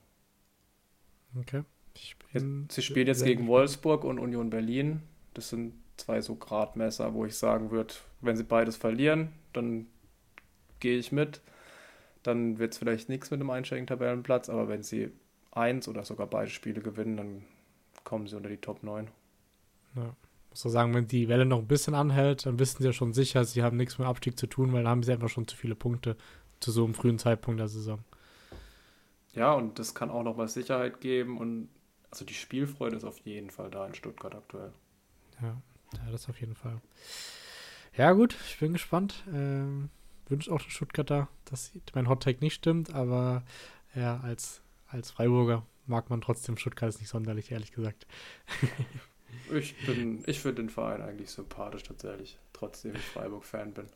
Okay. 1.38 1.65
Sie 2.71 2.83
spielen 2.83 3.07
jetzt 3.07 3.25
gegen 3.25 3.47
Wolfsburg 3.47 4.05
und 4.05 4.19
Union 4.19 4.51
Berlin. 4.51 5.03
Das 5.35 5.51
sind 5.51 5.75
zwei 5.97 6.21
so 6.21 6.37
Gradmesser, 6.37 7.15
wo 7.15 7.27
ich 7.27 7.37
sagen 7.37 7.71
würde, 7.71 7.95
wenn 8.21 8.37
sie 8.37 8.45
beides 8.45 8.77
verlieren, 8.77 9.33
dann 9.53 9.87
gehe 10.81 10.99
ich 10.99 11.12
mit. 11.12 11.41
Dann 12.23 12.59
wird 12.59 12.73
es 12.73 12.79
vielleicht 12.79 13.09
nichts 13.09 13.31
mit 13.31 13.41
einem 13.41 13.51
einstelligen 13.51 13.87
Tabellenplatz, 13.87 14.49
aber 14.49 14.69
wenn 14.69 14.83
sie 14.83 15.11
eins 15.51 15.89
oder 15.89 16.05
sogar 16.05 16.27
beide 16.27 16.51
Spiele 16.51 16.81
gewinnen, 16.81 17.17
dann 17.17 17.45
kommen 18.05 18.27
sie 18.27 18.37
unter 18.37 18.49
die 18.49 18.59
Top 18.59 18.83
9. 18.83 19.09
Ja. 19.97 20.15
Muss 20.51 20.65
man 20.65 20.73
sagen, 20.73 20.95
wenn 20.95 21.09
die 21.09 21.29
Welle 21.29 21.47
noch 21.47 21.61
ein 21.61 21.67
bisschen 21.67 21.95
anhält, 21.95 22.45
dann 22.45 22.59
wissen 22.59 22.83
sie 22.83 22.89
ja 22.89 22.93
schon 22.93 23.15
sicher, 23.15 23.45
sie 23.45 23.63
haben 23.63 23.79
nichts 23.79 23.99
mit 23.99 24.07
Abstieg 24.07 24.39
zu 24.39 24.47
tun, 24.47 24.73
weil 24.73 24.83
dann 24.83 24.91
haben 24.91 25.03
sie 25.03 25.13
einfach 25.13 25.31
schon 25.31 25.49
zu 25.49 25.57
viele 25.57 25.75
Punkte 25.75 26.17
zu 26.61 26.71
so 26.71 26.85
einem 26.85 26.93
frühen 26.93 27.19
Zeitpunkt 27.19 27.59
der 27.59 27.69
Saison. 27.69 28.01
Ja, 29.35 29.55
und 29.55 29.79
das 29.79 29.95
kann 29.95 30.11
auch 30.11 30.23
noch 30.23 30.37
mal 30.37 30.49
Sicherheit 30.49 31.01
geben 31.01 31.39
und 31.39 31.69
also 32.11 32.27
die 32.27 32.35
Spielfreude 32.35 32.97
ist 32.97 33.05
auf 33.05 33.19
jeden 33.21 33.49
Fall 33.49 33.71
da 33.71 33.87
in 33.87 33.95
Stuttgart 33.95 34.35
aktuell. 34.35 34.73
Ja, 35.41 35.57
ja 35.95 36.11
das 36.11 36.29
auf 36.29 36.39
jeden 36.39 36.55
Fall. 36.55 36.83
Ja, 37.97 38.13
gut, 38.13 38.37
ich 38.47 38.59
bin 38.59 38.75
gespannt. 38.75 39.25
Ähm, 39.33 39.89
Wünsche 40.33 40.53
auch 40.53 40.61
den 40.61 40.71
Stuttgarter, 40.71 41.29
dass 41.45 41.73
mein 41.95 42.09
Hot 42.09 42.23
Take 42.25 42.40
nicht 42.40 42.55
stimmt, 42.55 42.92
aber 42.92 43.45
ja, 43.95 44.18
als, 44.21 44.62
als 44.88 45.12
Freiburger 45.12 45.64
mag 45.87 46.11
man 46.11 46.21
trotzdem 46.21 46.57
Stuttgart 46.57 46.99
nicht 46.99 47.09
sonderlich, 47.09 47.53
ehrlich 47.53 47.73
gesagt. 47.73 48.07
ich 49.53 49.77
bin, 49.87 50.23
ich 50.27 50.40
finde 50.40 50.62
den 50.62 50.71
Verein 50.71 51.03
eigentlich 51.03 51.31
sympathisch 51.31 51.85
tatsächlich, 51.85 52.38
trotzdem 52.53 52.95
ich 52.95 53.03
Freiburg-Fan 53.03 53.75
bin. 53.75 53.87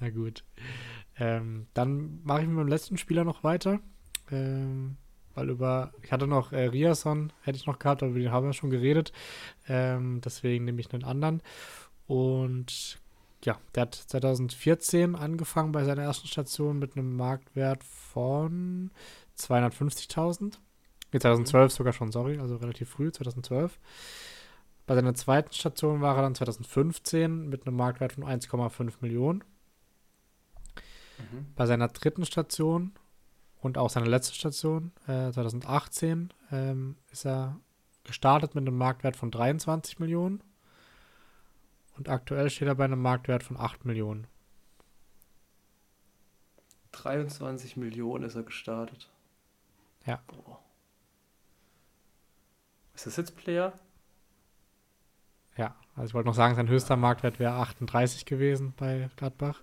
Na 0.00 0.10
gut. 0.10 0.44
Ähm, 1.16 1.66
dann 1.74 2.20
mache 2.24 2.42
ich 2.42 2.48
mit 2.48 2.58
dem 2.58 2.68
letzten 2.68 2.98
Spieler 2.98 3.24
noch 3.24 3.44
weiter. 3.44 3.80
Ähm, 4.30 4.96
weil 5.34 5.50
über, 5.50 5.92
ich 6.02 6.12
hatte 6.12 6.26
noch 6.26 6.52
äh, 6.52 6.66
Riason, 6.66 7.32
hätte 7.42 7.56
ich 7.56 7.66
noch 7.66 7.78
gehabt, 7.78 8.02
aber 8.02 8.10
über 8.10 8.20
den 8.20 8.30
haben 8.30 8.46
wir 8.46 8.52
schon 8.52 8.70
geredet. 8.70 9.12
Ähm, 9.68 10.20
deswegen 10.24 10.64
nehme 10.64 10.80
ich 10.80 10.92
einen 10.92 11.04
anderen. 11.04 11.42
Und 12.06 13.00
ja, 13.44 13.58
der 13.74 13.82
hat 13.82 13.94
2014 13.94 15.14
angefangen 15.14 15.72
bei 15.72 15.84
seiner 15.84 16.02
ersten 16.02 16.26
Station 16.26 16.78
mit 16.78 16.96
einem 16.96 17.16
Marktwert 17.16 17.84
von 17.84 18.90
250.000. 19.38 20.58
2012 21.12 21.72
sogar 21.72 21.92
schon, 21.92 22.10
sorry, 22.10 22.38
also 22.38 22.56
relativ 22.56 22.90
früh, 22.90 23.12
2012. 23.12 23.78
Bei 24.86 24.94
seiner 24.94 25.14
zweiten 25.14 25.52
Station 25.52 26.00
war 26.00 26.16
er 26.16 26.22
dann 26.22 26.34
2015 26.34 27.48
mit 27.48 27.66
einem 27.66 27.76
Marktwert 27.76 28.14
von 28.14 28.24
1,5 28.24 28.94
Millionen. 29.00 29.44
Mhm. 31.18 31.46
Bei 31.54 31.66
seiner 31.66 31.88
dritten 31.88 32.26
Station 32.26 32.92
und 33.60 33.78
auch 33.78 33.90
seine 33.90 34.08
letzte 34.08 34.34
Station, 34.34 34.92
äh, 35.06 35.30
2018, 35.30 36.32
ähm, 36.50 36.96
ist 37.10 37.24
er 37.24 37.60
gestartet 38.02 38.54
mit 38.54 38.66
einem 38.66 38.76
Marktwert 38.76 39.16
von 39.16 39.30
23 39.30 39.98
Millionen. 39.98 40.42
Und 41.96 42.08
aktuell 42.08 42.50
steht 42.50 42.68
er 42.68 42.74
bei 42.74 42.84
einem 42.84 43.00
Marktwert 43.00 43.42
von 43.42 43.56
8 43.56 43.84
Millionen. 43.84 44.26
23 46.92 47.76
Millionen 47.76 48.24
ist 48.24 48.34
er 48.34 48.42
gestartet. 48.42 49.10
Ja. 50.06 50.20
Boah. 50.26 50.60
Ist 52.94 53.06
das 53.06 53.16
jetzt 53.16 53.36
Player? 53.36 53.72
Ja, 55.56 55.74
also 55.94 56.08
ich 56.08 56.14
wollte 56.14 56.28
noch 56.28 56.34
sagen, 56.34 56.54
sein 56.54 56.68
höchster 56.68 56.96
Marktwert 56.96 57.38
wäre 57.38 57.54
38 57.54 58.26
gewesen 58.26 58.74
bei 58.76 59.08
Gladbach. 59.16 59.62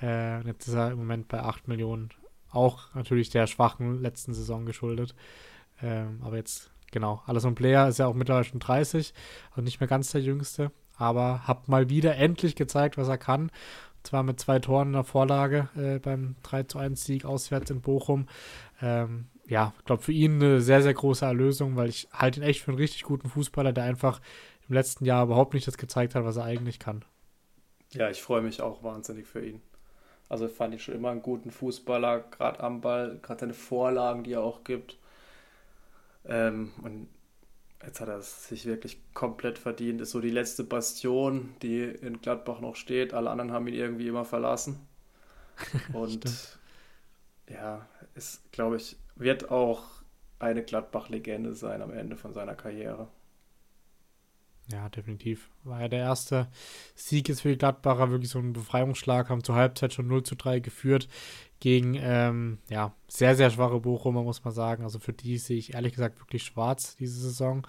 Äh, 0.00 0.42
jetzt 0.46 0.68
ist 0.68 0.74
er 0.74 0.90
im 0.90 0.98
Moment 0.98 1.28
bei 1.28 1.40
8 1.40 1.68
Millionen 1.68 2.10
auch 2.50 2.94
natürlich 2.94 3.30
der 3.30 3.46
schwachen 3.46 4.00
letzten 4.00 4.34
Saison 4.34 4.66
geschuldet. 4.66 5.14
Ähm, 5.82 6.20
aber 6.22 6.36
jetzt, 6.36 6.70
genau, 6.90 7.22
alles 7.26 7.44
und 7.44 7.54
Player 7.54 7.88
ist 7.88 7.98
ja 7.98 8.06
auch 8.06 8.14
mittlerweile 8.14 8.44
schon 8.44 8.60
30, 8.60 9.12
also 9.50 9.62
nicht 9.62 9.80
mehr 9.80 9.88
ganz 9.88 10.10
der 10.10 10.22
Jüngste, 10.22 10.70
aber 10.96 11.46
hat 11.46 11.68
mal 11.68 11.88
wieder 11.88 12.16
endlich 12.16 12.56
gezeigt, 12.56 12.96
was 12.96 13.08
er 13.08 13.18
kann. 13.18 13.42
Und 13.42 14.06
zwar 14.06 14.22
mit 14.22 14.40
zwei 14.40 14.58
Toren 14.58 14.88
in 14.88 14.94
der 14.94 15.04
Vorlage 15.04 15.68
äh, 15.76 15.98
beim 15.98 16.36
3 16.42 16.64
zu 16.64 16.78
1 16.78 17.04
Sieg 17.04 17.24
auswärts 17.24 17.70
in 17.70 17.80
Bochum. 17.80 18.28
Ähm, 18.80 19.26
ja, 19.46 19.72
ich 19.78 19.84
glaube 19.84 20.02
für 20.02 20.12
ihn 20.12 20.36
eine 20.36 20.60
sehr, 20.60 20.82
sehr 20.82 20.94
große 20.94 21.24
Erlösung, 21.24 21.76
weil 21.76 21.88
ich 21.88 22.08
halte 22.12 22.40
ihn 22.40 22.46
echt 22.46 22.62
für 22.62 22.70
einen 22.70 22.78
richtig 22.78 23.02
guten 23.02 23.28
Fußballer, 23.28 23.72
der 23.72 23.84
einfach 23.84 24.20
im 24.68 24.74
letzten 24.74 25.04
Jahr 25.04 25.24
überhaupt 25.24 25.54
nicht 25.54 25.66
das 25.66 25.78
gezeigt 25.78 26.14
hat, 26.14 26.24
was 26.24 26.36
er 26.36 26.44
eigentlich 26.44 26.78
kann. 26.78 27.04
Ja, 27.92 28.10
ich 28.10 28.22
freue 28.22 28.42
mich 28.42 28.60
auch 28.60 28.82
wahnsinnig 28.82 29.26
für 29.26 29.44
ihn. 29.44 29.62
Also 30.28 30.48
fand 30.48 30.74
ich 30.74 30.82
schon 30.82 30.94
immer 30.94 31.10
einen 31.10 31.22
guten 31.22 31.50
Fußballer, 31.52 32.20
gerade 32.30 32.60
am 32.60 32.80
Ball, 32.80 33.18
gerade 33.22 33.40
seine 33.40 33.54
Vorlagen, 33.54 34.24
die 34.24 34.32
er 34.32 34.42
auch 34.42 34.64
gibt. 34.64 34.98
Ähm, 36.24 36.72
und 36.82 37.08
jetzt 37.86 38.00
hat 38.00 38.08
er 38.08 38.18
es 38.18 38.48
sich 38.48 38.66
wirklich 38.66 39.00
komplett 39.14 39.58
verdient. 39.58 40.00
Ist 40.00 40.10
so 40.10 40.20
die 40.20 40.30
letzte 40.30 40.64
Bastion, 40.64 41.54
die 41.62 41.82
in 41.82 42.20
Gladbach 42.20 42.60
noch 42.60 42.76
steht. 42.76 43.14
Alle 43.14 43.30
anderen 43.30 43.52
haben 43.52 43.68
ihn 43.68 43.74
irgendwie 43.74 44.08
immer 44.08 44.24
verlassen. 44.24 44.86
Und 45.92 46.58
ja, 47.48 47.86
ist, 48.14 48.52
glaube 48.52 48.76
ich, 48.76 48.96
wird 49.14 49.50
auch 49.50 49.84
eine 50.38 50.62
Gladbach-Legende 50.62 51.54
sein 51.54 51.80
am 51.80 51.92
Ende 51.92 52.16
von 52.16 52.34
seiner 52.34 52.54
Karriere. 52.54 53.08
Ja, 54.72 54.88
definitiv. 54.88 55.48
War 55.62 55.82
ja 55.82 55.88
der 55.88 56.00
erste 56.00 56.48
Sieg 56.96 57.28
jetzt 57.28 57.42
für 57.42 57.50
die 57.50 57.58
Gladbacher, 57.58 58.10
wirklich 58.10 58.30
so 58.30 58.40
ein 58.40 58.52
Befreiungsschlag, 58.52 59.28
haben 59.30 59.44
zur 59.44 59.54
Halbzeit 59.54 59.92
schon 59.92 60.08
0 60.08 60.24
zu 60.24 60.34
3 60.34 60.58
geführt 60.58 61.08
gegen 61.60 61.94
ähm, 61.94 62.58
ja, 62.68 62.92
sehr, 63.06 63.36
sehr 63.36 63.50
schwache 63.50 63.80
Bochumer, 63.80 64.22
muss 64.22 64.44
man 64.44 64.52
sagen. 64.52 64.82
Also 64.82 64.98
für 64.98 65.12
die 65.12 65.38
sehe 65.38 65.56
ich 65.56 65.74
ehrlich 65.74 65.94
gesagt 65.94 66.20
wirklich 66.20 66.42
schwarz 66.42 66.96
diese 66.96 67.20
Saison. 67.20 67.66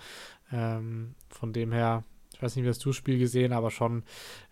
Ähm, 0.52 1.14
von 1.30 1.54
dem 1.54 1.72
her, 1.72 2.04
ich 2.34 2.41
weiß 2.41 2.56
nicht, 2.56 2.64
wie 2.64 2.70
das 2.70 2.80
Du-Spiel 2.80 3.20
gesehen, 3.20 3.54
aber 3.54 3.70
schon 3.70 4.04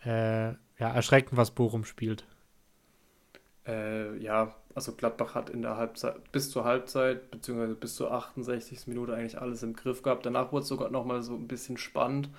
äh, 0.05 0.49
ja, 0.49 0.93
erschreckend, 0.93 1.37
was 1.37 1.51
Bochum 1.51 1.83
spielt. 1.83 2.25
Äh, 3.65 4.17
ja, 4.17 4.55
also 4.75 4.91
Gladbach 4.91 5.35
hat 5.35 5.49
in 5.49 5.61
der 5.61 5.77
Halbzeit 5.77 6.31
bis 6.33 6.51
zur 6.51 6.65
Halbzeit 6.65 7.31
beziehungsweise 7.31 7.75
bis 7.75 7.95
zur 7.95 8.11
68. 8.11 8.87
Minute 8.87 9.13
eigentlich 9.13 9.39
alles 9.39 9.63
im 9.63 9.73
Griff 9.73 10.03
gehabt. 10.03 10.25
Danach 10.25 10.51
wurde 10.51 10.63
es 10.63 10.67
sogar 10.67 10.89
nochmal 10.89 11.23
so 11.23 11.33
ein 11.33 11.47
bisschen 11.47 11.77
spannend, 11.77 12.29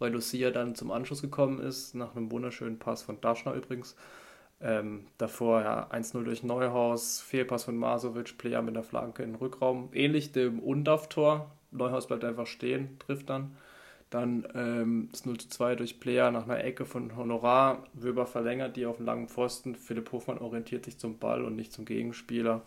weil 0.00 0.12
Lucia 0.12 0.50
dann 0.50 0.74
zum 0.74 0.90
Anschluss 0.90 1.22
gekommen 1.22 1.60
ist, 1.60 1.94
nach 1.94 2.16
einem 2.16 2.32
wunderschönen 2.32 2.80
Pass 2.80 3.02
von 3.02 3.20
Daschner 3.20 3.54
übrigens. 3.54 3.94
Ähm, 4.60 5.06
davor 5.18 5.60
ja 5.60 5.88
1-0 5.90 6.24
durch 6.24 6.42
Neuhaus, 6.42 7.20
Fehlpass 7.20 7.64
von 7.64 7.76
Masovic, 7.76 8.38
Player 8.38 8.62
mit 8.62 8.74
der 8.74 8.82
Flanke 8.82 9.22
in 9.22 9.30
den 9.32 9.38
Rückraum. 9.38 9.88
Ähnlich 9.92 10.32
dem 10.32 10.58
Undaf-Tor. 10.58 11.50
Neuhaus 11.70 12.08
bleibt 12.08 12.24
einfach 12.24 12.46
stehen, 12.46 12.98
trifft 12.98 13.30
dann. 13.30 13.56
Dann 14.14 14.46
ähm, 14.54 15.08
das 15.10 15.26
0 15.26 15.38
2 15.38 15.74
durch 15.74 15.98
Player 15.98 16.30
nach 16.30 16.44
einer 16.44 16.62
Ecke 16.62 16.84
von 16.84 17.16
Honorar. 17.16 17.82
Wöber 17.94 18.26
verlängert 18.26 18.76
die 18.76 18.86
auf 18.86 18.98
einen 18.98 19.06
langen 19.06 19.28
Pfosten. 19.28 19.74
Philipp 19.74 20.12
Hofmann 20.12 20.38
orientiert 20.38 20.84
sich 20.84 20.98
zum 20.98 21.18
Ball 21.18 21.44
und 21.44 21.56
nicht 21.56 21.72
zum 21.72 21.84
Gegenspieler. 21.84 22.62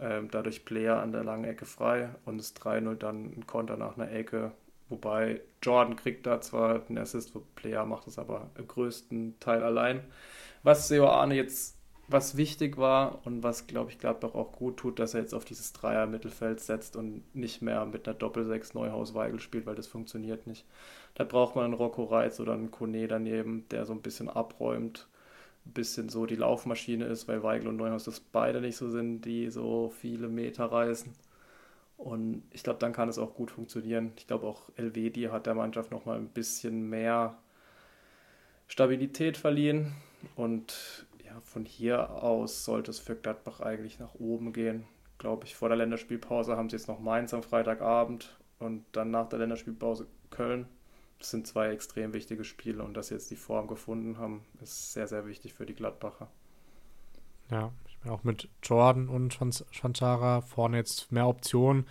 Ähm, 0.00 0.28
dadurch 0.32 0.64
Player 0.64 1.00
an 1.00 1.12
der 1.12 1.22
langen 1.22 1.44
Ecke 1.44 1.64
frei 1.64 2.08
und 2.24 2.38
das 2.38 2.56
3-0 2.56 2.96
dann 2.96 3.26
ein 3.36 3.46
Konter 3.46 3.76
nach 3.76 3.96
einer 3.96 4.10
Ecke. 4.10 4.50
Wobei 4.88 5.42
Jordan 5.62 5.94
kriegt 5.94 6.26
da 6.26 6.40
zwar 6.40 6.80
den 6.80 6.98
Assist, 6.98 7.36
wo 7.36 7.42
Player 7.54 7.86
macht 7.86 8.08
es 8.08 8.18
aber 8.18 8.50
im 8.58 8.66
größten 8.66 9.38
Teil 9.38 9.62
allein. 9.62 10.00
Was 10.64 10.88
Seo 10.88 11.06
Arne 11.06 11.36
jetzt 11.36 11.73
was 12.08 12.36
wichtig 12.36 12.76
war 12.76 13.20
und 13.24 13.42
was, 13.42 13.66
glaube 13.66 13.90
ich, 13.90 13.98
Gladbach 13.98 14.34
auch 14.34 14.52
gut 14.52 14.76
tut, 14.76 14.98
dass 14.98 15.14
er 15.14 15.20
jetzt 15.20 15.34
auf 15.34 15.44
dieses 15.44 15.72
Dreier-Mittelfeld 15.72 16.60
setzt 16.60 16.96
und 16.96 17.22
nicht 17.34 17.62
mehr 17.62 17.86
mit 17.86 18.06
einer 18.06 18.16
Doppel-6 18.16 18.74
Neuhaus-Weigel 18.74 19.40
spielt, 19.40 19.66
weil 19.66 19.74
das 19.74 19.86
funktioniert 19.86 20.46
nicht. 20.46 20.66
Da 21.14 21.24
braucht 21.24 21.56
man 21.56 21.64
einen 21.64 21.74
Rocco 21.74 22.04
Reitz 22.04 22.40
oder 22.40 22.52
einen 22.52 22.70
Kone 22.70 23.08
daneben, 23.08 23.66
der 23.70 23.86
so 23.86 23.92
ein 23.92 24.02
bisschen 24.02 24.28
abräumt, 24.28 25.08
ein 25.66 25.72
bisschen 25.72 26.10
so 26.10 26.26
die 26.26 26.36
Laufmaschine 26.36 27.06
ist, 27.06 27.26
weil 27.26 27.42
Weigel 27.42 27.68
und 27.68 27.76
Neuhaus 27.76 28.04
das 28.04 28.20
beide 28.20 28.60
nicht 28.60 28.76
so 28.76 28.90
sind, 28.90 29.22
die 29.22 29.48
so 29.50 29.88
viele 29.88 30.28
Meter 30.28 30.66
reisen. 30.66 31.14
Und 31.96 32.42
ich 32.50 32.62
glaube, 32.62 32.80
dann 32.80 32.92
kann 32.92 33.08
es 33.08 33.18
auch 33.18 33.34
gut 33.34 33.50
funktionieren. 33.50 34.12
Ich 34.16 34.26
glaube 34.26 34.46
auch 34.46 34.70
Elvedi 34.76 35.22
hat 35.24 35.46
der 35.46 35.54
Mannschaft 35.54 35.90
nochmal 35.90 36.18
ein 36.18 36.28
bisschen 36.28 36.90
mehr 36.90 37.38
Stabilität 38.66 39.36
verliehen 39.36 39.92
und 40.36 41.06
von 41.42 41.64
hier 41.64 42.10
aus 42.10 42.64
sollte 42.64 42.90
es 42.90 42.98
für 42.98 43.16
Gladbach 43.16 43.60
eigentlich 43.60 43.98
nach 43.98 44.14
oben 44.14 44.52
gehen. 44.52 44.84
Glaube 45.18 45.44
ich, 45.44 45.54
vor 45.54 45.68
der 45.68 45.78
Länderspielpause 45.78 46.56
haben 46.56 46.68
sie 46.68 46.76
jetzt 46.76 46.88
noch 46.88 47.00
Mainz 47.00 47.32
am 47.34 47.42
Freitagabend 47.42 48.36
und 48.58 48.84
dann 48.92 49.10
nach 49.10 49.28
der 49.28 49.38
Länderspielpause 49.38 50.06
Köln. 50.30 50.66
Das 51.18 51.30
sind 51.30 51.46
zwei 51.46 51.70
extrem 51.70 52.12
wichtige 52.12 52.44
Spiele 52.44 52.82
und 52.82 52.94
dass 52.94 53.08
sie 53.08 53.14
jetzt 53.14 53.30
die 53.30 53.36
Form 53.36 53.66
gefunden 53.66 54.18
haben, 54.18 54.44
ist 54.60 54.92
sehr, 54.92 55.06
sehr 55.06 55.26
wichtig 55.26 55.54
für 55.54 55.64
die 55.64 55.74
Gladbacher. 55.74 56.28
Ja, 57.50 57.72
ich 57.88 57.98
bin 57.98 58.10
auch 58.10 58.24
mit 58.24 58.48
Jordan 58.62 59.08
und 59.08 59.38
Chanchara 59.70 60.40
vorne 60.40 60.76
jetzt 60.76 61.12
mehr 61.12 61.28
Optionen 61.28 61.86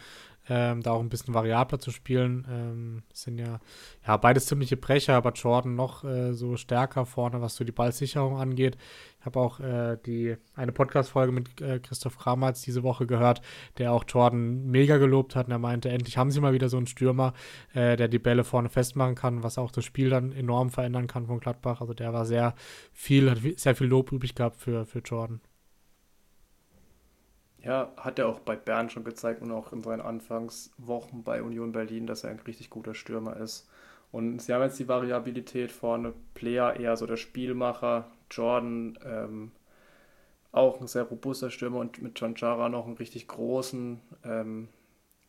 ähm, 0.49 0.81
da 0.81 0.91
auch 0.91 0.99
ein 0.99 1.09
bisschen 1.09 1.33
variabler 1.33 1.79
zu 1.79 1.91
spielen. 1.91 2.45
Ähm, 2.49 3.03
sind 3.13 3.39
ja, 3.39 3.59
ja 4.05 4.17
beides 4.17 4.45
ziemliche 4.45 4.77
Brecher, 4.77 5.15
aber 5.15 5.31
Jordan 5.31 5.75
noch 5.75 6.03
äh, 6.03 6.33
so 6.33 6.57
stärker 6.57 7.05
vorne, 7.05 7.41
was 7.41 7.55
so 7.55 7.63
die 7.63 7.71
Ballsicherung 7.71 8.37
angeht. 8.37 8.77
Ich 9.19 9.25
habe 9.25 9.39
auch 9.39 9.59
äh, 9.61 9.97
die 10.05 10.35
eine 10.55 10.73
Podcast-Folge 10.73 11.31
mit 11.31 11.61
äh, 11.61 11.79
Christoph 11.79 12.17
Kramatz 12.17 12.61
diese 12.61 12.83
Woche 12.83 13.07
gehört, 13.07 13.41
der 13.77 13.93
auch 13.93 14.03
Jordan 14.05 14.65
mega 14.65 14.97
gelobt 14.97 15.35
hat 15.35 15.47
und 15.47 15.53
er 15.53 15.59
meinte, 15.59 15.89
endlich 15.89 16.17
haben 16.17 16.29
sie 16.29 16.41
mal 16.41 16.53
wieder 16.53 16.67
so 16.67 16.75
einen 16.75 16.87
Stürmer, 16.87 17.33
äh, 17.73 17.95
der 17.95 18.09
die 18.09 18.19
Bälle 18.19 18.43
vorne 18.43 18.67
festmachen 18.67 19.15
kann, 19.15 19.43
was 19.43 19.57
auch 19.57 19.71
das 19.71 19.85
Spiel 19.85 20.09
dann 20.09 20.33
enorm 20.33 20.71
verändern 20.71 21.07
kann 21.07 21.27
von 21.27 21.39
Gladbach. 21.39 21.79
Also 21.79 21.93
der 21.93 22.11
war 22.11 22.25
sehr 22.25 22.53
viel, 22.91 23.31
hat 23.31 23.39
sehr 23.55 23.75
viel 23.75 23.87
Lob 23.87 24.11
übrig 24.11 24.35
gehabt 24.35 24.57
für, 24.57 24.85
für 24.85 24.99
Jordan. 24.99 25.39
Ja, 27.63 27.93
hat 27.95 28.19
er 28.19 28.27
auch 28.27 28.39
bei 28.39 28.55
Bern 28.57 28.89
schon 28.89 29.05
gezeigt 29.05 29.41
und 29.41 29.51
auch 29.51 29.71
in 29.71 29.83
seinen 29.83 30.01
Anfangswochen 30.01 31.23
bei 31.23 31.41
Union 31.41 31.71
Berlin, 31.71 32.07
dass 32.07 32.25
er 32.25 32.31
ein 32.31 32.39
richtig 32.39 32.69
guter 32.69 32.93
Stürmer 32.93 33.37
ist. 33.37 33.69
Und 34.11 34.41
sie 34.41 34.53
haben 34.53 34.61
jetzt 34.61 34.79
die 34.79 34.87
Variabilität 34.89 35.71
vorne. 35.71 36.13
Player 36.33 36.75
eher 36.79 36.97
so 36.97 37.07
der 37.07 37.17
Spielmacher, 37.17 38.11
Jordan 38.29 38.99
ähm, 39.05 39.51
auch 40.51 40.79
ein 40.79 40.87
sehr 40.87 41.03
robuster 41.03 41.49
Stürmer 41.49 41.79
und 41.79 42.01
mit 42.01 42.19
Chanchara 42.19 42.69
noch 42.69 42.85
einen 42.85 42.97
richtig 42.97 43.27
großen, 43.27 43.99
ähm, 44.23 44.67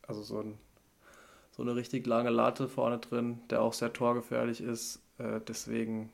also 0.06 0.22
so, 0.22 0.40
ein, 0.40 0.58
so 1.52 1.62
eine 1.62 1.76
richtig 1.76 2.06
lange 2.06 2.30
Latte 2.30 2.68
vorne 2.68 2.98
drin, 2.98 3.40
der 3.48 3.62
auch 3.62 3.72
sehr 3.72 3.92
torgefährlich 3.92 4.60
ist. 4.60 5.00
Äh, 5.18 5.40
deswegen 5.48 6.10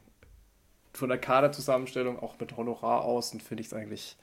von 0.92 1.08
der 1.08 1.18
Kaderzusammenstellung, 1.18 2.18
auch 2.20 2.38
mit 2.38 2.56
Honorar 2.56 3.02
außen, 3.04 3.40
finde 3.40 3.62
ich 3.62 3.68
es 3.68 3.74
eigentlich 3.74 4.16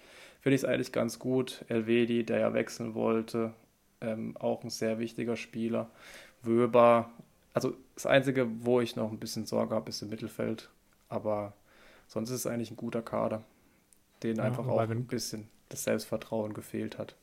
finde 0.48 0.56
ich 0.56 0.64
es 0.64 0.70
eigentlich 0.70 0.92
ganz 0.94 1.20
gut. 1.20 1.66
Elvedi, 1.68 2.24
der 2.24 2.40
ja 2.40 2.54
wechseln 2.54 2.94
wollte, 2.94 3.54
ähm, 4.00 4.38
auch 4.38 4.64
ein 4.64 4.70
sehr 4.70 4.98
wichtiger 4.98 5.36
Spieler. 5.36 5.92
Wöber, 6.42 7.12
also 7.54 7.74
das 7.96 8.06
Einzige, 8.06 8.48
wo 8.64 8.80
ich 8.80 8.96
noch 8.96 9.12
ein 9.12 9.20
bisschen 9.20 9.46
Sorge 9.46 9.76
habe, 9.76 9.90
ist 9.90 10.02
im 10.02 10.10
Mittelfeld. 10.10 10.70
Aber 11.10 11.52
sonst 12.08 12.30
ist 12.30 12.38
es 12.38 12.48
eigentlich 12.48 12.72
ein 12.72 12.78
guter 12.78 13.02
Kader, 13.02 13.44
den 14.24 14.38
ja, 14.38 14.44
einfach 14.44 14.66
auch 14.66 14.80
ein 14.80 15.06
bisschen 15.06 15.50
das 15.68 15.84
Selbstvertrauen 15.84 16.54
gefehlt 16.54 16.98
hat. 16.98 17.18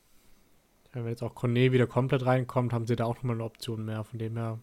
Ja, 0.93 1.03
wenn 1.03 1.09
jetzt 1.09 1.23
auch 1.23 1.33
Cornet 1.33 1.71
wieder 1.71 1.87
komplett 1.87 2.27
reinkommt, 2.27 2.73
haben 2.73 2.85
sie 2.85 2.95
da 2.95 3.05
auch 3.05 3.15
nochmal 3.15 3.37
eine 3.37 3.43
Option 3.43 3.85
mehr. 3.85 4.03
Von 4.03 4.19
dem 4.19 4.37
her 4.37 4.59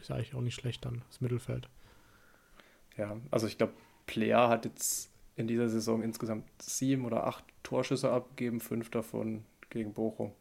ist 0.00 0.10
eigentlich 0.10 0.34
auch 0.34 0.40
nicht 0.40 0.54
schlecht 0.54 0.86
dann, 0.86 1.02
das 1.08 1.20
Mittelfeld. 1.20 1.68
Ja, 2.96 3.18
also 3.30 3.46
ich 3.46 3.58
glaube, 3.58 3.74
Player 4.06 4.48
hat 4.48 4.64
jetzt 4.64 5.10
in 5.40 5.46
dieser 5.48 5.68
Saison 5.68 6.02
insgesamt 6.02 6.44
sieben 6.60 7.04
oder 7.04 7.26
acht 7.26 7.44
Torschüsse 7.62 8.10
abgegeben, 8.10 8.60
fünf 8.60 8.90
davon 8.90 9.44
gegen 9.70 9.92
Bochum. 9.92 10.32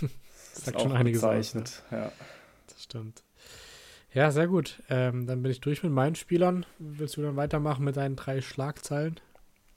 Das, 0.00 0.64
sagt 0.64 0.80
schon 0.80 0.92
einiges 0.92 1.24
aus. 1.24 1.54
Ne? 1.54 1.64
Ja. 1.90 2.12
Das 2.68 2.82
stimmt. 2.82 3.22
Ja, 4.14 4.30
sehr 4.30 4.46
gut. 4.46 4.82
Ähm, 4.90 5.26
dann 5.26 5.42
bin 5.42 5.50
ich 5.50 5.60
durch 5.60 5.82
mit 5.82 5.92
meinen 5.92 6.14
Spielern. 6.14 6.66
Willst 6.78 7.16
du 7.16 7.22
dann 7.22 7.36
weitermachen 7.36 7.84
mit 7.84 7.96
deinen 7.96 8.14
drei 8.14 8.42
Schlagzeilen? 8.42 9.18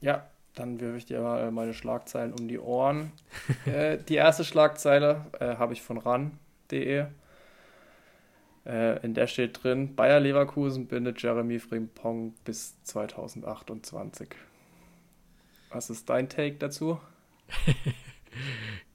Ja, 0.01 0.27
dann 0.55 0.79
wirfe 0.81 0.97
ich 0.97 1.05
dir 1.05 1.21
mal 1.21 1.49
meine 1.51 1.73
Schlagzeilen 1.73 2.33
um 2.33 2.47
die 2.47 2.59
Ohren. 2.59 3.13
äh, 3.65 3.97
die 3.97 4.15
erste 4.15 4.43
Schlagzeile 4.43 5.25
äh, 5.39 5.55
habe 5.55 5.73
ich 5.73 5.81
von 5.81 5.97
ran.de. 5.97 7.05
Äh, 8.66 9.03
in 9.05 9.13
der 9.13 9.28
steht 9.28 9.63
drin, 9.63 9.95
Bayer 9.95 10.20
Leverkusen 10.20 10.88
bindet 10.88 11.22
Jeremy 11.22 11.59
Frimpong 11.59 12.34
bis 12.43 12.82
2028. 12.84 14.30
Was 15.70 15.89
ist 15.89 16.09
dein 16.09 16.30
Take 16.30 16.55
dazu? 16.55 16.99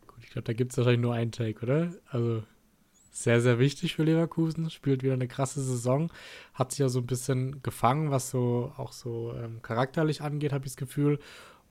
Gut, 0.07 0.18
ich 0.23 0.31
glaube, 0.31 0.47
da 0.47 0.53
gibt 0.53 0.73
es 0.73 0.79
wahrscheinlich 0.79 1.03
nur 1.03 1.14
einen 1.14 1.31
Take, 1.31 1.62
oder? 1.62 1.93
Also 2.09 2.43
sehr, 3.12 3.41
sehr 3.41 3.59
wichtig 3.59 3.95
für 3.95 4.03
Leverkusen. 4.03 4.71
Spielt 4.71 5.03
wieder 5.03 5.14
eine 5.14 5.29
krasse 5.29 5.62
Saison. 5.62 6.12
Hat 6.55 6.73
sich 6.73 6.81
ja 6.81 6.89
so 6.89 7.01
ein 7.01 7.07
bisschen 7.07 7.62
gefangen, 7.62 8.11
was 8.11 8.31
so 8.31 8.73
auch 8.77 8.93
so 8.93 9.35
ähm, 9.37 9.62
charakterlich 9.62 10.23
angeht, 10.23 10.53
habe 10.53 10.64
ich 10.66 10.73
das 10.73 10.77
Gefühl. 10.77 11.18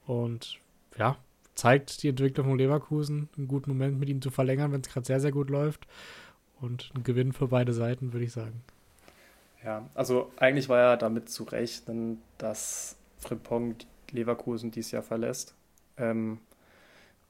Und 0.06 0.60
ja, 0.98 1.18
zeigt 1.56 2.04
die 2.04 2.10
Entwicklung 2.10 2.48
von 2.48 2.58
Leverkusen. 2.58 3.30
Einen 3.38 3.48
guten 3.48 3.72
Moment 3.72 4.00
mit 4.00 4.10
ihm 4.10 4.22
zu 4.22 4.30
verlängern, 4.32 4.72
wenn 4.72 4.82
es 4.82 4.90
gerade 4.90 5.06
sehr, 5.06 5.20
sehr 5.20 5.32
gut 5.32 5.50
läuft. 5.50 5.88
Und 6.62 6.92
ein 6.96 7.04
Gewinn 7.04 7.34
für 7.34 7.48
beide 7.48 7.74
Seiten, 7.74 8.14
würde 8.14 8.26
ich 8.26 8.34
sagen. 8.34 8.64
Ja, 9.64 9.88
also 9.94 10.32
eigentlich 10.38 10.70
war 10.70 10.80
ja 10.80 10.98
damit 10.98 11.30
zu 11.30 11.44
rechnen, 11.44 12.22
dass 12.38 12.98
Frimpong 13.18 13.76
Leverkusen 14.12 14.72
dieses 14.72 14.92
Jahr 14.92 15.04
verlässt. 15.04 15.54
Ähm, 15.98 16.40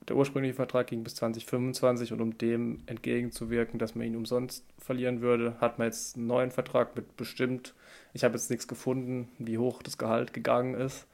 der 0.07 0.15
ursprüngliche 0.15 0.55
Vertrag 0.55 0.87
ging 0.87 1.03
bis 1.03 1.15
2025 1.15 2.13
und 2.13 2.21
um 2.21 2.37
dem 2.37 2.81
entgegenzuwirken, 2.85 3.79
dass 3.79 3.95
man 3.95 4.07
ihn 4.07 4.15
umsonst 4.15 4.63
verlieren 4.77 5.21
würde, 5.21 5.55
hat 5.59 5.77
man 5.77 5.87
jetzt 5.87 6.15
einen 6.15 6.27
neuen 6.27 6.51
Vertrag 6.51 6.95
mit 6.95 7.17
bestimmt. 7.17 7.73
Ich 8.13 8.23
habe 8.23 8.35
jetzt 8.35 8.49
nichts 8.49 8.67
gefunden, 8.67 9.29
wie 9.37 9.57
hoch 9.57 9.83
das 9.83 9.97
Gehalt 9.97 10.33
gegangen 10.33 10.73
ist. 10.73 11.05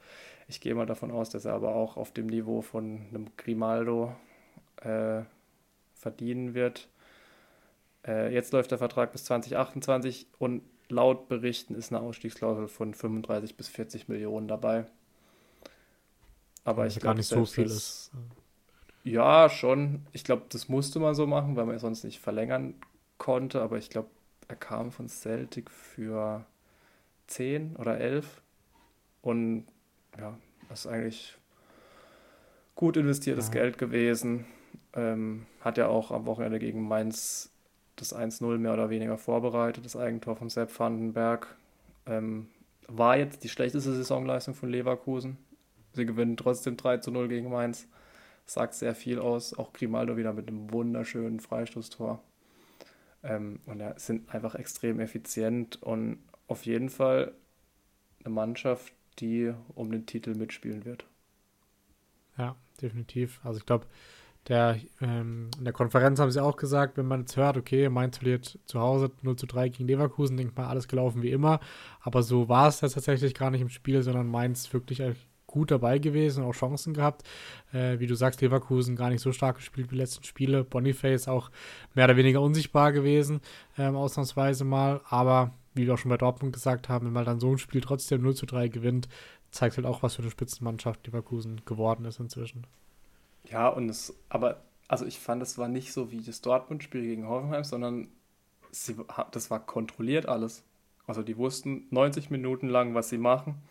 Ich 0.48 0.60
gehe 0.60 0.74
mal 0.74 0.86
davon 0.86 1.10
aus, 1.10 1.30
dass 1.30 1.44
er 1.44 1.54
aber 1.54 1.74
auch 1.74 1.96
auf 1.96 2.12
dem 2.12 2.26
Niveau 2.26 2.62
von 2.62 3.02
einem 3.10 3.26
Grimaldo 3.36 4.14
äh, 4.82 5.22
verdienen 5.94 6.54
wird. 6.54 6.88
Äh, 8.06 8.32
jetzt 8.32 8.52
läuft 8.52 8.70
der 8.70 8.78
Vertrag 8.78 9.12
bis 9.12 9.24
2028 9.24 10.26
und 10.38 10.62
laut 10.88 11.28
Berichten 11.28 11.74
ist 11.74 11.92
eine 11.92 12.00
Ausstiegsklausel 12.00 12.68
von 12.68 12.94
35 12.94 13.56
bis 13.56 13.68
40 13.68 14.08
Millionen 14.08 14.48
dabei. 14.48 14.86
Aber 16.64 16.82
ja, 16.82 16.88
ich 16.88 16.94
glaube, 16.94 17.06
gar 17.06 17.14
nicht 17.14 17.28
so 17.28 17.44
viel 17.44 17.64
ist. 17.64 18.10
Ja, 19.04 19.48
schon. 19.48 20.04
Ich 20.12 20.24
glaube, 20.24 20.42
das 20.48 20.68
musste 20.68 20.98
man 20.98 21.14
so 21.14 21.26
machen, 21.26 21.54
weil 21.56 21.66
man 21.66 21.76
es 21.76 21.82
sonst 21.82 22.02
nicht 22.02 22.20
verlängern 22.20 22.74
konnte. 23.18 23.62
Aber 23.62 23.78
ich 23.78 23.88
glaube, 23.88 24.08
er 24.48 24.56
kam 24.56 24.90
von 24.90 25.08
Celtic 25.08 25.70
für 25.70 26.44
10 27.28 27.76
oder 27.76 27.98
11. 27.98 28.42
Und 29.22 29.66
ja, 30.18 30.36
das 30.68 30.80
ist 30.80 30.86
eigentlich 30.88 31.38
gut 32.74 32.96
investiertes 32.96 33.46
ja. 33.46 33.52
Geld 33.52 33.78
gewesen. 33.78 34.44
Ähm, 34.92 35.46
hat 35.60 35.78
ja 35.78 35.88
auch 35.88 36.10
am 36.10 36.26
Wochenende 36.26 36.58
gegen 36.58 36.86
Mainz 36.86 37.50
das 37.96 38.14
1-0 38.14 38.58
mehr 38.58 38.74
oder 38.74 38.90
weniger 38.90 39.18
vorbereitet, 39.18 39.84
das 39.84 39.96
Eigentor 39.96 40.36
von 40.36 40.50
Sepp 40.50 40.78
Vandenberg. 40.78 41.56
Ähm, 42.06 42.48
war 42.88 43.16
jetzt 43.16 43.42
die 43.42 43.48
schlechteste 43.48 43.92
Saisonleistung 43.92 44.54
von 44.54 44.70
Leverkusen 44.70 45.38
Sie 45.96 46.06
gewinnen 46.06 46.36
trotzdem 46.36 46.76
3 46.76 46.98
zu 46.98 47.10
0 47.10 47.28
gegen 47.28 47.50
Mainz. 47.50 47.88
Sagt 48.44 48.74
sehr 48.74 48.94
viel 48.94 49.18
aus. 49.18 49.54
Auch 49.54 49.72
Grimaldo 49.72 50.16
wieder 50.16 50.32
mit 50.34 50.46
einem 50.46 50.70
wunderschönen 50.70 51.40
Freistoßtor. 51.40 52.22
Ähm, 53.24 53.60
und 53.64 53.80
ja, 53.80 53.98
sind 53.98 54.32
einfach 54.32 54.54
extrem 54.54 55.00
effizient 55.00 55.82
und 55.82 56.18
auf 56.46 56.66
jeden 56.66 56.90
Fall 56.90 57.32
eine 58.24 58.34
Mannschaft, 58.34 58.92
die 59.18 59.52
um 59.74 59.90
den 59.90 60.06
Titel 60.06 60.34
mitspielen 60.34 60.84
wird. 60.84 61.06
Ja, 62.36 62.54
definitiv. 62.80 63.40
Also 63.42 63.58
ich 63.58 63.66
glaube, 63.66 63.86
der, 64.48 64.78
ähm, 65.00 65.50
in 65.58 65.64
der 65.64 65.72
Konferenz 65.72 66.20
haben 66.20 66.30
sie 66.30 66.42
auch 66.42 66.56
gesagt, 66.56 66.96
wenn 66.96 67.06
man 67.06 67.20
jetzt 67.20 67.36
hört, 67.36 67.56
okay, 67.56 67.88
Mainz 67.88 68.18
verliert 68.18 68.58
zu 68.66 68.80
Hause 68.80 69.10
0 69.22 69.36
zu 69.36 69.46
3 69.46 69.70
gegen 69.70 69.88
Leverkusen, 69.88 70.36
denkt 70.36 70.56
man, 70.56 70.66
alles 70.66 70.86
gelaufen 70.88 71.22
wie 71.22 71.32
immer. 71.32 71.60
Aber 72.00 72.22
so 72.22 72.48
war 72.48 72.68
es 72.68 72.78
tatsächlich 72.78 73.34
gar 73.34 73.50
nicht 73.50 73.60
im 73.60 73.68
Spiel, 73.68 74.02
sondern 74.02 74.28
Mainz 74.28 74.72
wirklich 74.72 75.02
gut 75.46 75.70
dabei 75.70 75.98
gewesen, 75.98 76.44
auch 76.44 76.52
Chancen 76.52 76.94
gehabt. 76.94 77.22
Äh, 77.72 77.98
wie 77.98 78.06
du 78.06 78.14
sagst, 78.14 78.40
Leverkusen 78.40 78.94
gar 78.94 79.10
nicht 79.10 79.20
so 79.20 79.32
stark 79.32 79.56
gespielt 79.56 79.90
wie 79.90 79.94
die 79.94 80.00
letzten 80.00 80.24
Spiele. 80.24 80.64
Boniface 80.64 81.28
auch 81.28 81.50
mehr 81.94 82.04
oder 82.04 82.16
weniger 82.16 82.40
unsichtbar 82.40 82.92
gewesen, 82.92 83.40
ähm, 83.78 83.96
ausnahmsweise 83.96 84.64
mal. 84.64 85.00
Aber 85.08 85.52
wie 85.74 85.86
wir 85.86 85.94
auch 85.94 85.98
schon 85.98 86.10
bei 86.10 86.16
Dortmund 86.16 86.52
gesagt 86.52 86.88
haben, 86.88 87.06
wenn 87.06 87.12
man 87.12 87.24
dann 87.24 87.40
so 87.40 87.50
ein 87.50 87.58
Spiel 87.58 87.80
trotzdem 87.80 88.22
0 88.22 88.34
zu 88.34 88.46
3 88.46 88.68
gewinnt, 88.68 89.08
zeigt 89.50 89.76
halt 89.76 89.86
auch, 89.86 90.02
was 90.02 90.16
für 90.16 90.22
eine 90.22 90.30
Spitzenmannschaft 90.30 91.06
Leverkusen 91.06 91.62
geworden 91.64 92.04
ist 92.04 92.20
inzwischen. 92.20 92.66
Ja, 93.50 93.68
und 93.68 93.88
es, 93.88 94.14
aber, 94.28 94.62
also 94.88 95.04
ich 95.04 95.18
fand, 95.18 95.42
es 95.42 95.58
war 95.58 95.68
nicht 95.68 95.92
so 95.92 96.10
wie 96.10 96.20
das 96.20 96.40
Dortmund-Spiel 96.40 97.02
gegen 97.02 97.28
Hoffenheim, 97.28 97.64
sondern 97.64 98.08
sie, 98.70 98.96
das 99.30 99.50
war 99.50 99.64
kontrolliert 99.64 100.26
alles. 100.26 100.64
Also 101.06 101.22
die 101.22 101.36
wussten 101.36 101.86
90 101.90 102.30
Minuten 102.30 102.68
lang, 102.68 102.94
was 102.94 103.08
sie 103.08 103.18
machen 103.18 103.62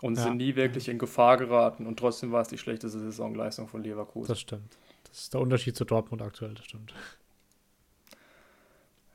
und 0.00 0.16
ja. 0.16 0.24
sind 0.24 0.36
nie 0.36 0.54
wirklich 0.56 0.88
in 0.88 0.98
Gefahr 0.98 1.36
geraten. 1.36 1.86
Und 1.86 1.98
trotzdem 1.98 2.32
war 2.32 2.42
es 2.42 2.48
die 2.48 2.58
schlechteste 2.58 2.98
Saisonleistung 2.98 3.66
von 3.66 3.82
Leverkusen. 3.82 4.28
Das 4.28 4.40
stimmt. 4.40 4.76
Das 5.08 5.18
ist 5.22 5.34
der 5.34 5.40
Unterschied 5.40 5.76
zu 5.76 5.84
Dortmund 5.84 6.22
aktuell, 6.22 6.54
das 6.54 6.64
stimmt. 6.64 6.94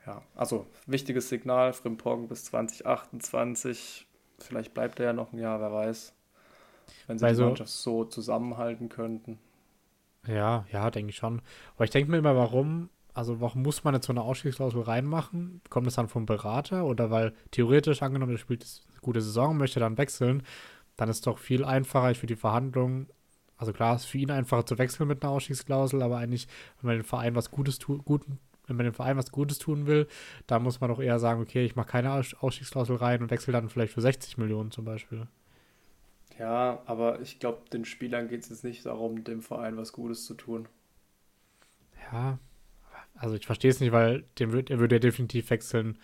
Ja, 0.05 0.21
also 0.35 0.65
wichtiges 0.87 1.29
Signal, 1.29 1.73
Frimpong 1.73 2.27
bis 2.27 2.45
2028. 2.45 4.07
Vielleicht 4.39 4.73
bleibt 4.73 4.99
er 4.99 5.07
ja 5.07 5.13
noch 5.13 5.31
ein 5.31 5.37
Jahr, 5.37 5.59
wer 5.59 5.71
weiß. 5.71 6.13
Wenn 7.07 7.19
sie 7.19 7.25
also, 7.25 7.43
die 7.43 7.47
Mannschaft 7.49 7.71
so 7.71 8.05
zusammenhalten 8.05 8.89
könnten. 8.89 9.37
Ja, 10.27 10.65
ja, 10.71 10.91
denke 10.91 11.09
ich 11.09 11.15
schon. 11.17 11.41
Aber 11.75 11.85
ich 11.85 11.89
denke 11.89 12.11
mir 12.11 12.17
immer, 12.17 12.35
warum, 12.35 12.89
also 13.13 13.41
warum 13.41 13.63
muss 13.63 13.83
man 13.83 13.95
jetzt 13.95 14.05
so 14.05 14.13
eine 14.13 14.21
Ausstiegsklausel 14.21 14.81
reinmachen? 14.81 15.61
Kommt 15.69 15.87
das 15.87 15.95
dann 15.95 16.09
vom 16.09 16.25
Berater 16.25 16.85
oder 16.85 17.09
weil 17.09 17.33
theoretisch 17.51 18.01
angenommen, 18.03 18.33
er 18.33 18.37
spielt 18.37 18.63
eine 18.91 18.99
gute 19.01 19.21
Saison, 19.21 19.57
möchte 19.57 19.79
dann 19.79 19.97
wechseln, 19.97 20.43
dann 20.95 21.09
ist 21.09 21.17
es 21.17 21.21
doch 21.23 21.39
viel 21.39 21.65
einfacher 21.65 22.13
für 22.15 22.27
die 22.27 22.35
Verhandlungen. 22.35 23.07
Also 23.57 23.73
klar, 23.73 23.95
es 23.95 24.03
ist 24.03 24.09
für 24.09 24.17
ihn 24.19 24.31
einfacher 24.31 24.65
zu 24.65 24.77
wechseln 24.77 25.07
mit 25.07 25.23
einer 25.23 25.31
Ausstiegsklausel, 25.31 26.01
aber 26.03 26.17
eigentlich, 26.17 26.47
wenn 26.81 26.87
man 26.89 26.97
den 26.97 27.03
Verein 27.05 27.35
was 27.35 27.51
Gutes 27.51 27.79
tut, 27.79 28.03
wenn 28.67 28.75
man 28.75 28.85
dem 28.85 28.93
Verein 28.93 29.17
was 29.17 29.31
Gutes 29.31 29.59
tun 29.59 29.87
will, 29.87 30.07
dann 30.47 30.63
muss 30.63 30.81
man 30.81 30.89
doch 30.89 30.99
eher 30.99 31.19
sagen, 31.19 31.41
okay, 31.41 31.65
ich 31.65 31.75
mache 31.75 31.87
keine 31.89 32.11
Ausstiegsklausel 32.13 32.95
rein 32.97 33.21
und 33.21 33.31
wechsle 33.31 33.53
dann 33.53 33.69
vielleicht 33.69 33.93
für 33.93 34.01
60 34.01 34.37
Millionen 34.37 34.71
zum 34.71 34.85
Beispiel. 34.85 35.27
Ja, 36.41 36.81
aber 36.87 37.21
ich 37.21 37.37
glaube, 37.37 37.69
den 37.71 37.85
Spielern 37.85 38.27
geht 38.27 38.41
es 38.41 38.49
jetzt 38.49 38.63
nicht 38.63 38.83
darum, 38.87 39.23
dem 39.23 39.43
Verein 39.43 39.77
was 39.77 39.93
Gutes 39.93 40.25
zu 40.25 40.33
tun. 40.33 40.67
Ja, 42.11 42.39
also 43.15 43.35
ich 43.35 43.45
verstehe 43.45 43.69
es 43.71 43.79
nicht, 43.79 43.91
weil 43.91 44.23
dem 44.39 44.51
wird, 44.51 44.71
er 44.71 44.79
würde 44.79 44.95
ja 44.95 44.99
definitiv 44.99 45.51
wechseln 45.51 45.99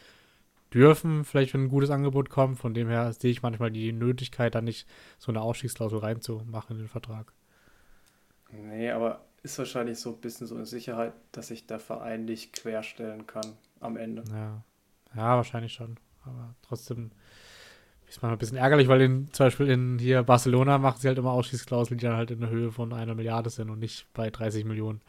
dürfen, 0.74 1.26
vielleicht 1.26 1.54
wenn 1.54 1.64
ein 1.66 1.70
gutes 1.70 1.90
Angebot 1.90 2.30
kommt. 2.30 2.60
Von 2.60 2.76
dem 2.76 2.90
her 2.90 3.14
sehe 3.14 3.32
ich 3.32 3.42
manchmal 3.42 3.72
die 3.72 3.94
Nötigkeit, 3.94 4.56
da 4.56 4.62
nicht 4.62 4.88
so 5.18 5.32
eine 5.32 5.42
Ausstiegsklausel 5.42 6.00
reinzumachen 6.00 6.76
in 6.78 6.84
den 6.84 6.90
Vertrag. 6.90 7.34
Nee, 8.52 8.92
aber 8.92 9.26
ist 9.44 9.58
wahrscheinlich 9.58 10.00
so 10.00 10.12
ein 10.12 10.22
bisschen 10.22 10.48
so 10.48 10.56
eine 10.56 10.66
Sicherheit, 10.66 11.14
dass 11.32 11.48
sich 11.48 11.68
der 11.68 11.80
Verein 11.80 12.26
nicht 12.26 12.54
querstellen 12.54 13.26
kann 13.28 13.58
am 13.80 13.98
Ende. 13.98 14.24
Ja, 14.32 14.64
ja 15.16 15.36
wahrscheinlich 15.38 15.74
schon. 15.74 15.98
Aber 16.24 16.56
trotzdem 16.62 17.12
ist 18.08 18.22
manchmal 18.22 18.34
ein 18.34 18.40
bisschen 18.40 18.58
ärgerlich, 18.58 18.88
weil 18.88 19.02
in, 19.02 19.34
zum 19.34 19.46
Beispiel 19.46 19.70
in 19.70 20.00
hier 20.00 20.24
Barcelona 20.24 20.78
machen 20.78 21.00
sie 21.00 21.08
halt 21.08 21.18
immer 21.18 21.32
Ausschießklauseln, 21.32 21.98
die 21.98 22.06
dann 22.06 22.16
halt 22.16 22.32
in 22.32 22.40
der 22.40 22.50
Höhe 22.50 22.72
von 22.72 22.94
einer 22.94 23.16
Milliarde 23.16 23.50
sind 23.50 23.70
und 23.70 23.80
nicht 23.80 24.08
bei 24.14 24.30
30 24.30 24.66
Millionen. 24.66 25.02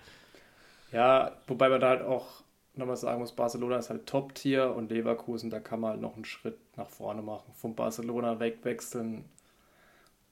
Ja, 0.91 1.37
wobei 1.47 1.69
man 1.69 1.81
da 1.81 1.91
halt 1.91 2.03
auch 2.03 2.43
nochmal 2.75 2.97
sagen 2.97 3.21
muss, 3.21 3.33
Barcelona 3.33 3.77
ist 3.77 3.91
halt 3.91 4.07
Top-Tier 4.07 4.75
und 4.75 4.91
Leverkusen, 4.91 5.51
da 5.51 5.61
kann 5.61 5.81
man 5.81 5.93
halt 5.93 6.01
noch 6.01 6.15
einen 6.15 6.25
Schritt 6.25 6.59
nach 6.77 6.89
vorne 6.89 7.23
machen. 7.23 7.53
Von 7.55 7.75
Barcelona 7.75 8.41
wegwechseln, 8.41 9.25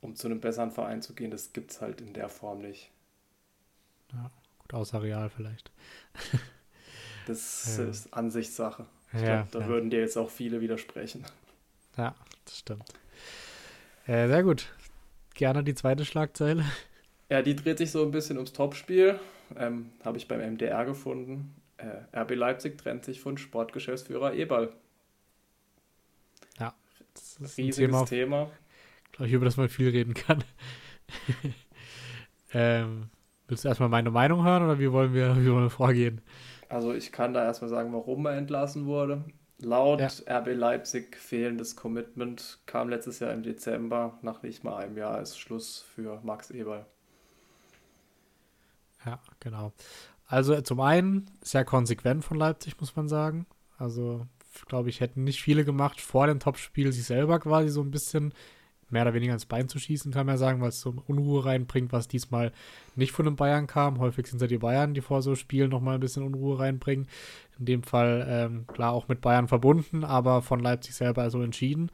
um 0.00 0.14
zu 0.16 0.28
einem 0.28 0.40
besseren 0.40 0.70
Verein 0.70 1.02
zu 1.02 1.14
gehen, 1.14 1.30
das 1.30 1.52
gibt 1.52 1.70
es 1.72 1.80
halt 1.80 2.00
in 2.00 2.14
der 2.14 2.28
Form 2.28 2.60
nicht. 2.62 2.90
Ja, 4.12 4.30
gut, 4.58 4.74
außer 4.74 5.02
Real 5.02 5.28
vielleicht. 5.28 5.70
das 7.26 7.76
ja. 7.78 7.84
ist 7.84 8.12
Ansichtssache. 8.14 8.86
Ich 9.12 9.20
ja, 9.20 9.42
glaube, 9.42 9.48
da 9.52 9.60
ja. 9.60 9.66
würden 9.66 9.90
dir 9.90 10.00
jetzt 10.00 10.16
auch 10.16 10.30
viele 10.30 10.60
widersprechen. 10.60 11.24
Ja, 11.96 12.14
das 12.46 12.58
stimmt. 12.58 12.84
Äh, 14.06 14.28
sehr 14.28 14.42
gut. 14.42 14.72
Gerne 15.34 15.62
die 15.62 15.74
zweite 15.74 16.04
Schlagzeile. 16.04 16.64
Ja, 17.28 17.42
die 17.42 17.56
dreht 17.56 17.78
sich 17.78 17.90
so 17.90 18.02
ein 18.02 18.10
bisschen 18.10 18.36
ums 18.36 18.52
Topspiel. 18.52 19.20
Ähm, 19.56 19.90
Habe 20.04 20.16
ich 20.16 20.28
beim 20.28 20.40
MDR 20.40 20.84
gefunden. 20.84 21.54
Äh, 21.76 22.18
RB 22.18 22.34
Leipzig 22.34 22.78
trennt 22.78 23.04
sich 23.04 23.20
von 23.20 23.36
Sportgeschäftsführer 23.36 24.32
Eberl. 24.32 24.72
Ja, 26.58 26.74
das 27.12 27.36
ist 27.36 27.58
riesiges 27.58 27.78
ein 27.78 28.06
Thema, 28.06 28.06
Thema. 28.06 28.50
Glaube 29.12 29.28
ich, 29.28 29.34
über 29.34 29.44
das 29.44 29.56
man 29.56 29.68
viel 29.68 29.90
reden 29.90 30.14
kann. 30.14 30.42
ähm, 32.54 33.10
willst 33.46 33.64
du 33.64 33.68
erstmal 33.68 33.88
meine 33.88 34.10
Meinung 34.10 34.44
hören 34.44 34.62
oder 34.62 34.78
wie 34.78 34.90
wollen 34.90 35.12
wir, 35.12 35.36
wie 35.36 35.50
wollen 35.50 35.64
wir 35.64 35.70
vorgehen? 35.70 36.22
Also 36.68 36.94
ich 36.94 37.12
kann 37.12 37.34
da 37.34 37.44
erstmal 37.44 37.68
sagen, 37.68 37.92
warum 37.92 38.26
er 38.26 38.36
entlassen 38.36 38.86
wurde. 38.86 39.24
Laut 39.58 40.00
ja. 40.00 40.38
RB 40.38 40.48
Leipzig 40.54 41.16
fehlendes 41.16 41.76
Commitment 41.76 42.58
kam 42.66 42.90
letztes 42.90 43.20
Jahr 43.20 43.32
im 43.32 43.42
Dezember. 43.42 44.18
Nach 44.22 44.42
nicht 44.42 44.64
mal 44.64 44.76
einem 44.76 44.96
Jahr 44.98 45.20
ist 45.20 45.38
Schluss 45.38 45.84
für 45.94 46.20
Max 46.22 46.50
Eberl. 46.50 46.84
Ja, 49.06 49.20
genau. 49.40 49.72
Also 50.26 50.60
zum 50.60 50.80
einen 50.80 51.30
sehr 51.40 51.64
konsequent 51.64 52.24
von 52.24 52.36
Leipzig, 52.36 52.78
muss 52.80 52.96
man 52.96 53.08
sagen. 53.08 53.46
Also, 53.78 54.26
glaube 54.66 54.90
ich, 54.90 55.00
hätten 55.00 55.24
nicht 55.24 55.40
viele 55.40 55.64
gemacht, 55.64 56.00
vor 56.00 56.26
dem 56.26 56.40
Topspiel 56.40 56.92
sich 56.92 57.04
selber 57.04 57.38
quasi 57.38 57.68
so 57.68 57.80
ein 57.80 57.90
bisschen 57.90 58.34
mehr 58.88 59.02
oder 59.02 59.14
weniger 59.14 59.32
ins 59.32 59.46
Bein 59.46 59.68
zu 59.68 59.78
schießen, 59.78 60.12
kann 60.12 60.26
man 60.26 60.34
ja 60.34 60.38
sagen, 60.38 60.60
weil 60.60 60.68
es 60.68 60.80
so 60.80 60.94
Unruhe 61.06 61.44
reinbringt, 61.44 61.92
was 61.92 62.08
diesmal 62.08 62.52
nicht 62.94 63.12
von 63.12 63.24
den 63.24 63.36
Bayern 63.36 63.66
kam. 63.66 63.98
Häufig 63.98 64.26
sind 64.26 64.36
es 64.36 64.42
ja 64.42 64.48
die 64.48 64.58
Bayern, 64.58 64.94
die 64.94 65.00
vor 65.00 65.22
so 65.22 65.34
Spielen 65.34 65.70
nochmal 65.70 65.94
ein 65.94 66.00
bisschen 66.00 66.22
Unruhe 66.22 66.58
reinbringen. 66.58 67.08
In 67.58 67.66
dem 67.66 67.82
Fall, 67.82 68.26
ähm, 68.28 68.66
klar, 68.66 68.92
auch 68.92 69.08
mit 69.08 69.20
Bayern 69.20 69.48
verbunden, 69.48 70.04
aber 70.04 70.42
von 70.42 70.60
Leipzig 70.60 70.94
selber 70.94 71.30
so 71.30 71.42
entschieden. 71.42 71.90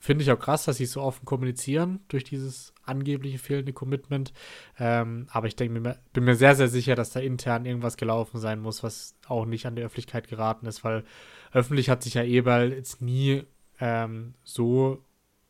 Finde 0.00 0.22
ich 0.22 0.30
auch 0.30 0.38
krass, 0.38 0.64
dass 0.64 0.76
sie 0.76 0.86
so 0.86 1.02
offen 1.02 1.24
kommunizieren 1.24 2.00
durch 2.06 2.22
dieses 2.22 2.72
angebliche 2.84 3.38
fehlende 3.38 3.72
Commitment. 3.72 4.32
Ähm, 4.78 5.26
aber 5.30 5.48
ich 5.48 5.56
denke 5.56 5.80
mir, 5.80 5.98
bin 6.12 6.24
mir 6.24 6.36
sehr, 6.36 6.54
sehr 6.54 6.68
sicher, 6.68 6.94
dass 6.94 7.10
da 7.10 7.20
intern 7.20 7.66
irgendwas 7.66 7.96
gelaufen 7.96 8.38
sein 8.38 8.60
muss, 8.60 8.84
was 8.84 9.16
auch 9.26 9.44
nicht 9.44 9.66
an 9.66 9.74
die 9.74 9.82
Öffentlichkeit 9.82 10.28
geraten 10.28 10.66
ist, 10.66 10.84
weil 10.84 11.04
öffentlich 11.52 11.90
hat 11.90 12.04
sich 12.04 12.14
ja 12.14 12.22
Eberl 12.22 12.72
jetzt 12.72 13.02
nie 13.02 13.42
ähm, 13.80 14.34
so 14.44 15.02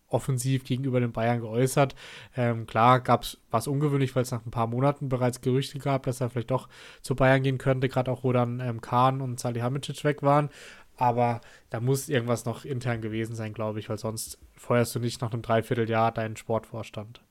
offensiv 0.08 0.64
gegenüber 0.64 1.00
den 1.00 1.12
Bayern 1.12 1.40
geäußert. 1.40 1.94
Ähm, 2.36 2.66
klar 2.66 3.00
gab 3.00 3.22
es 3.22 3.38
was 3.50 3.66
ungewöhnlich, 3.66 4.14
weil 4.16 4.22
es 4.22 4.30
nach 4.30 4.44
ein 4.44 4.50
paar 4.50 4.66
Monaten 4.66 5.08
bereits 5.08 5.40
Gerüchte 5.40 5.78
gab, 5.78 6.04
dass 6.04 6.20
er 6.20 6.30
vielleicht 6.30 6.50
doch 6.50 6.68
zu 7.02 7.14
Bayern 7.14 7.42
gehen 7.42 7.58
könnte, 7.58 7.88
gerade 7.88 8.10
auch 8.10 8.24
wo 8.24 8.32
dann 8.32 8.60
ähm, 8.60 8.80
Kahn 8.80 9.20
und 9.20 9.38
Salihamidzic 9.38 10.04
weg 10.04 10.22
waren. 10.22 10.50
Aber 10.96 11.40
da 11.70 11.80
muss 11.80 12.08
irgendwas 12.08 12.44
noch 12.44 12.64
intern 12.64 13.00
gewesen 13.00 13.36
sein, 13.36 13.52
glaube 13.52 13.78
ich, 13.78 13.88
weil 13.88 13.98
sonst 13.98 14.38
feuerst 14.56 14.94
du 14.94 14.98
nicht 14.98 15.20
nach 15.20 15.32
einem 15.32 15.42
Dreivierteljahr 15.42 16.10
deinen 16.10 16.36
Sportvorstand. 16.36 17.22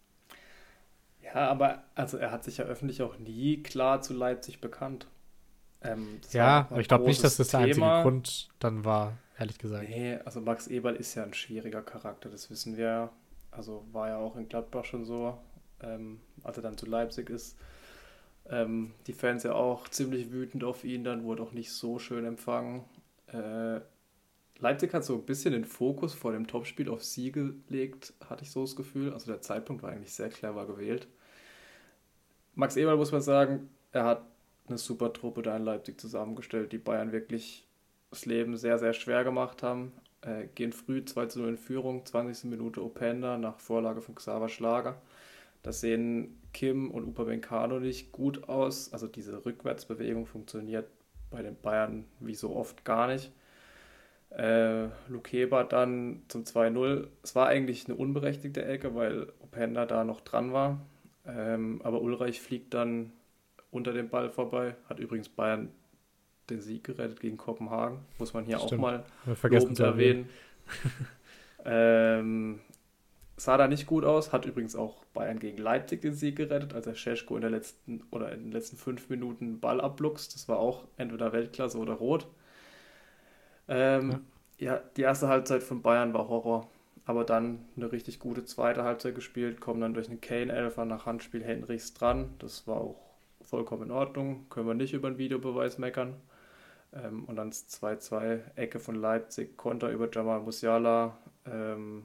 Ja, 1.21 1.49
aber 1.49 1.83
also 1.93 2.17
er 2.17 2.31
hat 2.31 2.45
sich 2.45 2.57
ja 2.57 2.65
öffentlich 2.65 3.01
auch 3.01 3.17
nie 3.19 3.61
klar 3.61 4.01
zu 4.01 4.13
Leipzig 4.13 4.61
bekannt. 4.61 5.07
Ähm, 5.81 6.21
ja, 6.31 6.67
aber 6.69 6.79
ich 6.79 6.87
glaube 6.87 7.05
nicht, 7.05 7.23
dass 7.23 7.37
das 7.37 7.49
der 7.49 7.61
einzige 7.61 7.85
Grund 8.01 8.47
dann 8.59 8.85
war 8.85 9.17
ehrlich 9.39 9.57
gesagt. 9.57 9.89
Nee, 9.89 10.17
also 10.25 10.41
Max 10.41 10.67
Eberl 10.67 10.95
ist 10.95 11.15
ja 11.15 11.23
ein 11.23 11.33
schwieriger 11.33 11.81
Charakter, 11.81 12.29
das 12.29 12.49
wissen 12.49 12.77
wir. 12.77 13.11
Also 13.51 13.85
war 13.91 14.09
ja 14.09 14.17
auch 14.17 14.35
in 14.35 14.47
Gladbach 14.47 14.85
schon 14.85 15.05
so, 15.05 15.37
ähm, 15.81 16.19
als 16.43 16.57
er 16.57 16.63
dann 16.63 16.77
zu 16.77 16.85
Leipzig 16.85 17.29
ist. 17.29 17.57
Ähm, 18.49 18.93
die 19.07 19.13
Fans 19.13 19.43
ja 19.43 19.53
auch 19.53 19.87
ziemlich 19.89 20.31
wütend 20.31 20.63
auf 20.63 20.83
ihn, 20.83 21.03
dann 21.03 21.23
wurde 21.23 21.43
auch 21.43 21.51
nicht 21.51 21.71
so 21.71 21.99
schön 21.99 22.25
empfangen. 22.25 22.83
Äh, 23.27 23.81
Leipzig 24.59 24.93
hat 24.93 25.03
so 25.03 25.15
ein 25.15 25.25
bisschen 25.25 25.53
den 25.53 25.65
Fokus 25.65 26.13
vor 26.13 26.31
dem 26.31 26.47
Topspiel 26.47 26.89
auf 26.89 27.03
sie 27.03 27.31
gelegt, 27.31 28.13
hatte 28.27 28.43
ich 28.43 28.51
so 28.51 28.61
das 28.61 28.75
Gefühl. 28.75 29.13
Also 29.13 29.31
der 29.31 29.41
Zeitpunkt 29.41 29.83
war 29.83 29.91
eigentlich 29.91 30.13
sehr 30.13 30.29
clever 30.29 30.65
gewählt. 30.65 31.07
Max 32.55 32.75
Eberl 32.75 32.97
muss 32.97 33.11
man 33.11 33.21
sagen, 33.21 33.69
er 33.91 34.05
hat 34.05 34.23
eine 34.67 34.77
super 34.77 35.13
Truppe 35.13 35.43
da 35.43 35.55
in 35.55 35.63
Leipzig 35.63 35.99
zusammengestellt, 35.99 36.71
die 36.71 36.79
Bayern 36.79 37.11
wirklich 37.11 37.66
das 38.09 38.25
Leben 38.25 38.57
sehr, 38.57 38.77
sehr 38.77 38.93
schwer 38.93 39.23
gemacht 39.23 39.63
haben. 39.63 39.91
Äh, 40.21 40.47
gehen 40.55 40.73
früh 40.73 41.03
2 41.03 41.25
zu 41.27 41.39
0 41.39 41.49
in 41.49 41.57
Führung, 41.57 42.05
20. 42.05 42.49
Minute 42.49 42.83
Openda 42.83 43.37
nach 43.37 43.59
Vorlage 43.59 44.01
von 44.01 44.15
Xaver 44.15 44.49
Schlager. 44.49 45.01
Das 45.63 45.81
sehen 45.81 46.41
Kim 46.53 46.91
und 46.91 47.05
Upamecano 47.05 47.79
nicht 47.79 48.11
gut 48.11 48.47
aus. 48.49 48.93
Also 48.93 49.07
diese 49.07 49.45
Rückwärtsbewegung 49.45 50.25
funktioniert 50.25 50.87
bei 51.29 51.41
den 51.41 51.59
Bayern 51.59 52.05
wie 52.19 52.35
so 52.35 52.55
oft 52.55 52.85
gar 52.85 53.07
nicht. 53.07 53.31
Äh, 54.29 54.87
Lukeba 55.07 55.63
dann 55.63 56.23
zum 56.27 56.43
2-0. 56.43 57.07
Es 57.23 57.35
war 57.35 57.47
eigentlich 57.47 57.85
eine 57.87 57.95
unberechtigte 57.95 58.65
Ecke, 58.65 58.95
weil 58.95 59.31
Openda 59.39 59.85
da 59.85 60.03
noch 60.03 60.21
dran 60.21 60.53
war. 60.53 60.85
Ähm, 61.25 61.81
aber 61.83 62.01
Ulreich 62.01 62.41
fliegt 62.41 62.73
dann 62.73 63.11
unter 63.71 63.93
dem 63.93 64.09
Ball 64.09 64.29
vorbei. 64.29 64.75
Hat 64.89 64.99
übrigens 64.99 65.29
Bayern 65.29 65.71
den 66.49 66.61
Sieg 66.61 66.83
gerettet 66.83 67.19
gegen 67.19 67.37
Kopenhagen. 67.37 67.99
Muss 68.17 68.33
man 68.33 68.45
hier 68.45 68.59
Stimmt. 68.59 68.73
auch 68.73 68.77
mal 68.77 69.05
vergessen 69.35 69.75
zu 69.75 69.83
erwähnen. 69.83 70.29
ähm, 71.65 72.59
sah 73.37 73.57
da 73.57 73.67
nicht 73.67 73.85
gut 73.85 74.03
aus. 74.03 74.33
Hat 74.33 74.45
übrigens 74.45 74.75
auch 74.75 75.05
Bayern 75.13 75.39
gegen 75.39 75.57
Leipzig 75.57 76.01
den 76.01 76.13
Sieg 76.13 76.35
gerettet, 76.35 76.73
als 76.73 76.87
er 76.87 76.95
Scheschko 76.95 77.35
in 77.35 77.41
der 77.41 77.51
letzten 77.51 78.03
oder 78.11 78.31
in 78.31 78.43
den 78.43 78.51
letzten 78.51 78.77
fünf 78.77 79.09
Minuten 79.09 79.59
Ball 79.59 79.79
abluchst. 79.81 80.35
Das 80.35 80.47
war 80.49 80.59
auch 80.59 80.85
entweder 80.97 81.33
Weltklasse 81.33 81.77
oder 81.77 81.93
Rot. 81.93 82.27
Ähm, 83.67 84.21
ja. 84.57 84.75
ja, 84.75 84.81
die 84.95 85.01
erste 85.01 85.27
Halbzeit 85.27 85.63
von 85.63 85.81
Bayern 85.81 86.13
war 86.13 86.27
Horror. 86.27 86.69
Aber 87.05 87.23
dann 87.23 87.63
eine 87.77 87.89
richtig 87.93 88.19
gute 88.19 88.43
zweite 88.43 88.83
Halbzeit 88.83 89.15
gespielt, 89.15 89.61
kommen 89.61 89.79
dann 89.79 89.93
durch 89.93 90.09
einen 90.09 90.19
Kane-Elfer 90.19 90.83
nach 90.83 91.05
Handspiel 91.05 91.41
Henrichs 91.41 91.93
dran. 91.93 92.31
Das 92.39 92.67
war 92.67 92.81
auch 92.81 92.99
vollkommen 93.41 93.83
in 93.83 93.91
Ordnung. 93.91 94.45
Können 94.49 94.67
wir 94.67 94.73
nicht 94.73 94.93
über 94.93 95.09
den 95.09 95.17
Videobeweis 95.17 95.77
meckern. 95.77 96.15
Ähm, 96.93 97.25
und 97.25 97.35
dann 97.35 97.51
2-2, 97.51 98.55
Ecke 98.55 98.79
von 98.79 98.95
Leipzig, 98.95 99.57
Konter 99.57 99.89
über 99.89 100.09
Jamal 100.11 100.39
Musiala 100.39 101.17
ähm, 101.45 102.03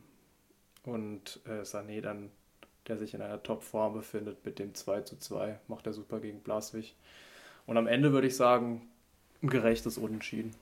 und 0.84 1.40
äh, 1.46 1.62
Sané 1.62 2.00
dann, 2.00 2.30
der 2.88 2.98
sich 2.98 3.14
in 3.14 3.22
einer 3.22 3.42
Top-Form 3.42 3.94
befindet, 3.94 4.44
mit 4.44 4.58
dem 4.58 4.72
2-2, 4.72 5.56
macht 5.68 5.86
er 5.86 5.92
super 5.92 6.20
gegen 6.20 6.40
Blaswig. 6.40 6.96
Und 7.66 7.76
am 7.76 7.86
Ende 7.86 8.12
würde 8.12 8.26
ich 8.26 8.36
sagen, 8.36 8.82
ein 9.42 9.48
gerechtes 9.48 9.98
Unentschieden. 9.98 10.54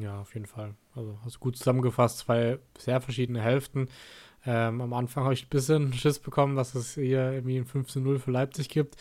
Ja, 0.00 0.20
auf 0.20 0.34
jeden 0.34 0.46
Fall. 0.46 0.74
Also 0.94 1.18
hast 1.24 1.36
du 1.36 1.40
gut 1.40 1.56
zusammengefasst, 1.56 2.18
zwei 2.18 2.58
sehr 2.78 3.00
verschiedene 3.00 3.42
Hälften. 3.42 3.88
Ähm, 4.46 4.80
am 4.80 4.92
Anfang 4.92 5.24
habe 5.24 5.34
ich 5.34 5.44
ein 5.44 5.50
bisschen 5.50 5.92
Schiss 5.92 6.18
bekommen, 6.18 6.56
dass 6.56 6.74
es 6.74 6.94
hier 6.94 7.32
irgendwie 7.32 7.56
ein 7.58 7.66
15-0 7.66 8.18
für 8.18 8.30
Leipzig 8.30 8.68
gibt. 8.68 8.96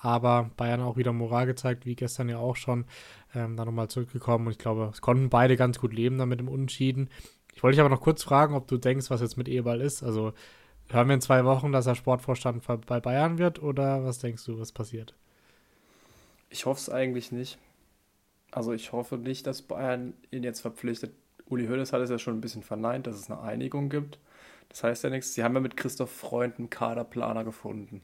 Aber 0.00 0.50
Bayern 0.56 0.80
auch 0.80 0.96
wieder 0.96 1.12
Moral 1.12 1.46
gezeigt, 1.46 1.86
wie 1.86 1.96
gestern 1.96 2.28
ja 2.28 2.38
auch 2.38 2.56
schon. 2.56 2.84
Ähm, 3.34 3.56
da 3.56 3.64
nochmal 3.64 3.88
zurückgekommen 3.88 4.46
und 4.46 4.52
ich 4.52 4.58
glaube, 4.58 4.90
es 4.92 5.00
konnten 5.00 5.28
beide 5.28 5.56
ganz 5.56 5.78
gut 5.78 5.92
leben 5.92 6.18
damit 6.18 6.40
im 6.40 6.48
Unentschieden. 6.48 7.10
Ich 7.54 7.62
wollte 7.62 7.74
dich 7.74 7.80
aber 7.80 7.94
noch 7.94 8.00
kurz 8.00 8.22
fragen, 8.22 8.54
ob 8.54 8.68
du 8.68 8.78
denkst, 8.78 9.10
was 9.10 9.20
jetzt 9.20 9.36
mit 9.36 9.48
Eberl 9.48 9.80
ist. 9.80 10.02
Also 10.02 10.32
hören 10.88 11.08
wir 11.08 11.14
in 11.14 11.20
zwei 11.20 11.44
Wochen, 11.44 11.72
dass 11.72 11.86
er 11.86 11.96
Sportvorstand 11.96 12.64
bei 12.86 13.00
Bayern 13.00 13.38
wird 13.38 13.62
oder 13.62 14.04
was 14.04 14.20
denkst 14.20 14.44
du, 14.44 14.60
was 14.60 14.72
passiert? 14.72 15.14
Ich 16.50 16.64
hoffe 16.66 16.80
es 16.80 16.88
eigentlich 16.88 17.32
nicht. 17.32 17.58
Also 18.50 18.72
ich 18.72 18.92
hoffe 18.92 19.18
nicht, 19.18 19.46
dass 19.46 19.62
Bayern 19.62 20.14
ihn 20.30 20.44
jetzt 20.44 20.60
verpflichtet. 20.60 21.12
Uli 21.46 21.66
Hoeneß 21.66 21.92
hat 21.92 22.00
es 22.00 22.10
ja 22.10 22.18
schon 22.18 22.36
ein 22.36 22.40
bisschen 22.40 22.62
verneint, 22.62 23.06
dass 23.06 23.16
es 23.16 23.30
eine 23.30 23.40
Einigung 23.40 23.88
gibt. 23.88 24.18
Das 24.68 24.84
heißt 24.84 25.04
ja 25.04 25.10
nichts. 25.10 25.34
Sie 25.34 25.42
haben 25.42 25.54
ja 25.54 25.60
mit 25.60 25.76
Christoph 25.76 26.12
Freund 26.12 26.58
einen 26.58 26.70
Kaderplaner 26.70 27.44
gefunden. 27.44 28.02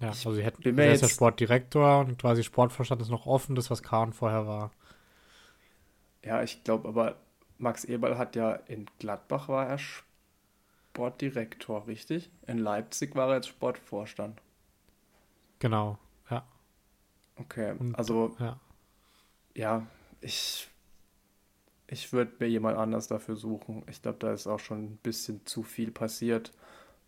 Ja, 0.00 0.08
also 0.08 0.34
sie 0.34 0.44
hätten 0.44 0.62
bin 0.62 0.78
er 0.78 0.92
ist 0.92 1.00
ja 1.00 1.08
Sportdirektor 1.08 2.00
und 2.00 2.18
quasi 2.18 2.44
Sportvorstand 2.44 3.00
ist 3.00 3.08
noch 3.08 3.24
offen, 3.26 3.54
das 3.54 3.70
was 3.70 3.82
Kahn 3.82 4.12
vorher 4.12 4.46
war. 4.46 4.70
Ja, 6.22 6.42
ich 6.42 6.64
glaube, 6.64 6.88
aber 6.88 7.16
Max 7.58 7.84
Eberl 7.84 8.18
hat 8.18 8.36
ja 8.36 8.52
in 8.52 8.84
Gladbach 8.98 9.48
war 9.48 9.66
er 9.66 9.78
Sportdirektor, 9.78 11.86
richtig? 11.86 12.30
In 12.46 12.58
Leipzig 12.58 13.14
war 13.14 13.30
er 13.30 13.36
jetzt 13.36 13.48
Sportvorstand. 13.48 14.42
Genau, 15.60 15.98
ja. 16.30 16.44
Okay, 17.36 17.74
und, 17.78 17.94
also 17.94 18.36
ja, 18.38 18.60
ja 19.54 19.86
ich 20.20 20.68
ich 21.88 22.12
würde 22.12 22.32
mir 22.40 22.48
jemand 22.48 22.76
anders 22.76 23.06
dafür 23.06 23.36
suchen. 23.36 23.84
Ich 23.88 24.02
glaube, 24.02 24.18
da 24.18 24.32
ist 24.32 24.46
auch 24.46 24.58
schon 24.58 24.84
ein 24.84 24.96
bisschen 24.98 25.46
zu 25.46 25.62
viel 25.62 25.90
passiert, 25.90 26.52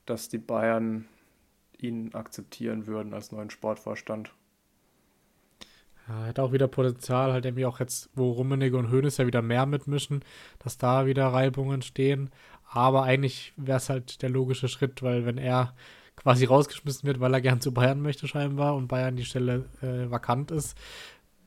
dass 0.07 0.29
die 0.29 0.39
Bayern 0.39 1.09
ihn 1.79 2.15
akzeptieren 2.15 2.87
würden 2.87 3.15
als 3.15 3.33
neuen 3.33 3.51
Sportvorstand. 3.51 4.33
Ja, 6.09 6.27
hat 6.27 6.39
auch 6.39 6.53
wieder 6.53 6.69
Potenzial, 6.69 7.33
halt 7.33 7.45
irgendwie 7.45 7.67
auch 7.67 7.81
jetzt, 7.81 8.09
wo 8.15 8.31
Rummenigge 8.33 8.77
und 8.79 8.91
Hoeneß 8.91 9.19
ja 9.19 9.27
wieder 9.27 9.43
mehr 9.43 9.67
mitmischen, 9.67 10.25
dass 10.59 10.79
da 10.79 11.07
wieder 11.07 11.27
Reibungen 11.29 11.83
stehen. 11.83 12.31
Aber 12.71 13.03
eigentlich 13.05 13.53
wäre 13.57 13.79
es 13.79 13.89
halt 13.91 14.23
der 14.23 14.31
logische 14.31 14.69
Schritt, 14.69 15.03
weil 15.03 15.27
wenn 15.27 15.39
er 15.39 15.75
quasi 16.17 16.45
rausgeschmissen 16.47 17.07
wird, 17.07 17.21
weil 17.21 17.35
er 17.35 17.41
gern 17.41 17.61
zu 17.61 17.73
Bayern 17.73 18.01
möchte 18.03 18.27
scheinbar 18.29 18.75
und 18.77 18.89
Bayern 18.89 19.17
die 19.17 19.25
Stelle 19.25 19.67
äh, 19.83 20.11
vakant 20.11 20.51
ist, 20.51 20.77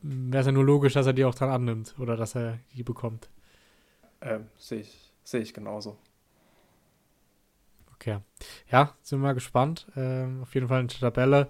wäre 0.02 0.40
es 0.40 0.46
ja 0.46 0.52
nur 0.52 0.64
logisch, 0.64 0.94
dass 0.94 1.06
er 1.06 1.12
die 1.14 1.24
auch 1.24 1.34
dann 1.34 1.50
annimmt 1.50 1.94
oder 1.98 2.16
dass 2.16 2.36
er 2.36 2.58
die 2.74 2.82
bekommt. 2.84 3.30
Ähm, 4.22 4.48
Sehe 4.56 4.80
ich, 4.80 5.12
seh 5.24 5.38
ich 5.38 5.52
genauso. 5.54 5.98
Okay. 8.02 8.18
Ja, 8.68 8.96
sind 9.00 9.20
wir 9.20 9.28
mal 9.28 9.34
gespannt. 9.34 9.86
Ähm, 9.96 10.42
auf 10.42 10.52
jeden 10.56 10.66
Fall 10.66 10.80
in 10.80 10.88
der 10.88 10.98
Tabelle. 10.98 11.46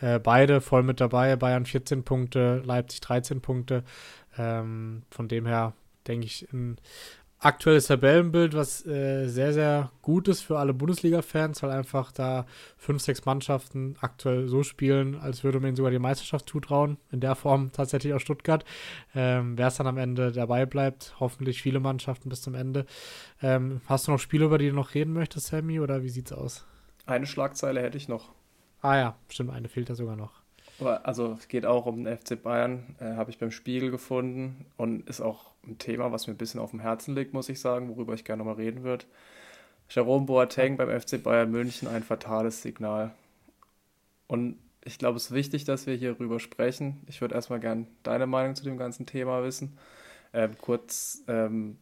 Äh, 0.00 0.18
beide 0.18 0.60
voll 0.60 0.82
mit 0.82 1.00
dabei. 1.00 1.34
Bayern 1.36 1.64
14 1.64 2.04
Punkte, 2.04 2.60
Leipzig 2.62 3.00
13 3.00 3.40
Punkte. 3.40 3.84
Ähm, 4.36 5.04
von 5.10 5.28
dem 5.28 5.46
her 5.46 5.72
denke 6.06 6.26
ich, 6.26 6.46
ein 6.52 6.76
aktuelles 7.44 7.86
Tabellenbild, 7.86 8.54
was 8.54 8.86
äh, 8.86 9.28
sehr, 9.28 9.52
sehr 9.52 9.90
gut 10.02 10.28
ist 10.28 10.42
für 10.42 10.58
alle 10.58 10.72
Bundesliga-Fans, 10.72 11.62
weil 11.62 11.70
einfach 11.70 12.12
da 12.12 12.46
fünf, 12.76 13.02
sechs 13.02 13.24
Mannschaften 13.24 13.96
aktuell 14.00 14.48
so 14.48 14.62
spielen, 14.62 15.16
als 15.16 15.44
würde 15.44 15.60
man 15.60 15.68
ihnen 15.68 15.76
sogar 15.76 15.90
die 15.90 15.98
Meisterschaft 15.98 16.48
zutrauen. 16.48 16.96
In 17.10 17.20
der 17.20 17.34
Form 17.34 17.70
tatsächlich 17.72 18.14
auch 18.14 18.20
Stuttgart. 18.20 18.64
Ähm, 19.14 19.58
Wer 19.58 19.68
es 19.68 19.76
dann 19.76 19.86
am 19.86 19.98
Ende 19.98 20.32
dabei 20.32 20.66
bleibt, 20.66 21.14
hoffentlich 21.20 21.62
viele 21.62 21.80
Mannschaften 21.80 22.28
bis 22.28 22.42
zum 22.42 22.54
Ende. 22.54 22.86
Ähm, 23.42 23.80
hast 23.86 24.06
du 24.06 24.12
noch 24.12 24.18
Spiele, 24.18 24.46
über 24.46 24.58
die 24.58 24.68
du 24.68 24.74
noch 24.74 24.94
reden 24.94 25.12
möchtest, 25.12 25.46
Sammy, 25.48 25.80
oder 25.80 26.02
wie 26.02 26.08
sieht's 26.08 26.32
aus? 26.32 26.66
Eine 27.06 27.26
Schlagzeile 27.26 27.82
hätte 27.82 27.98
ich 27.98 28.08
noch. 28.08 28.30
Ah 28.80 28.96
ja, 28.96 29.16
stimmt, 29.28 29.50
eine 29.50 29.68
fehlt 29.68 29.90
da 29.90 29.94
sogar 29.94 30.16
noch. 30.16 30.43
Also 30.80 31.36
es 31.38 31.48
geht 31.48 31.66
auch 31.66 31.86
um 31.86 32.04
den 32.04 32.16
FC 32.16 32.40
Bayern, 32.42 32.96
äh, 33.00 33.14
habe 33.14 33.30
ich 33.30 33.38
beim 33.38 33.52
Spiegel 33.52 33.90
gefunden 33.90 34.66
und 34.76 35.08
ist 35.08 35.20
auch 35.20 35.52
ein 35.64 35.78
Thema, 35.78 36.10
was 36.10 36.26
mir 36.26 36.34
ein 36.34 36.38
bisschen 36.38 36.60
auf 36.60 36.70
dem 36.70 36.80
Herzen 36.80 37.14
liegt, 37.14 37.32
muss 37.32 37.48
ich 37.48 37.60
sagen, 37.60 37.88
worüber 37.88 38.14
ich 38.14 38.24
gerne 38.24 38.42
mal 38.42 38.54
reden 38.54 38.82
würde. 38.82 39.04
Jerome 39.88 40.26
Boateng 40.26 40.76
beim 40.76 40.88
FC 40.88 41.22
Bayern 41.22 41.50
München 41.50 41.88
ein 41.88 42.02
fatales 42.02 42.62
Signal. 42.62 43.14
Und 44.26 44.58
ich 44.84 44.98
glaube, 44.98 45.16
es 45.16 45.26
ist 45.26 45.32
wichtig, 45.32 45.64
dass 45.64 45.86
wir 45.86 45.94
hierüber 45.94 46.40
sprechen. 46.40 47.02
Ich 47.06 47.20
würde 47.20 47.34
erstmal 47.34 47.60
gerne 47.60 47.86
deine 48.02 48.26
Meinung 48.26 48.54
zu 48.54 48.64
dem 48.64 48.76
ganzen 48.76 49.06
Thema 49.06 49.42
wissen. 49.44 49.78
Ähm, 50.32 50.58
kurz 50.58 51.22
ähm, 51.28 51.78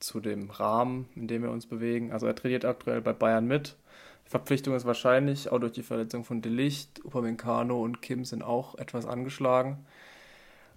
zu 0.00 0.20
dem 0.20 0.50
Rahmen, 0.50 1.08
in 1.14 1.28
dem 1.28 1.42
wir 1.42 1.50
uns 1.50 1.66
bewegen. 1.66 2.12
Also 2.12 2.26
er 2.26 2.34
trainiert 2.34 2.64
aktuell 2.64 3.00
bei 3.02 3.12
Bayern 3.12 3.46
mit 3.46 3.76
Verpflichtung 4.28 4.74
ist 4.74 4.84
wahrscheinlich, 4.84 5.50
auch 5.50 5.58
durch 5.58 5.72
die 5.72 5.82
Verletzung 5.82 6.22
von 6.22 6.42
Delicht, 6.42 7.04
Upamecano 7.04 7.82
und 7.82 8.02
Kim 8.02 8.26
sind 8.26 8.42
auch 8.42 8.74
etwas 8.74 9.06
angeschlagen. 9.06 9.86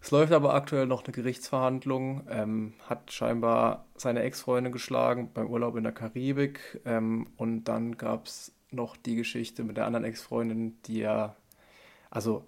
Es 0.02 0.10
läuft 0.10 0.32
aber 0.32 0.54
aktuell 0.54 0.88
noch 0.88 1.04
eine 1.04 1.12
Gerichtsverhandlung, 1.12 2.24
ähm, 2.30 2.74
hat 2.88 3.12
scheinbar 3.12 3.86
seine 3.96 4.24
Ex-Freundin 4.24 4.72
geschlagen 4.72 5.30
beim 5.34 5.48
Urlaub 5.48 5.76
in 5.76 5.84
der 5.84 5.92
Karibik 5.92 6.82
ähm, 6.86 7.28
und 7.36 7.66
dann 7.66 7.98
gab 7.98 8.26
es 8.26 8.54
noch 8.72 8.96
die 8.96 9.18
Geschichte 9.18 9.66
mit 9.66 9.76
der 9.76 9.86
anderen 9.86 10.06
Ex-Freundin, 10.06 10.78
die 10.86 11.00
ja, 11.00 11.36
also 12.10 12.46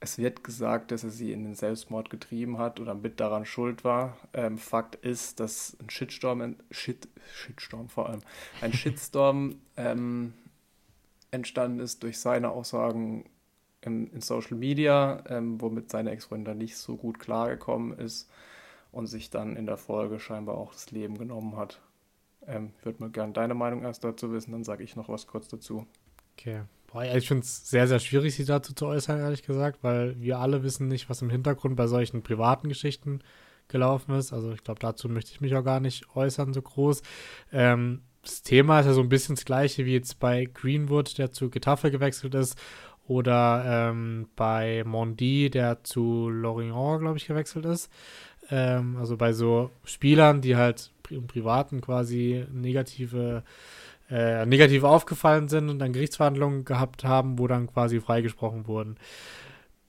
es 0.00 0.18
wird 0.18 0.44
gesagt, 0.44 0.90
dass 0.90 1.04
er 1.04 1.10
sie 1.10 1.32
in 1.32 1.44
den 1.44 1.54
Selbstmord 1.54 2.10
getrieben 2.10 2.58
hat 2.58 2.80
oder 2.80 2.94
mit 2.94 3.18
daran 3.18 3.46
schuld 3.46 3.84
war. 3.84 4.16
Ähm, 4.34 4.58
Fakt 4.58 4.96
ist, 4.96 5.40
dass 5.40 5.76
ein 5.80 5.90
Shitstorm, 5.90 6.56
Shit, 6.70 7.08
Shitstorm 7.32 7.88
vor 7.88 8.08
allem, 8.08 8.20
ein 8.60 8.72
Shitstorm 8.74 9.56
ähm, 9.76 10.34
entstanden 11.30 11.80
ist 11.80 12.02
durch 12.02 12.18
seine 12.18 12.50
Aussagen 12.50 13.24
in, 13.80 14.08
in 14.08 14.20
Social 14.20 14.56
Media, 14.56 15.22
ähm, 15.28 15.60
womit 15.60 15.90
seine 15.90 16.10
Ex-Freundin 16.10 16.44
dann 16.44 16.58
nicht 16.58 16.76
so 16.76 16.96
gut 16.96 17.18
klargekommen 17.18 17.98
ist 17.98 18.28
und 18.92 19.06
sich 19.06 19.30
dann 19.30 19.56
in 19.56 19.66
der 19.66 19.76
Folge 19.76 20.20
scheinbar 20.20 20.56
auch 20.56 20.72
das 20.72 20.90
Leben 20.90 21.16
genommen 21.18 21.56
hat. 21.56 21.80
Ähm, 22.46 22.72
ich 22.78 22.84
würde 22.84 23.02
mal 23.02 23.10
gerne 23.10 23.32
deine 23.32 23.54
Meinung 23.54 23.82
erst 23.82 24.04
dazu 24.04 24.32
wissen, 24.32 24.52
dann 24.52 24.64
sage 24.64 24.84
ich 24.84 24.96
noch 24.96 25.08
was 25.08 25.26
kurz 25.26 25.48
dazu. 25.48 25.86
Okay. 26.36 26.62
Ich 27.14 27.28
finde 27.28 27.42
es 27.42 27.68
sehr, 27.68 27.88
sehr 27.88 27.98
schwierig, 27.98 28.34
sich 28.34 28.46
dazu 28.46 28.74
zu 28.74 28.86
äußern, 28.86 29.18
ehrlich 29.18 29.42
gesagt, 29.42 29.82
weil 29.82 30.20
wir 30.20 30.38
alle 30.38 30.62
wissen 30.62 30.88
nicht, 30.88 31.10
was 31.10 31.22
im 31.22 31.30
Hintergrund 31.30 31.76
bei 31.76 31.86
solchen 31.86 32.22
privaten 32.22 32.68
Geschichten 32.68 33.20
gelaufen 33.68 34.14
ist. 34.14 34.32
Also 34.32 34.52
ich 34.52 34.62
glaube, 34.62 34.80
dazu 34.80 35.08
möchte 35.08 35.32
ich 35.32 35.40
mich 35.40 35.54
auch 35.54 35.64
gar 35.64 35.80
nicht 35.80 36.04
äußern, 36.14 36.52
so 36.52 36.62
groß. 36.62 37.02
Ähm, 37.52 38.02
das 38.22 38.42
Thema 38.42 38.80
ist 38.80 38.86
ja 38.86 38.92
so 38.92 39.00
ein 39.00 39.08
bisschen 39.08 39.36
das 39.36 39.44
gleiche 39.44 39.84
wie 39.86 39.92
jetzt 39.92 40.18
bei 40.18 40.46
Greenwood, 40.52 41.18
der 41.18 41.30
zu 41.30 41.50
Getafe 41.50 41.90
gewechselt 41.90 42.34
ist, 42.34 42.58
oder 43.08 43.62
ähm, 43.66 44.28
bei 44.34 44.82
Mondi, 44.84 45.48
der 45.48 45.84
zu 45.84 46.28
Lorient, 46.28 47.00
glaube 47.00 47.18
ich, 47.18 47.26
gewechselt 47.26 47.64
ist. 47.64 47.90
Ähm, 48.50 48.96
also 48.96 49.16
bei 49.16 49.32
so 49.32 49.70
Spielern, 49.84 50.40
die 50.40 50.56
halt 50.56 50.92
im 51.10 51.26
Privaten 51.26 51.80
quasi 51.80 52.44
negative 52.52 53.44
äh, 54.10 54.46
negativ 54.46 54.84
aufgefallen 54.84 55.48
sind 55.48 55.68
und 55.68 55.78
dann 55.78 55.92
Gerichtsverhandlungen 55.92 56.64
gehabt 56.64 57.04
haben, 57.04 57.38
wo 57.38 57.46
dann 57.46 57.66
quasi 57.66 58.00
freigesprochen 58.00 58.66
wurden. 58.66 58.96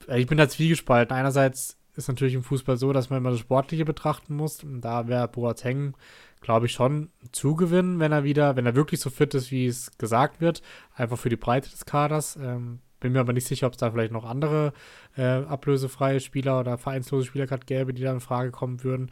Äh, 0.08 0.20
ich 0.20 0.28
bin 0.28 0.38
da 0.38 0.50
zwiegespalten. 0.50 1.16
Einerseits 1.16 1.78
ist 1.96 2.08
natürlich 2.08 2.36
im 2.36 2.44
Fußball 2.44 2.78
so, 2.78 2.94
dass 2.94 3.10
man 3.10 3.18
immer 3.18 3.32
das 3.32 3.40
Sportliche 3.40 3.86
betrachten 3.86 4.36
muss. 4.36 4.64
Und 4.64 4.82
da 4.82 5.08
wäre 5.08 5.28
Boateng, 5.28 5.96
glaube 6.42 6.68
ich, 6.68 6.72
schon 6.72 7.10
zugewinnen, 7.32 8.00
wenn 8.00 8.12
er 8.12 8.24
wieder, 8.24 8.56
wenn 8.56 8.66
er 8.66 8.76
wirklich 8.76 9.00
so 9.00 9.10
fit 9.10 9.34
ist, 9.34 9.52
wie 9.52 9.68
es 9.68 9.98
gesagt 9.98 10.40
wird, 10.42 10.62
einfach 10.96 11.18
für 11.18 11.30
die 11.30 11.36
Breite 11.36 11.70
des 11.70 11.86
Kaders. 11.86 12.38
Ähm, 12.38 12.80
bin 13.00 13.12
mir 13.12 13.20
aber 13.20 13.34
nicht 13.34 13.48
sicher, 13.48 13.68
ob 13.68 13.74
es 13.74 13.80
da 13.80 13.92
vielleicht 13.92 14.12
noch 14.12 14.26
andere 14.26 14.74
äh, 15.16 15.24
ablösefreie 15.24 16.20
Spieler 16.20 16.60
oder 16.60 16.78
vereinslose 16.78 17.28
Spieler 17.28 17.46
gerade 17.46 17.66
gäbe, 17.66 17.94
die 17.94 18.02
da 18.02 18.12
in 18.12 18.20
Frage 18.20 18.52
kommen 18.52 18.84
würden. 18.84 19.12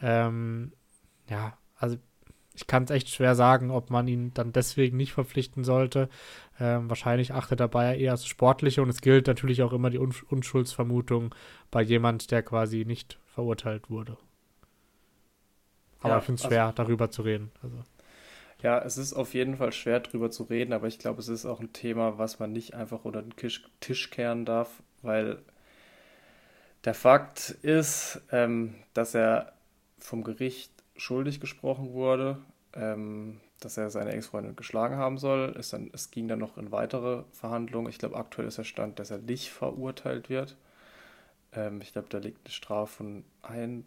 Ähm, 0.00 0.72
ja, 1.28 1.58
also 1.76 1.96
ich 2.58 2.66
kann 2.66 2.82
es 2.82 2.90
echt 2.90 3.08
schwer 3.08 3.36
sagen, 3.36 3.70
ob 3.70 3.88
man 3.88 4.08
ihn 4.08 4.32
dann 4.34 4.52
deswegen 4.52 4.96
nicht 4.96 5.12
verpflichten 5.12 5.62
sollte. 5.62 6.08
Ähm, 6.58 6.88
wahrscheinlich 6.88 7.32
achtet 7.32 7.60
dabei 7.60 7.96
eher 7.96 8.10
das 8.10 8.26
Sportliche 8.26 8.82
und 8.82 8.88
es 8.88 9.00
gilt 9.00 9.28
natürlich 9.28 9.62
auch 9.62 9.72
immer 9.72 9.90
die 9.90 10.00
Un 10.00 10.12
Unschuldsvermutung 10.28 11.32
bei 11.70 11.82
jemand, 11.82 12.32
der 12.32 12.42
quasi 12.42 12.84
nicht 12.84 13.16
verurteilt 13.32 13.90
wurde. 13.90 14.16
Aber 16.00 16.14
ja, 16.14 16.18
ich 16.18 16.24
finde 16.24 16.42
es 16.42 16.48
schwer, 16.48 16.64
also, 16.64 16.74
darüber 16.74 17.12
zu 17.12 17.22
reden. 17.22 17.52
Also. 17.62 17.76
Ja, 18.60 18.80
es 18.80 18.98
ist 18.98 19.12
auf 19.12 19.34
jeden 19.34 19.56
Fall 19.56 19.70
schwer, 19.70 20.00
darüber 20.00 20.28
zu 20.32 20.42
reden, 20.42 20.72
aber 20.72 20.88
ich 20.88 20.98
glaube, 20.98 21.20
es 21.20 21.28
ist 21.28 21.46
auch 21.46 21.60
ein 21.60 21.72
Thema, 21.72 22.18
was 22.18 22.40
man 22.40 22.52
nicht 22.52 22.74
einfach 22.74 23.04
unter 23.04 23.22
den 23.22 23.36
Tisch, 23.36 23.62
Tisch 23.78 24.10
kehren 24.10 24.44
darf, 24.44 24.82
weil 25.02 25.38
der 26.84 26.94
Fakt 26.94 27.50
ist, 27.62 28.20
ähm, 28.32 28.74
dass 28.94 29.14
er 29.14 29.52
vom 30.00 30.24
Gericht 30.24 30.72
schuldig 30.98 31.40
gesprochen 31.40 31.92
wurde, 31.92 32.38
ähm, 32.74 33.40
dass 33.60 33.76
er 33.76 33.90
seine 33.90 34.12
Ex-Freundin 34.12 34.56
geschlagen 34.56 34.96
haben 34.96 35.16
soll. 35.16 35.54
Es, 35.58 35.70
dann, 35.70 35.90
es 35.92 36.10
ging 36.10 36.28
dann 36.28 36.38
noch 36.38 36.58
in 36.58 36.70
weitere 36.70 37.24
Verhandlungen. 37.32 37.88
Ich 37.88 37.98
glaube, 37.98 38.16
aktuell 38.16 38.46
ist 38.46 38.58
der 38.58 38.64
Stand, 38.64 38.98
dass 38.98 39.10
er 39.10 39.18
nicht 39.18 39.50
verurteilt 39.50 40.28
wird. 40.28 40.56
Ähm, 41.52 41.80
ich 41.80 41.92
glaube, 41.92 42.08
da 42.10 42.18
liegt 42.18 42.46
eine 42.46 42.52
Strafe 42.52 42.92
von 42.96 43.24
ein, 43.42 43.84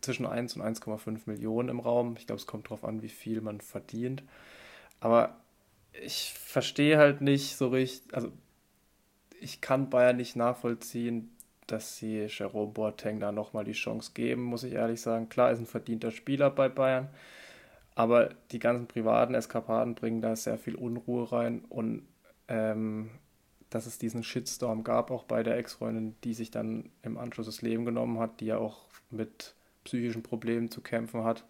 zwischen 0.00 0.26
1 0.26 0.56
und 0.56 0.62
1,5 0.62 1.22
Millionen 1.26 1.68
im 1.68 1.80
Raum. 1.80 2.16
Ich 2.18 2.26
glaube, 2.26 2.40
es 2.40 2.46
kommt 2.46 2.66
darauf 2.66 2.84
an, 2.84 3.02
wie 3.02 3.08
viel 3.08 3.40
man 3.40 3.60
verdient. 3.60 4.22
Aber 5.00 5.36
ich 5.92 6.34
verstehe 6.34 6.98
halt 6.98 7.20
nicht 7.20 7.56
so 7.56 7.68
richtig, 7.68 8.14
also 8.14 8.32
ich 9.40 9.60
kann 9.60 9.90
Bayern 9.90 10.16
nicht 10.16 10.36
nachvollziehen, 10.36 11.33
dass 11.66 11.96
sie 11.96 12.26
Jerome 12.28 12.72
Boateng 12.72 13.20
da 13.20 13.32
nochmal 13.32 13.64
die 13.64 13.72
Chance 13.72 14.12
geben, 14.14 14.42
muss 14.42 14.64
ich 14.64 14.74
ehrlich 14.74 15.00
sagen. 15.00 15.28
Klar, 15.28 15.50
ist 15.50 15.58
ein 15.58 15.66
verdienter 15.66 16.10
Spieler 16.10 16.50
bei 16.50 16.68
Bayern, 16.68 17.08
aber 17.94 18.30
die 18.50 18.58
ganzen 18.58 18.86
privaten 18.86 19.34
Eskapaden 19.34 19.94
bringen 19.94 20.20
da 20.20 20.36
sehr 20.36 20.58
viel 20.58 20.74
Unruhe 20.74 21.30
rein 21.32 21.64
und 21.68 22.06
ähm, 22.48 23.10
dass 23.70 23.86
es 23.86 23.98
diesen 23.98 24.22
Shitstorm 24.22 24.84
gab, 24.84 25.10
auch 25.10 25.24
bei 25.24 25.42
der 25.42 25.56
Ex-Freundin, 25.56 26.14
die 26.22 26.34
sich 26.34 26.50
dann 26.50 26.90
im 27.02 27.18
Anschluss 27.18 27.46
das 27.46 27.62
Leben 27.62 27.84
genommen 27.84 28.20
hat, 28.20 28.40
die 28.40 28.46
ja 28.46 28.58
auch 28.58 28.84
mit 29.10 29.54
psychischen 29.82 30.22
Problemen 30.22 30.70
zu 30.70 30.80
kämpfen 30.80 31.24
hat, 31.24 31.44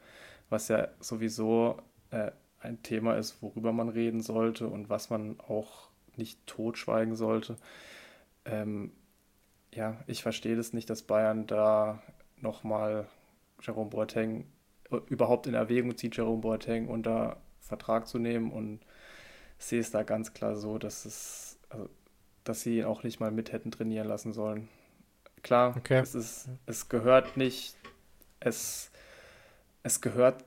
was 0.48 0.68
ja 0.68 0.88
sowieso 1.00 1.76
äh, 2.10 2.30
ein 2.60 2.82
Thema 2.82 3.16
ist, 3.16 3.42
worüber 3.42 3.72
man 3.72 3.90
reden 3.90 4.22
sollte 4.22 4.68
und 4.68 4.88
was 4.88 5.10
man 5.10 5.38
auch 5.40 5.88
nicht 6.16 6.46
totschweigen 6.46 7.14
sollte. 7.14 7.56
Ähm, 8.44 8.92
ja, 9.74 9.96
ich 10.06 10.22
verstehe 10.22 10.56
das 10.56 10.72
nicht, 10.72 10.88
dass 10.90 11.02
Bayern 11.02 11.46
da 11.46 12.02
nochmal 12.40 13.06
Jerome 13.60 13.90
Boateng 13.90 14.46
äh, 14.90 14.96
überhaupt 15.08 15.46
in 15.46 15.54
Erwägung 15.54 15.96
zieht, 15.96 16.16
Jerome 16.16 16.40
Boateng 16.40 16.88
unter 16.88 17.38
Vertrag 17.60 18.06
zu 18.06 18.18
nehmen 18.18 18.52
und 18.52 18.80
sehe 19.58 19.80
es 19.80 19.90
da 19.90 20.02
ganz 20.02 20.34
klar 20.34 20.56
so, 20.56 20.78
dass 20.78 21.04
es, 21.04 21.58
also, 21.70 21.88
dass 22.44 22.62
sie 22.62 22.78
ihn 22.78 22.84
auch 22.84 23.02
nicht 23.02 23.20
mal 23.20 23.30
mit 23.30 23.52
hätten 23.52 23.70
trainieren 23.70 24.06
lassen 24.06 24.32
sollen. 24.32 24.68
Klar, 25.42 25.76
okay. 25.76 26.00
es, 26.00 26.14
ist, 26.14 26.48
es 26.66 26.88
gehört 26.88 27.36
nicht, 27.36 27.76
es, 28.40 28.90
es 29.82 30.00
gehört 30.00 30.44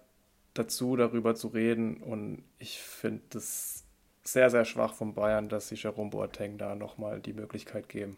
dazu, 0.53 0.95
darüber 0.95 1.35
zu 1.35 1.49
reden 1.49 1.97
und 1.97 2.43
ich 2.57 2.79
finde 2.79 3.37
es 3.37 3.83
sehr, 4.23 4.49
sehr 4.49 4.65
schwach 4.65 4.93
von 4.93 5.13
Bayern, 5.13 5.49
dass 5.49 5.69
sie 5.69 5.75
Jerome 5.75 6.09
Boateng 6.09 6.57
da 6.57 6.75
nochmal 6.75 7.21
die 7.21 7.33
Möglichkeit 7.33 7.89
geben. 7.89 8.17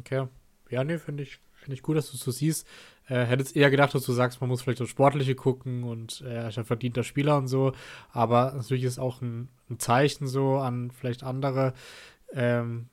Okay. 0.00 0.26
Ja, 0.70 0.84
nee, 0.84 0.98
finde 0.98 1.22
ich, 1.22 1.38
find 1.54 1.72
ich 1.74 1.82
gut, 1.82 1.96
dass 1.96 2.10
du 2.10 2.16
es 2.16 2.22
so 2.22 2.30
siehst. 2.30 2.66
Äh, 3.08 3.24
hättest 3.24 3.54
eher 3.56 3.70
gedacht, 3.70 3.94
dass 3.94 4.04
du 4.04 4.12
sagst, 4.12 4.40
man 4.40 4.50
muss 4.50 4.62
vielleicht 4.62 4.80
das 4.80 4.88
Sportliche 4.88 5.34
gucken 5.36 5.84
und 5.84 6.22
er 6.22 6.48
ist 6.48 6.58
ein 6.58 6.64
verdienter 6.64 7.04
Spieler 7.04 7.36
und 7.38 7.46
so. 7.46 7.72
Aber 8.12 8.52
natürlich 8.54 8.84
ist 8.84 8.98
auch 8.98 9.22
ein, 9.22 9.48
ein 9.70 9.78
Zeichen 9.78 10.26
so 10.26 10.56
an 10.58 10.90
vielleicht 10.90 11.22
andere 11.22 11.72
ähm, 12.32 12.88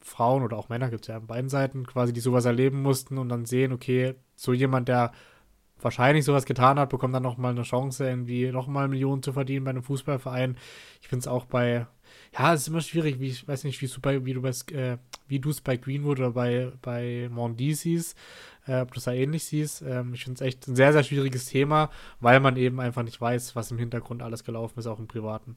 Frauen 0.00 0.42
oder 0.42 0.58
auch 0.58 0.68
Männer, 0.68 0.90
gibt 0.90 1.04
es 1.04 1.08
ja 1.08 1.16
an 1.16 1.26
beiden 1.26 1.48
Seiten, 1.48 1.86
quasi, 1.86 2.12
die 2.12 2.20
sowas 2.20 2.44
erleben 2.44 2.82
mussten 2.82 3.16
und 3.16 3.30
dann 3.30 3.46
sehen, 3.46 3.72
okay, 3.72 4.14
so 4.36 4.52
jemand, 4.52 4.88
der 4.88 5.12
wahrscheinlich 5.84 6.24
sowas 6.24 6.46
getan 6.46 6.78
hat, 6.78 6.90
bekommt 6.90 7.14
dann 7.14 7.22
nochmal 7.22 7.52
eine 7.52 7.62
Chance, 7.62 8.06
irgendwie 8.06 8.50
nochmal 8.50 8.88
Millionen 8.88 9.22
zu 9.22 9.32
verdienen 9.32 9.64
bei 9.64 9.70
einem 9.70 9.82
Fußballverein. 9.82 10.56
Ich 11.00 11.08
finde 11.08 11.20
es 11.20 11.28
auch 11.28 11.44
bei 11.44 11.86
ja, 12.36 12.52
es 12.52 12.62
ist 12.62 12.68
immer 12.68 12.80
schwierig, 12.80 13.20
wie 13.20 13.28
ich 13.28 13.46
weiß 13.46 13.64
nicht, 13.64 13.80
wie, 13.80 14.00
bei, 14.00 14.24
wie 14.24 14.34
du 14.34 14.40
äh, 14.44 14.98
es 15.50 15.60
bei 15.60 15.76
Greenwood 15.76 16.18
oder 16.18 16.30
bei, 16.32 16.72
bei 16.82 17.28
Mondi 17.30 17.74
siehst, 17.74 18.16
äh, 18.66 18.80
ob 18.80 18.92
du 18.92 18.98
es 18.98 19.04
da 19.04 19.12
ähnlich 19.12 19.44
siehst. 19.44 19.82
Ähm, 19.82 20.14
ich 20.14 20.24
finde 20.24 20.36
es 20.36 20.46
echt 20.46 20.66
ein 20.66 20.76
sehr, 20.76 20.92
sehr 20.92 21.04
schwieriges 21.04 21.46
Thema, 21.46 21.90
weil 22.20 22.40
man 22.40 22.56
eben 22.56 22.80
einfach 22.80 23.02
nicht 23.02 23.20
weiß, 23.20 23.54
was 23.54 23.70
im 23.70 23.78
Hintergrund 23.78 24.22
alles 24.22 24.44
gelaufen 24.44 24.78
ist, 24.78 24.86
auch 24.86 24.98
im 24.98 25.06
Privaten. 25.06 25.56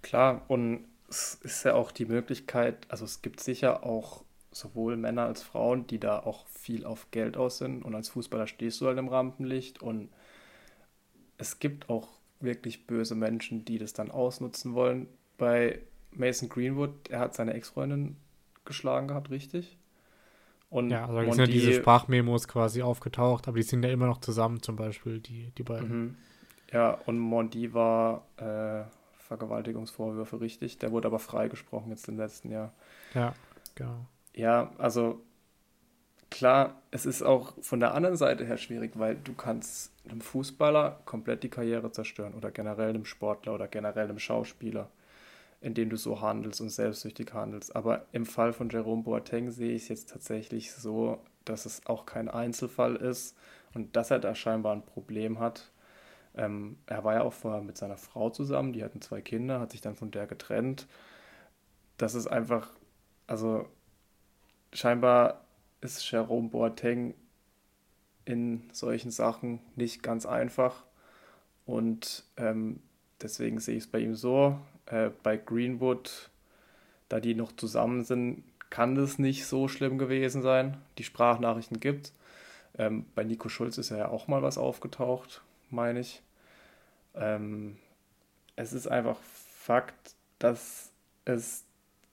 Klar, 0.00 0.42
und 0.48 0.84
es 1.08 1.34
ist 1.42 1.64
ja 1.64 1.74
auch 1.74 1.92
die 1.92 2.06
Möglichkeit, 2.06 2.86
also 2.88 3.04
es 3.04 3.20
gibt 3.20 3.40
sicher 3.40 3.84
auch 3.84 4.24
sowohl 4.52 4.96
Männer 4.96 5.22
als 5.22 5.42
Frauen, 5.42 5.86
die 5.86 5.98
da 5.98 6.18
auch 6.20 6.46
viel 6.46 6.84
auf 6.84 7.10
Geld 7.10 7.36
aus 7.36 7.58
sind 7.58 7.84
und 7.84 7.94
als 7.94 8.10
Fußballer 8.10 8.46
stehst 8.46 8.80
du 8.80 8.86
halt 8.86 8.98
im 8.98 9.08
Rampenlicht 9.08 9.82
und 9.82 10.10
es 11.38 11.58
gibt 11.58 11.88
auch 11.88 12.08
wirklich 12.40 12.86
böse 12.86 13.14
Menschen, 13.14 13.64
die 13.64 13.78
das 13.78 13.92
dann 13.92 14.10
ausnutzen 14.10 14.74
wollen 14.74 15.08
bei 15.38 15.80
Mason 16.12 16.48
Greenwood, 16.48 17.08
er 17.08 17.20
hat 17.20 17.34
seine 17.34 17.54
Ex-Freundin 17.54 18.16
geschlagen 18.64 19.08
gehabt, 19.08 19.30
richtig? 19.30 19.76
Und 20.70 20.90
ja, 20.90 21.06
also 21.06 21.20
da 21.20 21.32
sind 21.32 21.38
ja 21.38 21.46
diese 21.46 21.72
Sprachmemos 21.74 22.48
quasi 22.48 22.82
aufgetaucht, 22.82 23.48
aber 23.48 23.56
die 23.56 23.62
sind 23.62 23.84
ja 23.84 23.90
immer 23.90 24.06
noch 24.06 24.20
zusammen, 24.20 24.62
zum 24.62 24.76
Beispiel, 24.76 25.20
die, 25.20 25.50
die 25.58 25.62
beiden. 25.62 25.88
Mhm. 25.88 26.16
Ja, 26.72 26.92
und 27.06 27.18
Mondi 27.18 27.74
war 27.74 28.26
äh, 28.38 28.84
Vergewaltigungsvorwürfe, 29.18 30.40
richtig. 30.40 30.78
Der 30.78 30.90
wurde 30.90 31.08
aber 31.08 31.18
freigesprochen 31.18 31.90
jetzt 31.90 32.08
im 32.08 32.16
letzten 32.16 32.50
Jahr. 32.50 32.72
Ja, 33.14 33.34
genau. 33.74 34.06
Ja, 34.34 34.72
also 34.78 35.20
klar, 36.30 36.82
es 36.90 37.06
ist 37.06 37.22
auch 37.22 37.54
von 37.62 37.80
der 37.80 37.94
anderen 37.94 38.16
Seite 38.16 38.44
her 38.44 38.56
schwierig, 38.56 38.92
weil 38.98 39.16
du 39.16 39.34
kannst 39.34 39.92
einem 40.08 40.20
Fußballer 40.20 41.00
komplett 41.04 41.42
die 41.42 41.50
Karriere 41.50 41.92
zerstören 41.92 42.34
oder 42.34 42.50
generell 42.50 42.90
einem 42.90 43.04
Sportler 43.04 43.54
oder 43.54 43.68
generell 43.68 44.08
einem 44.08 44.18
Schauspieler 44.18 44.90
indem 45.62 45.90
du 45.90 45.96
so 45.96 46.20
handelst 46.20 46.60
und 46.60 46.70
selbstsüchtig 46.70 47.32
handelst. 47.32 47.74
Aber 47.74 48.06
im 48.12 48.26
Fall 48.26 48.52
von 48.52 48.68
Jerome 48.68 49.04
Boateng 49.04 49.50
sehe 49.50 49.72
ich 49.72 49.84
es 49.84 49.88
jetzt 49.88 50.10
tatsächlich 50.10 50.72
so, 50.72 51.20
dass 51.44 51.66
es 51.66 51.86
auch 51.86 52.04
kein 52.04 52.28
Einzelfall 52.28 52.96
ist 52.96 53.36
und 53.72 53.96
dass 53.96 54.10
er 54.10 54.18
da 54.18 54.34
scheinbar 54.34 54.74
ein 54.74 54.84
Problem 54.84 55.38
hat. 55.38 55.70
Ähm, 56.34 56.78
er 56.86 57.04
war 57.04 57.14
ja 57.14 57.22
auch 57.22 57.32
vorher 57.32 57.62
mit 57.62 57.76
seiner 57.76 57.96
Frau 57.96 58.30
zusammen, 58.30 58.72
die 58.72 58.82
hatten 58.82 59.00
zwei 59.00 59.20
Kinder, 59.20 59.60
hat 59.60 59.70
sich 59.72 59.80
dann 59.80 59.94
von 59.96 60.10
der 60.10 60.26
getrennt. 60.26 60.88
Das 61.96 62.14
ist 62.14 62.26
einfach, 62.26 62.70
also 63.26 63.68
scheinbar 64.72 65.44
ist 65.80 66.10
Jerome 66.10 66.48
Boateng 66.48 67.14
in 68.24 68.70
solchen 68.72 69.10
Sachen 69.10 69.60
nicht 69.76 70.02
ganz 70.02 70.26
einfach 70.26 70.84
und 71.66 72.24
ähm, 72.36 72.80
deswegen 73.20 73.58
sehe 73.60 73.76
ich 73.76 73.84
es 73.84 73.90
bei 73.90 73.98
ihm 73.98 74.14
so, 74.14 74.58
äh, 74.86 75.10
bei 75.22 75.36
Greenwood, 75.36 76.30
da 77.08 77.20
die 77.20 77.34
noch 77.34 77.52
zusammen 77.52 78.04
sind, 78.04 78.44
kann 78.70 78.94
das 78.94 79.18
nicht 79.18 79.46
so 79.46 79.68
schlimm 79.68 79.98
gewesen 79.98 80.40
sein. 80.40 80.78
Die 80.96 81.04
Sprachnachrichten 81.04 81.78
gibt 81.78 82.12
ähm, 82.78 83.06
Bei 83.14 83.24
Nico 83.24 83.48
Schulz 83.48 83.78
ist 83.78 83.90
ja 83.90 84.08
auch 84.08 84.28
mal 84.28 84.42
was 84.42 84.58
aufgetaucht, 84.58 85.42
meine 85.70 86.00
ich. 86.00 86.22
Ähm, 87.14 87.76
es 88.56 88.72
ist 88.72 88.86
einfach 88.86 89.18
Fakt, 89.20 90.14
dass 90.38 90.90
es 91.24 91.64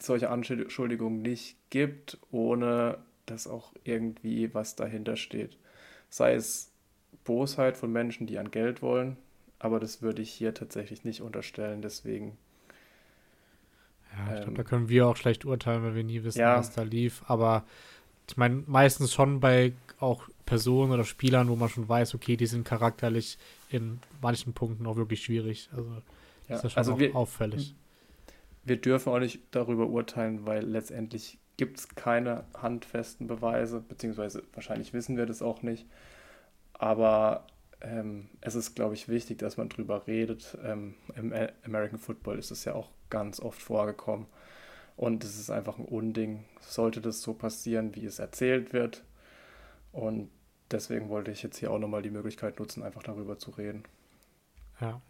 solche 0.02 0.30
Anschuldigungen 0.30 1.22
nicht 1.22 1.58
gibt, 1.70 2.18
ohne 2.32 3.00
dass 3.26 3.48
auch 3.48 3.74
irgendwie 3.84 4.54
was 4.54 4.76
dahinter 4.76 5.16
steht. 5.16 5.58
Sei 6.10 6.34
es 6.34 6.72
Bosheit 7.24 7.78
von 7.78 7.92
Menschen, 7.92 8.26
die 8.28 8.40
an 8.40 8.52
Geld 8.52 8.82
wollen, 8.82 9.18
aber 9.60 9.80
das 9.80 10.02
würde 10.02 10.22
ich 10.22 10.32
hier 10.32 10.54
tatsächlich 10.54 11.04
nicht 11.04 11.22
unterstellen. 11.22 11.82
Deswegen 11.82 12.38
ja, 14.18 14.36
ich 14.36 14.42
glaube, 14.42 14.50
ähm, 14.50 14.56
da 14.56 14.64
können 14.64 14.90
wir 14.90 15.08
auch 15.08 15.16
schlecht 15.16 15.46
urteilen, 15.46 15.84
weil 15.84 15.96
wir 15.96 16.04
nie 16.04 16.24
wissen, 16.24 16.40
ja. 16.40 16.58
was 16.58 16.72
da 16.72 16.82
lief. 16.82 17.24
Aber 17.28 17.64
ich 18.28 18.38
meine, 18.38 18.64
meistens 18.68 19.14
schon 19.14 19.40
bei 19.40 19.74
auch 20.00 20.24
Personen 20.46 20.92
oder 20.92 21.04
Spielern, 21.04 21.50
wo 21.50 21.56
man 21.56 21.70
schon 21.70 21.88
weiß, 21.88 22.16
okay, 22.16 22.36
die 22.36 22.48
sind 22.48 22.66
charakterlich 22.66 23.38
in 23.70 24.00
manchen 24.22 24.54
Punkten 24.54 24.86
auch 24.88 24.96
wirklich 24.96 25.24
schwierig. 25.24 25.70
Also 25.76 25.90
Ja, 26.48 26.56
ist 26.56 26.64
ja 26.64 26.70
schon 26.70 26.78
also 26.78 27.00
wir, 27.00 27.16
auffällig. 27.16 27.76
Wir 28.70 28.80
dürfen 28.80 29.12
auch 29.12 29.20
nicht 29.20 29.42
darüber 29.50 29.88
urteilen, 29.88 30.46
weil 30.46 30.64
letztendlich 30.64 31.40
gibt 31.58 31.80
es 31.80 31.90
keine 31.90 32.46
handfesten 32.54 33.26
Beweise, 33.26 33.82
beziehungsweise 33.82 34.44
wahrscheinlich 34.54 34.94
wissen 34.94 35.18
wir 35.18 35.26
das 35.26 35.42
auch 35.42 35.64
nicht. 35.64 35.88
Aber 36.74 37.48
ähm, 37.82 38.30
es 38.42 38.54
ist, 38.54 38.76
glaube 38.76 38.94
ich, 38.94 39.10
wichtig, 39.10 39.40
dass 39.40 39.58
man 39.58 39.70
drüber 39.70 40.06
redet. 40.06 40.56
Ähm, 40.64 40.94
Im 41.16 41.34
American 41.66 41.98
Football 41.98 42.38
ist 42.38 42.52
es 42.52 42.64
ja 42.64 42.76
auch 42.76 42.92
ganz 43.10 43.40
oft 43.40 43.60
vorgekommen. 43.60 44.28
Und 44.96 45.24
es 45.24 45.40
ist 45.40 45.50
einfach 45.50 45.80
ein 45.80 45.86
Unding, 45.86 46.46
sollte 46.60 47.02
das 47.02 47.24
so 47.24 47.34
passieren, 47.34 47.96
wie 47.96 48.06
es 48.06 48.20
erzählt 48.20 48.72
wird. 48.72 49.04
Und 49.92 50.30
deswegen 50.70 51.10
wollte 51.10 51.32
ich 51.32 51.42
jetzt 51.42 51.58
hier 51.58 51.72
auch 51.72 51.80
nochmal 51.80 52.04
die 52.04 52.12
Möglichkeit 52.12 52.60
nutzen, 52.60 52.84
einfach 52.84 53.02
darüber 53.02 53.40
zu 53.40 53.50
reden. 53.52 53.84
Ja. 54.80 55.02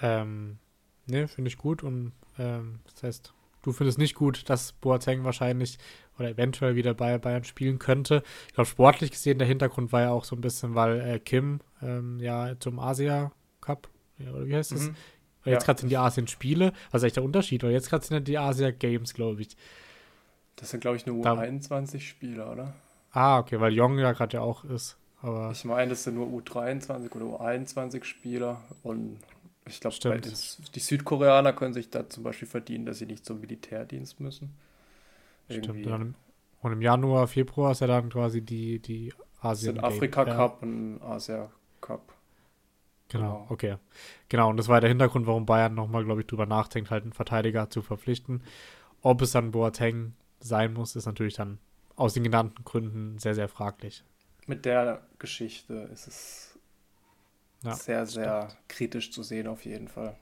Ähm, 0.00 0.58
ne, 1.06 1.28
finde 1.28 1.48
ich 1.48 1.58
gut. 1.58 1.82
Und 1.82 2.12
ähm, 2.38 2.80
das 2.92 3.02
heißt, 3.02 3.34
du 3.62 3.72
findest 3.72 3.98
nicht 3.98 4.14
gut, 4.14 4.48
dass 4.48 4.72
Boateng 4.72 5.24
wahrscheinlich 5.24 5.78
oder 6.18 6.30
eventuell 6.30 6.76
wieder 6.76 6.94
bei 6.94 7.18
Bayern 7.18 7.44
spielen 7.44 7.78
könnte. 7.78 8.22
Ich 8.48 8.54
glaube, 8.54 8.68
sportlich 8.68 9.10
gesehen, 9.10 9.38
der 9.38 9.46
Hintergrund 9.46 9.92
war 9.92 10.02
ja 10.02 10.10
auch 10.10 10.24
so 10.24 10.34
ein 10.36 10.40
bisschen, 10.40 10.74
weil 10.74 11.00
äh, 11.00 11.18
Kim 11.18 11.60
ähm, 11.82 12.18
ja 12.20 12.54
zum 12.58 12.78
Asia 12.78 13.32
Cup, 13.60 13.88
ja, 14.18 14.30
oder 14.30 14.46
wie 14.46 14.56
heißt 14.56 14.72
das? 14.72 14.88
Mhm. 14.88 14.96
Jetzt 15.44 15.62
ja. 15.62 15.66
gerade 15.66 15.80
sind 15.80 15.90
die 15.90 15.96
Asien-Spiele. 15.96 16.72
Was 16.90 17.00
ist 17.00 17.04
eigentlich 17.04 17.12
der 17.14 17.22
Unterschied? 17.22 17.62
Weil 17.62 17.70
jetzt 17.70 17.88
gerade 17.88 18.04
sind 18.04 18.26
die 18.26 18.38
Asia 18.38 18.70
Games, 18.72 19.14
glaube 19.14 19.42
ich. 19.42 19.56
Das 20.56 20.70
sind, 20.70 20.80
glaube 20.80 20.96
ich, 20.96 21.06
nur 21.06 21.24
U21-Spieler, 21.24 22.50
oder? 22.50 22.74
Ah, 23.12 23.38
okay, 23.38 23.60
weil 23.60 23.72
Jong 23.72 23.98
ja 23.98 24.12
gerade 24.12 24.38
ja 24.38 24.40
auch 24.40 24.64
ist. 24.64 24.96
Aber 25.22 25.50
ich 25.52 25.64
meine, 25.64 25.90
das 25.90 26.04
sind 26.04 26.14
nur 26.14 26.26
U23 26.26 27.14
oder 27.14 27.26
U21-Spieler 27.26 28.60
und 28.82 29.18
ich 29.66 29.80
glaube, 29.80 30.20
die 30.74 30.80
Südkoreaner 30.80 31.52
können 31.52 31.74
sich 31.74 31.90
da 31.90 32.08
zum 32.08 32.22
Beispiel 32.22 32.46
verdienen, 32.46 32.86
dass 32.86 32.98
sie 32.98 33.06
nicht 33.06 33.24
zum 33.24 33.40
Militärdienst 33.40 34.20
müssen. 34.20 34.54
Irgendwie. 35.48 35.82
Stimmt. 35.82 36.14
Und, 36.60 36.72
im 36.72 36.82
Januar, 36.82 37.28
Februar 37.28 37.72
ist 37.72 37.80
ja 37.80 37.86
dann 37.86 38.10
quasi 38.10 38.42
die, 38.42 38.80
die 38.80 39.12
Asien. 39.40 39.78
Afrika 39.78 40.24
Cup 40.24 40.62
ja. 40.62 40.68
und 40.68 41.00
Asia 41.02 41.50
Cup. 41.80 42.12
Genau, 43.08 43.24
genau, 43.24 43.46
okay. 43.50 43.76
Genau, 44.28 44.50
und 44.50 44.56
das 44.56 44.68
war 44.68 44.80
der 44.80 44.88
Hintergrund, 44.88 45.26
warum 45.26 45.46
Bayern 45.46 45.74
nochmal, 45.74 46.04
glaube 46.04 46.22
ich, 46.22 46.26
drüber 46.26 46.46
nachdenkt, 46.46 46.90
halt 46.90 47.04
einen 47.04 47.12
Verteidiger 47.12 47.70
zu 47.70 47.82
verpflichten. 47.82 48.42
Ob 49.02 49.22
es 49.22 49.32
dann 49.32 49.52
Boateng 49.52 50.14
sein 50.40 50.72
muss, 50.72 50.96
ist 50.96 51.06
natürlich 51.06 51.34
dann 51.34 51.58
aus 51.94 52.14
den 52.14 52.24
genannten 52.24 52.64
Gründen 52.64 53.18
sehr, 53.18 53.34
sehr 53.34 53.48
fraglich. 53.48 54.04
Mit 54.46 54.64
der 54.64 55.02
Geschichte 55.18 55.88
ist 55.92 56.08
es 56.08 56.55
ja, 57.62 57.74
sehr, 57.74 58.06
sehr 58.06 58.50
stimmt. 58.50 58.68
kritisch 58.68 59.10
zu 59.10 59.22
sehen, 59.22 59.46
auf 59.46 59.64
jeden 59.64 59.88
Fall. 59.88 60.16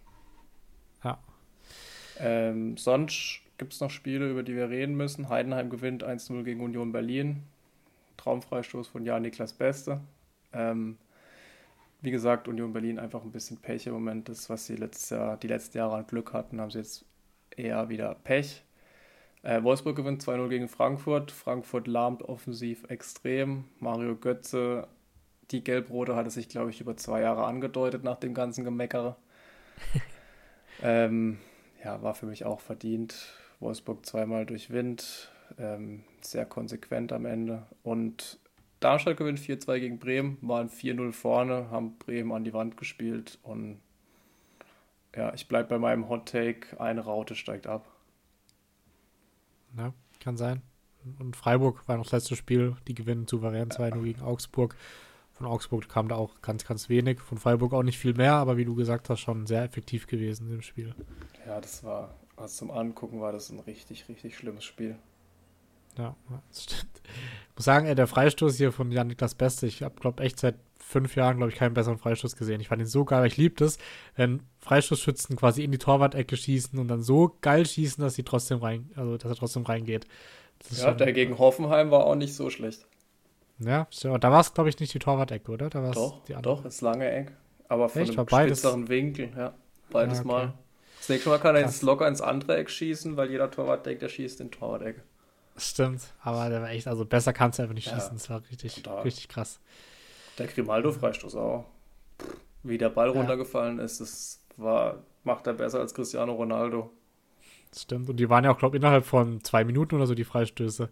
Ja. 1.02 1.18
Ähm, 2.18 2.76
sonst 2.76 3.40
gibt 3.58 3.72
es 3.72 3.80
noch 3.80 3.90
Spiele, 3.90 4.30
über 4.30 4.42
die 4.42 4.54
wir 4.54 4.70
reden 4.70 4.96
müssen. 4.96 5.28
Heidenheim 5.28 5.70
gewinnt 5.70 6.04
1-0 6.04 6.42
gegen 6.42 6.60
Union 6.60 6.92
Berlin. 6.92 7.42
Traumfreistoß 8.16 8.88
von 8.88 9.04
Jan 9.04 9.22
Niklas 9.22 9.52
Beste. 9.52 10.00
Ähm, 10.52 10.96
wie 12.00 12.10
gesagt, 12.10 12.48
Union 12.48 12.72
Berlin 12.72 12.98
einfach 12.98 13.22
ein 13.22 13.32
bisschen 13.32 13.56
Pech 13.56 13.86
im 13.86 13.94
Moment. 13.94 14.28
Das, 14.28 14.48
was 14.50 14.66
sie 14.66 14.76
letztes 14.76 15.10
Jahr, 15.10 15.36
die 15.36 15.48
letzten 15.48 15.78
Jahre 15.78 15.96
an 15.96 16.06
Glück 16.06 16.32
hatten, 16.32 16.60
haben 16.60 16.70
sie 16.70 16.78
jetzt 16.78 17.04
eher 17.56 17.88
wieder 17.88 18.14
Pech. 18.24 18.62
Äh, 19.42 19.62
Wolfsburg 19.62 19.96
gewinnt 19.96 20.22
2-0 20.22 20.48
gegen 20.48 20.68
Frankfurt. 20.68 21.30
Frankfurt 21.30 21.86
lahmt 21.86 22.22
offensiv 22.22 22.84
extrem. 22.88 23.64
Mario 23.78 24.16
Götze, 24.16 24.88
die 25.50 25.64
Gelbrote 25.64 26.16
hatte 26.16 26.30
sich, 26.30 26.48
glaube 26.48 26.70
ich, 26.70 26.80
über 26.80 26.96
zwei 26.96 27.20
Jahre 27.20 27.44
angedeutet 27.44 28.04
nach 28.04 28.18
dem 28.18 28.34
ganzen 28.34 28.64
Gemeckere. 28.64 29.16
ähm, 30.82 31.38
ja, 31.84 32.02
war 32.02 32.14
für 32.14 32.26
mich 32.26 32.44
auch 32.44 32.60
verdient. 32.60 33.34
Wolfsburg 33.60 34.04
zweimal 34.06 34.46
durch 34.46 34.70
Wind, 34.70 35.30
ähm, 35.58 36.04
sehr 36.20 36.46
konsequent 36.46 37.12
am 37.12 37.26
Ende. 37.26 37.66
Und 37.82 38.38
Darmstadt 38.80 39.16
gewinnt 39.16 39.38
4-2 39.38 39.80
gegen 39.80 39.98
Bremen, 39.98 40.38
waren 40.42 40.68
4-0 40.68 41.12
vorne, 41.12 41.70
haben 41.70 41.96
Bremen 41.98 42.32
an 42.32 42.44
die 42.44 42.52
Wand 42.52 42.76
gespielt 42.76 43.38
und 43.42 43.80
ja, 45.16 45.32
ich 45.32 45.48
bleibe 45.48 45.68
bei 45.68 45.78
meinem 45.78 46.08
Hot 46.08 46.28
Take, 46.28 46.80
eine 46.80 47.00
Raute 47.00 47.34
steigt 47.34 47.66
ab. 47.66 47.88
Ja, 49.76 49.94
kann 50.20 50.36
sein. 50.36 50.62
Und 51.18 51.36
Freiburg 51.36 51.86
war 51.86 51.96
noch 51.96 52.04
das 52.04 52.12
letzte 52.12 52.36
Spiel, 52.36 52.76
die 52.88 52.94
gewinnen 52.94 53.28
souverän 53.28 53.68
2-0 53.68 54.02
gegen 54.02 54.22
Augsburg. 54.22 54.76
Von 55.34 55.46
Augsburg 55.46 55.88
kam 55.88 56.08
da 56.08 56.14
auch 56.14 56.40
ganz, 56.42 56.64
ganz 56.64 56.88
wenig. 56.88 57.20
Von 57.20 57.38
Freiburg 57.38 57.72
auch 57.72 57.82
nicht 57.82 57.98
viel 57.98 58.14
mehr, 58.14 58.34
aber 58.34 58.56
wie 58.56 58.64
du 58.64 58.74
gesagt 58.74 59.10
hast, 59.10 59.20
schon 59.20 59.46
sehr 59.46 59.64
effektiv 59.64 60.06
gewesen 60.06 60.50
im 60.52 60.62
Spiel. 60.62 60.94
Ja, 61.46 61.60
das 61.60 61.82
war, 61.82 62.14
also 62.36 62.54
zum 62.54 62.70
Angucken 62.70 63.20
war 63.20 63.32
das 63.32 63.50
ein 63.50 63.58
richtig, 63.60 64.08
richtig 64.08 64.36
schlimmes 64.36 64.64
Spiel. 64.64 64.96
Ja, 65.98 66.16
das 66.48 66.64
stimmt. 66.64 67.02
Ich 67.04 67.56
muss 67.56 67.64
sagen, 67.64 67.94
der 67.94 68.06
Freistoß 68.06 68.56
hier 68.56 68.72
von 68.72 68.90
Janik 68.90 69.18
das 69.18 69.34
Beste. 69.34 69.66
Ich 69.66 69.82
habe, 69.82 69.94
glaube 70.00 70.22
echt 70.22 70.40
seit 70.40 70.56
fünf 70.78 71.16
Jahren, 71.16 71.38
glaube 71.38 71.50
ich, 71.50 71.58
keinen 71.58 71.74
besseren 71.74 71.98
Freistoß 71.98 72.36
gesehen. 72.36 72.60
Ich 72.60 72.68
fand 72.68 72.80
ihn 72.80 72.86
so 72.86 73.04
geil. 73.04 73.26
Ich 73.26 73.36
liebe 73.36 73.54
das, 73.56 73.78
wenn 74.16 74.42
Freistoßschützen 74.60 75.36
quasi 75.36 75.64
in 75.64 75.72
die 75.72 75.78
Torwart-Ecke 75.78 76.36
schießen 76.36 76.78
und 76.78 76.88
dann 76.88 77.02
so 77.02 77.36
geil 77.40 77.66
schießen, 77.66 78.02
dass 78.02 78.14
sie 78.14 78.22
trotzdem 78.22 78.58
rein, 78.58 78.90
also 78.96 79.16
dass 79.16 79.30
er 79.30 79.36
trotzdem 79.36 79.64
reingeht. 79.64 80.06
ja, 80.70 80.88
schon, 80.88 80.98
der 80.98 81.12
gegen 81.12 81.38
Hoffenheim 81.38 81.90
war 81.90 82.06
auch 82.06 82.14
nicht 82.14 82.34
so 82.34 82.50
schlecht. 82.50 82.86
Ja, 83.58 83.86
aber 84.04 84.18
da 84.18 84.32
war 84.32 84.40
es, 84.40 84.52
glaube 84.52 84.68
ich, 84.68 84.78
nicht 84.80 84.92
die 84.94 84.98
Torwart-Ecke, 84.98 85.50
oder? 85.50 85.70
Da 85.70 85.90
doch, 85.90 86.24
die 86.24 86.34
andere. 86.34 86.56
doch, 86.56 86.64
ist 86.64 86.80
lange 86.80 87.10
Eck. 87.10 87.32
Aber 87.68 87.88
von 87.88 88.02
Echt? 88.02 88.18
einem 88.18 88.28
spitzeren 88.28 88.88
Winkel, 88.88 89.30
ja. 89.36 89.54
Beides 89.90 90.18
ja, 90.18 90.24
okay. 90.24 90.32
Mal. 90.32 90.54
Das 90.98 91.08
nächste 91.08 91.28
Mal 91.28 91.38
kann 91.38 91.54
er 91.54 91.62
jetzt 91.62 91.82
locker 91.82 92.08
ins 92.08 92.20
andere 92.20 92.56
Eck 92.56 92.70
schießen, 92.70 93.16
weil 93.16 93.30
jeder 93.30 93.50
Torwart 93.50 93.86
denkt, 93.86 94.02
er 94.02 94.08
schießt 94.08 94.40
in 94.40 94.50
Torwart-Ecke. 94.50 95.02
Stimmt, 95.56 96.02
aber 96.20 96.48
der 96.48 96.62
war 96.62 96.70
echt, 96.70 96.88
also 96.88 97.04
besser 97.04 97.32
kannst 97.32 97.58
du 97.58 97.62
einfach 97.62 97.74
nicht 97.74 97.88
schießen. 97.88 98.14
Das 98.14 98.28
war 98.28 98.42
richtig, 98.50 98.82
total. 98.82 99.02
richtig 99.02 99.28
krass. 99.28 99.60
Der 100.38 100.48
Grimaldo-Freistoß 100.48 101.36
auch. 101.36 101.66
Wie 102.64 102.78
der 102.78 102.88
Ball 102.88 103.08
ja. 103.08 103.12
runtergefallen 103.12 103.78
ist, 103.78 104.00
das 104.00 104.40
war, 104.56 105.04
macht 105.22 105.46
er 105.46 105.52
besser 105.52 105.78
als 105.78 105.94
Cristiano 105.94 106.32
Ronaldo. 106.32 106.90
Das 107.70 107.82
stimmt. 107.82 108.08
Und 108.08 108.16
die 108.16 108.28
waren 108.28 108.44
ja 108.44 108.52
auch, 108.52 108.58
glaube 108.58 108.76
ich, 108.76 108.82
innerhalb 108.82 109.04
von 109.04 109.44
zwei 109.44 109.64
Minuten 109.64 109.94
oder 109.96 110.06
so 110.06 110.14
die 110.14 110.24
Freistöße. 110.24 110.88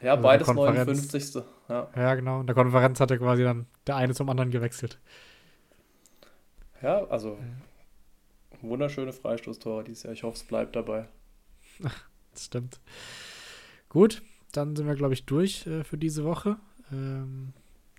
Ja, 0.00 0.12
also 0.12 0.22
beides 0.22 0.46
59. 0.46 1.42
Ja. 1.68 1.88
ja, 1.96 2.14
genau. 2.14 2.40
In 2.40 2.46
der 2.46 2.54
Konferenz 2.54 3.00
hat 3.00 3.10
er 3.10 3.18
quasi 3.18 3.42
dann 3.42 3.66
der 3.86 3.96
eine 3.96 4.14
zum 4.14 4.28
anderen 4.28 4.50
gewechselt. 4.50 4.98
Ja, 6.82 7.04
also 7.06 7.38
wunderschöne 8.62 9.12
Freistoßtore 9.12 9.84
dieses 9.84 10.04
Jahr. 10.04 10.12
Ich 10.12 10.22
hoffe, 10.22 10.36
es 10.36 10.44
bleibt 10.44 10.76
dabei. 10.76 11.08
das 12.32 12.44
stimmt. 12.44 12.80
Gut, 13.88 14.22
dann 14.52 14.76
sind 14.76 14.86
wir, 14.86 14.94
glaube 14.94 15.14
ich, 15.14 15.24
durch 15.26 15.66
äh, 15.66 15.84
für 15.84 15.98
diese 15.98 16.24
Woche. 16.24 16.56
Ähm, 16.92 17.52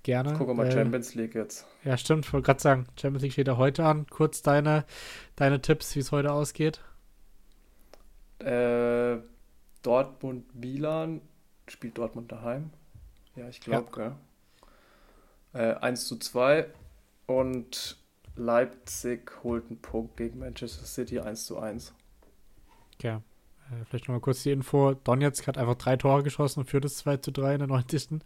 gerne. 0.03 0.33
Gucken 0.33 0.47
wir 0.47 0.63
mal 0.63 0.67
äh, 0.67 0.71
Champions 0.71 1.15
League 1.15 1.35
jetzt. 1.35 1.65
Ja, 1.83 1.97
stimmt. 1.97 2.25
Ich 2.25 2.33
wollte 2.33 2.45
gerade 2.45 2.61
sagen, 2.61 2.87
Champions 2.99 3.23
League 3.23 3.33
steht 3.33 3.47
ja 3.47 3.57
heute 3.57 3.83
an. 3.83 4.07
Kurz 4.07 4.41
deine, 4.41 4.85
deine 5.35 5.61
Tipps, 5.61 5.95
wie 5.95 5.99
es 5.99 6.11
heute 6.11 6.31
ausgeht. 6.31 6.81
Äh, 8.39 9.17
Dortmund-Milan. 9.81 11.21
Spielt 11.67 11.97
Dortmund 11.97 12.31
daheim? 12.31 12.71
Ja, 13.35 13.47
ich 13.49 13.59
glaube, 13.59 14.15
ja. 15.53 15.71
Äh, 15.71 15.75
1 15.75 16.07
zu 16.07 16.17
2. 16.17 16.67
Und 17.25 17.97
Leipzig 18.35 19.31
holt 19.43 19.65
einen 19.67 19.81
Punkt 19.81 20.17
gegen 20.17 20.39
Manchester 20.39 20.85
City 20.85 21.19
1 21.19 21.45
zu 21.45 21.59
1. 21.59 21.93
Okay. 22.95 23.15
Äh, 23.69 23.85
vielleicht 23.85 24.07
nochmal 24.07 24.21
kurz 24.21 24.43
die 24.43 24.51
Info. 24.51 24.93
Donetsk 24.93 25.47
hat 25.47 25.57
einfach 25.57 25.75
drei 25.75 25.97
Tore 25.97 26.23
geschossen 26.23 26.61
und 26.61 26.69
führt 26.69 26.85
es 26.85 26.97
2 26.97 27.17
zu 27.17 27.31
3 27.31 27.53
in 27.53 27.59
der 27.59 27.67
90. 27.67 28.21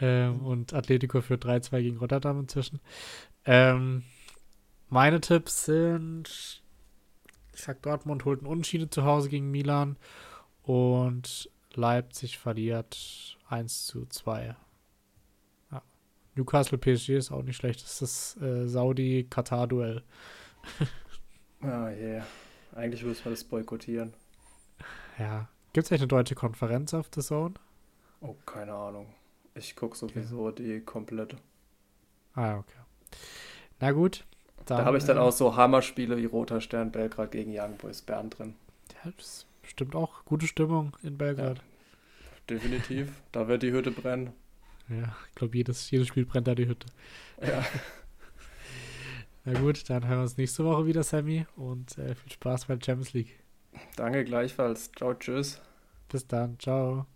Ähm, 0.00 0.44
und 0.44 0.74
Atletico 0.74 1.20
führt 1.20 1.44
3-2 1.44 1.82
gegen 1.82 1.98
Rotterdam 1.98 2.40
inzwischen. 2.40 2.80
Ähm, 3.44 4.02
meine 4.88 5.20
Tipps 5.20 5.66
sind, 5.66 6.62
ich 7.52 7.60
sag, 7.60 7.82
Dortmund 7.82 8.24
holt 8.24 8.40
einen 8.40 8.48
Unentschieden 8.48 8.90
zu 8.90 9.04
Hause 9.04 9.28
gegen 9.28 9.50
Milan 9.50 9.96
und 10.62 11.50
Leipzig 11.76 12.38
verliert 12.38 13.38
1 13.48 13.86
zu 13.86 14.06
2. 14.06 14.56
Ja. 15.70 15.82
Newcastle 16.34 16.78
PSG 16.78 17.10
ist 17.10 17.30
auch 17.30 17.42
nicht 17.42 17.56
schlecht. 17.56 17.82
Das 17.82 18.00
ist 18.00 18.36
das 18.36 18.42
äh, 18.42 18.66
Saudi-Katar-Duell. 18.66 20.02
ah, 21.62 21.88
yeah. 21.90 22.26
Eigentlich 22.74 23.04
müssen 23.04 23.24
wir 23.24 23.30
das 23.30 23.44
boykottieren. 23.44 24.14
Ja. 25.18 25.48
Gibt 25.72 25.86
es 25.86 25.92
eine 25.92 26.06
deutsche 26.06 26.34
Konferenz 26.34 26.94
auf 26.94 27.08
The 27.14 27.20
Zone? 27.20 27.54
Oh, 28.20 28.34
keine 28.46 28.72
Ahnung. 28.72 29.12
Ich 29.54 29.76
gucke 29.76 29.96
sowieso 29.96 30.46
okay. 30.46 30.62
die 30.62 30.80
komplette. 30.80 31.36
Ah, 32.34 32.58
okay. 32.58 32.78
Na 33.80 33.92
gut. 33.92 34.24
Dann, 34.66 34.78
da 34.78 34.84
habe 34.84 34.98
ich 34.98 35.04
dann 35.04 35.16
äh, 35.16 35.20
auch 35.20 35.32
so 35.32 35.56
Hammerspiele 35.56 36.16
wie 36.16 36.24
Roter 36.24 36.60
Stern 36.60 36.90
Belgrad 36.90 37.32
gegen 37.32 37.52
Young 37.56 37.76
Boys 37.76 38.02
Bern 38.02 38.30
drin. 38.30 38.54
Ja, 39.04 39.12
das 39.16 39.46
bestimmt 39.64 39.94
auch 39.94 40.24
gute 40.24 40.46
Stimmung 40.46 40.96
in 41.02 41.18
Belgrad. 41.18 41.58
Ja, 41.58 41.64
definitiv. 42.48 43.22
da 43.32 43.48
wird 43.48 43.62
die 43.62 43.72
Hütte 43.72 43.90
brennen. 43.90 44.32
Ja, 44.88 45.16
ich 45.28 45.34
glaube, 45.34 45.56
jedes, 45.56 45.90
jedes 45.90 46.08
Spiel 46.08 46.26
brennt 46.26 46.46
da 46.46 46.54
die 46.54 46.66
Hütte. 46.66 46.86
Ja. 47.40 47.64
Na 49.44 49.58
gut, 49.58 49.88
dann 49.90 50.06
hören 50.06 50.18
wir 50.18 50.22
uns 50.22 50.36
nächste 50.36 50.64
Woche 50.64 50.86
wieder, 50.86 51.02
Sammy. 51.02 51.46
Und 51.56 51.98
äh, 51.98 52.14
viel 52.14 52.32
Spaß 52.32 52.66
bei 52.66 52.76
der 52.76 52.84
Champions 52.84 53.12
League. 53.12 53.38
Danke 53.96 54.24
gleichfalls. 54.24 54.90
Ciao, 54.92 55.14
tschüss. 55.14 55.60
Bis 56.08 56.26
dann. 56.26 56.58
Ciao. 56.58 57.06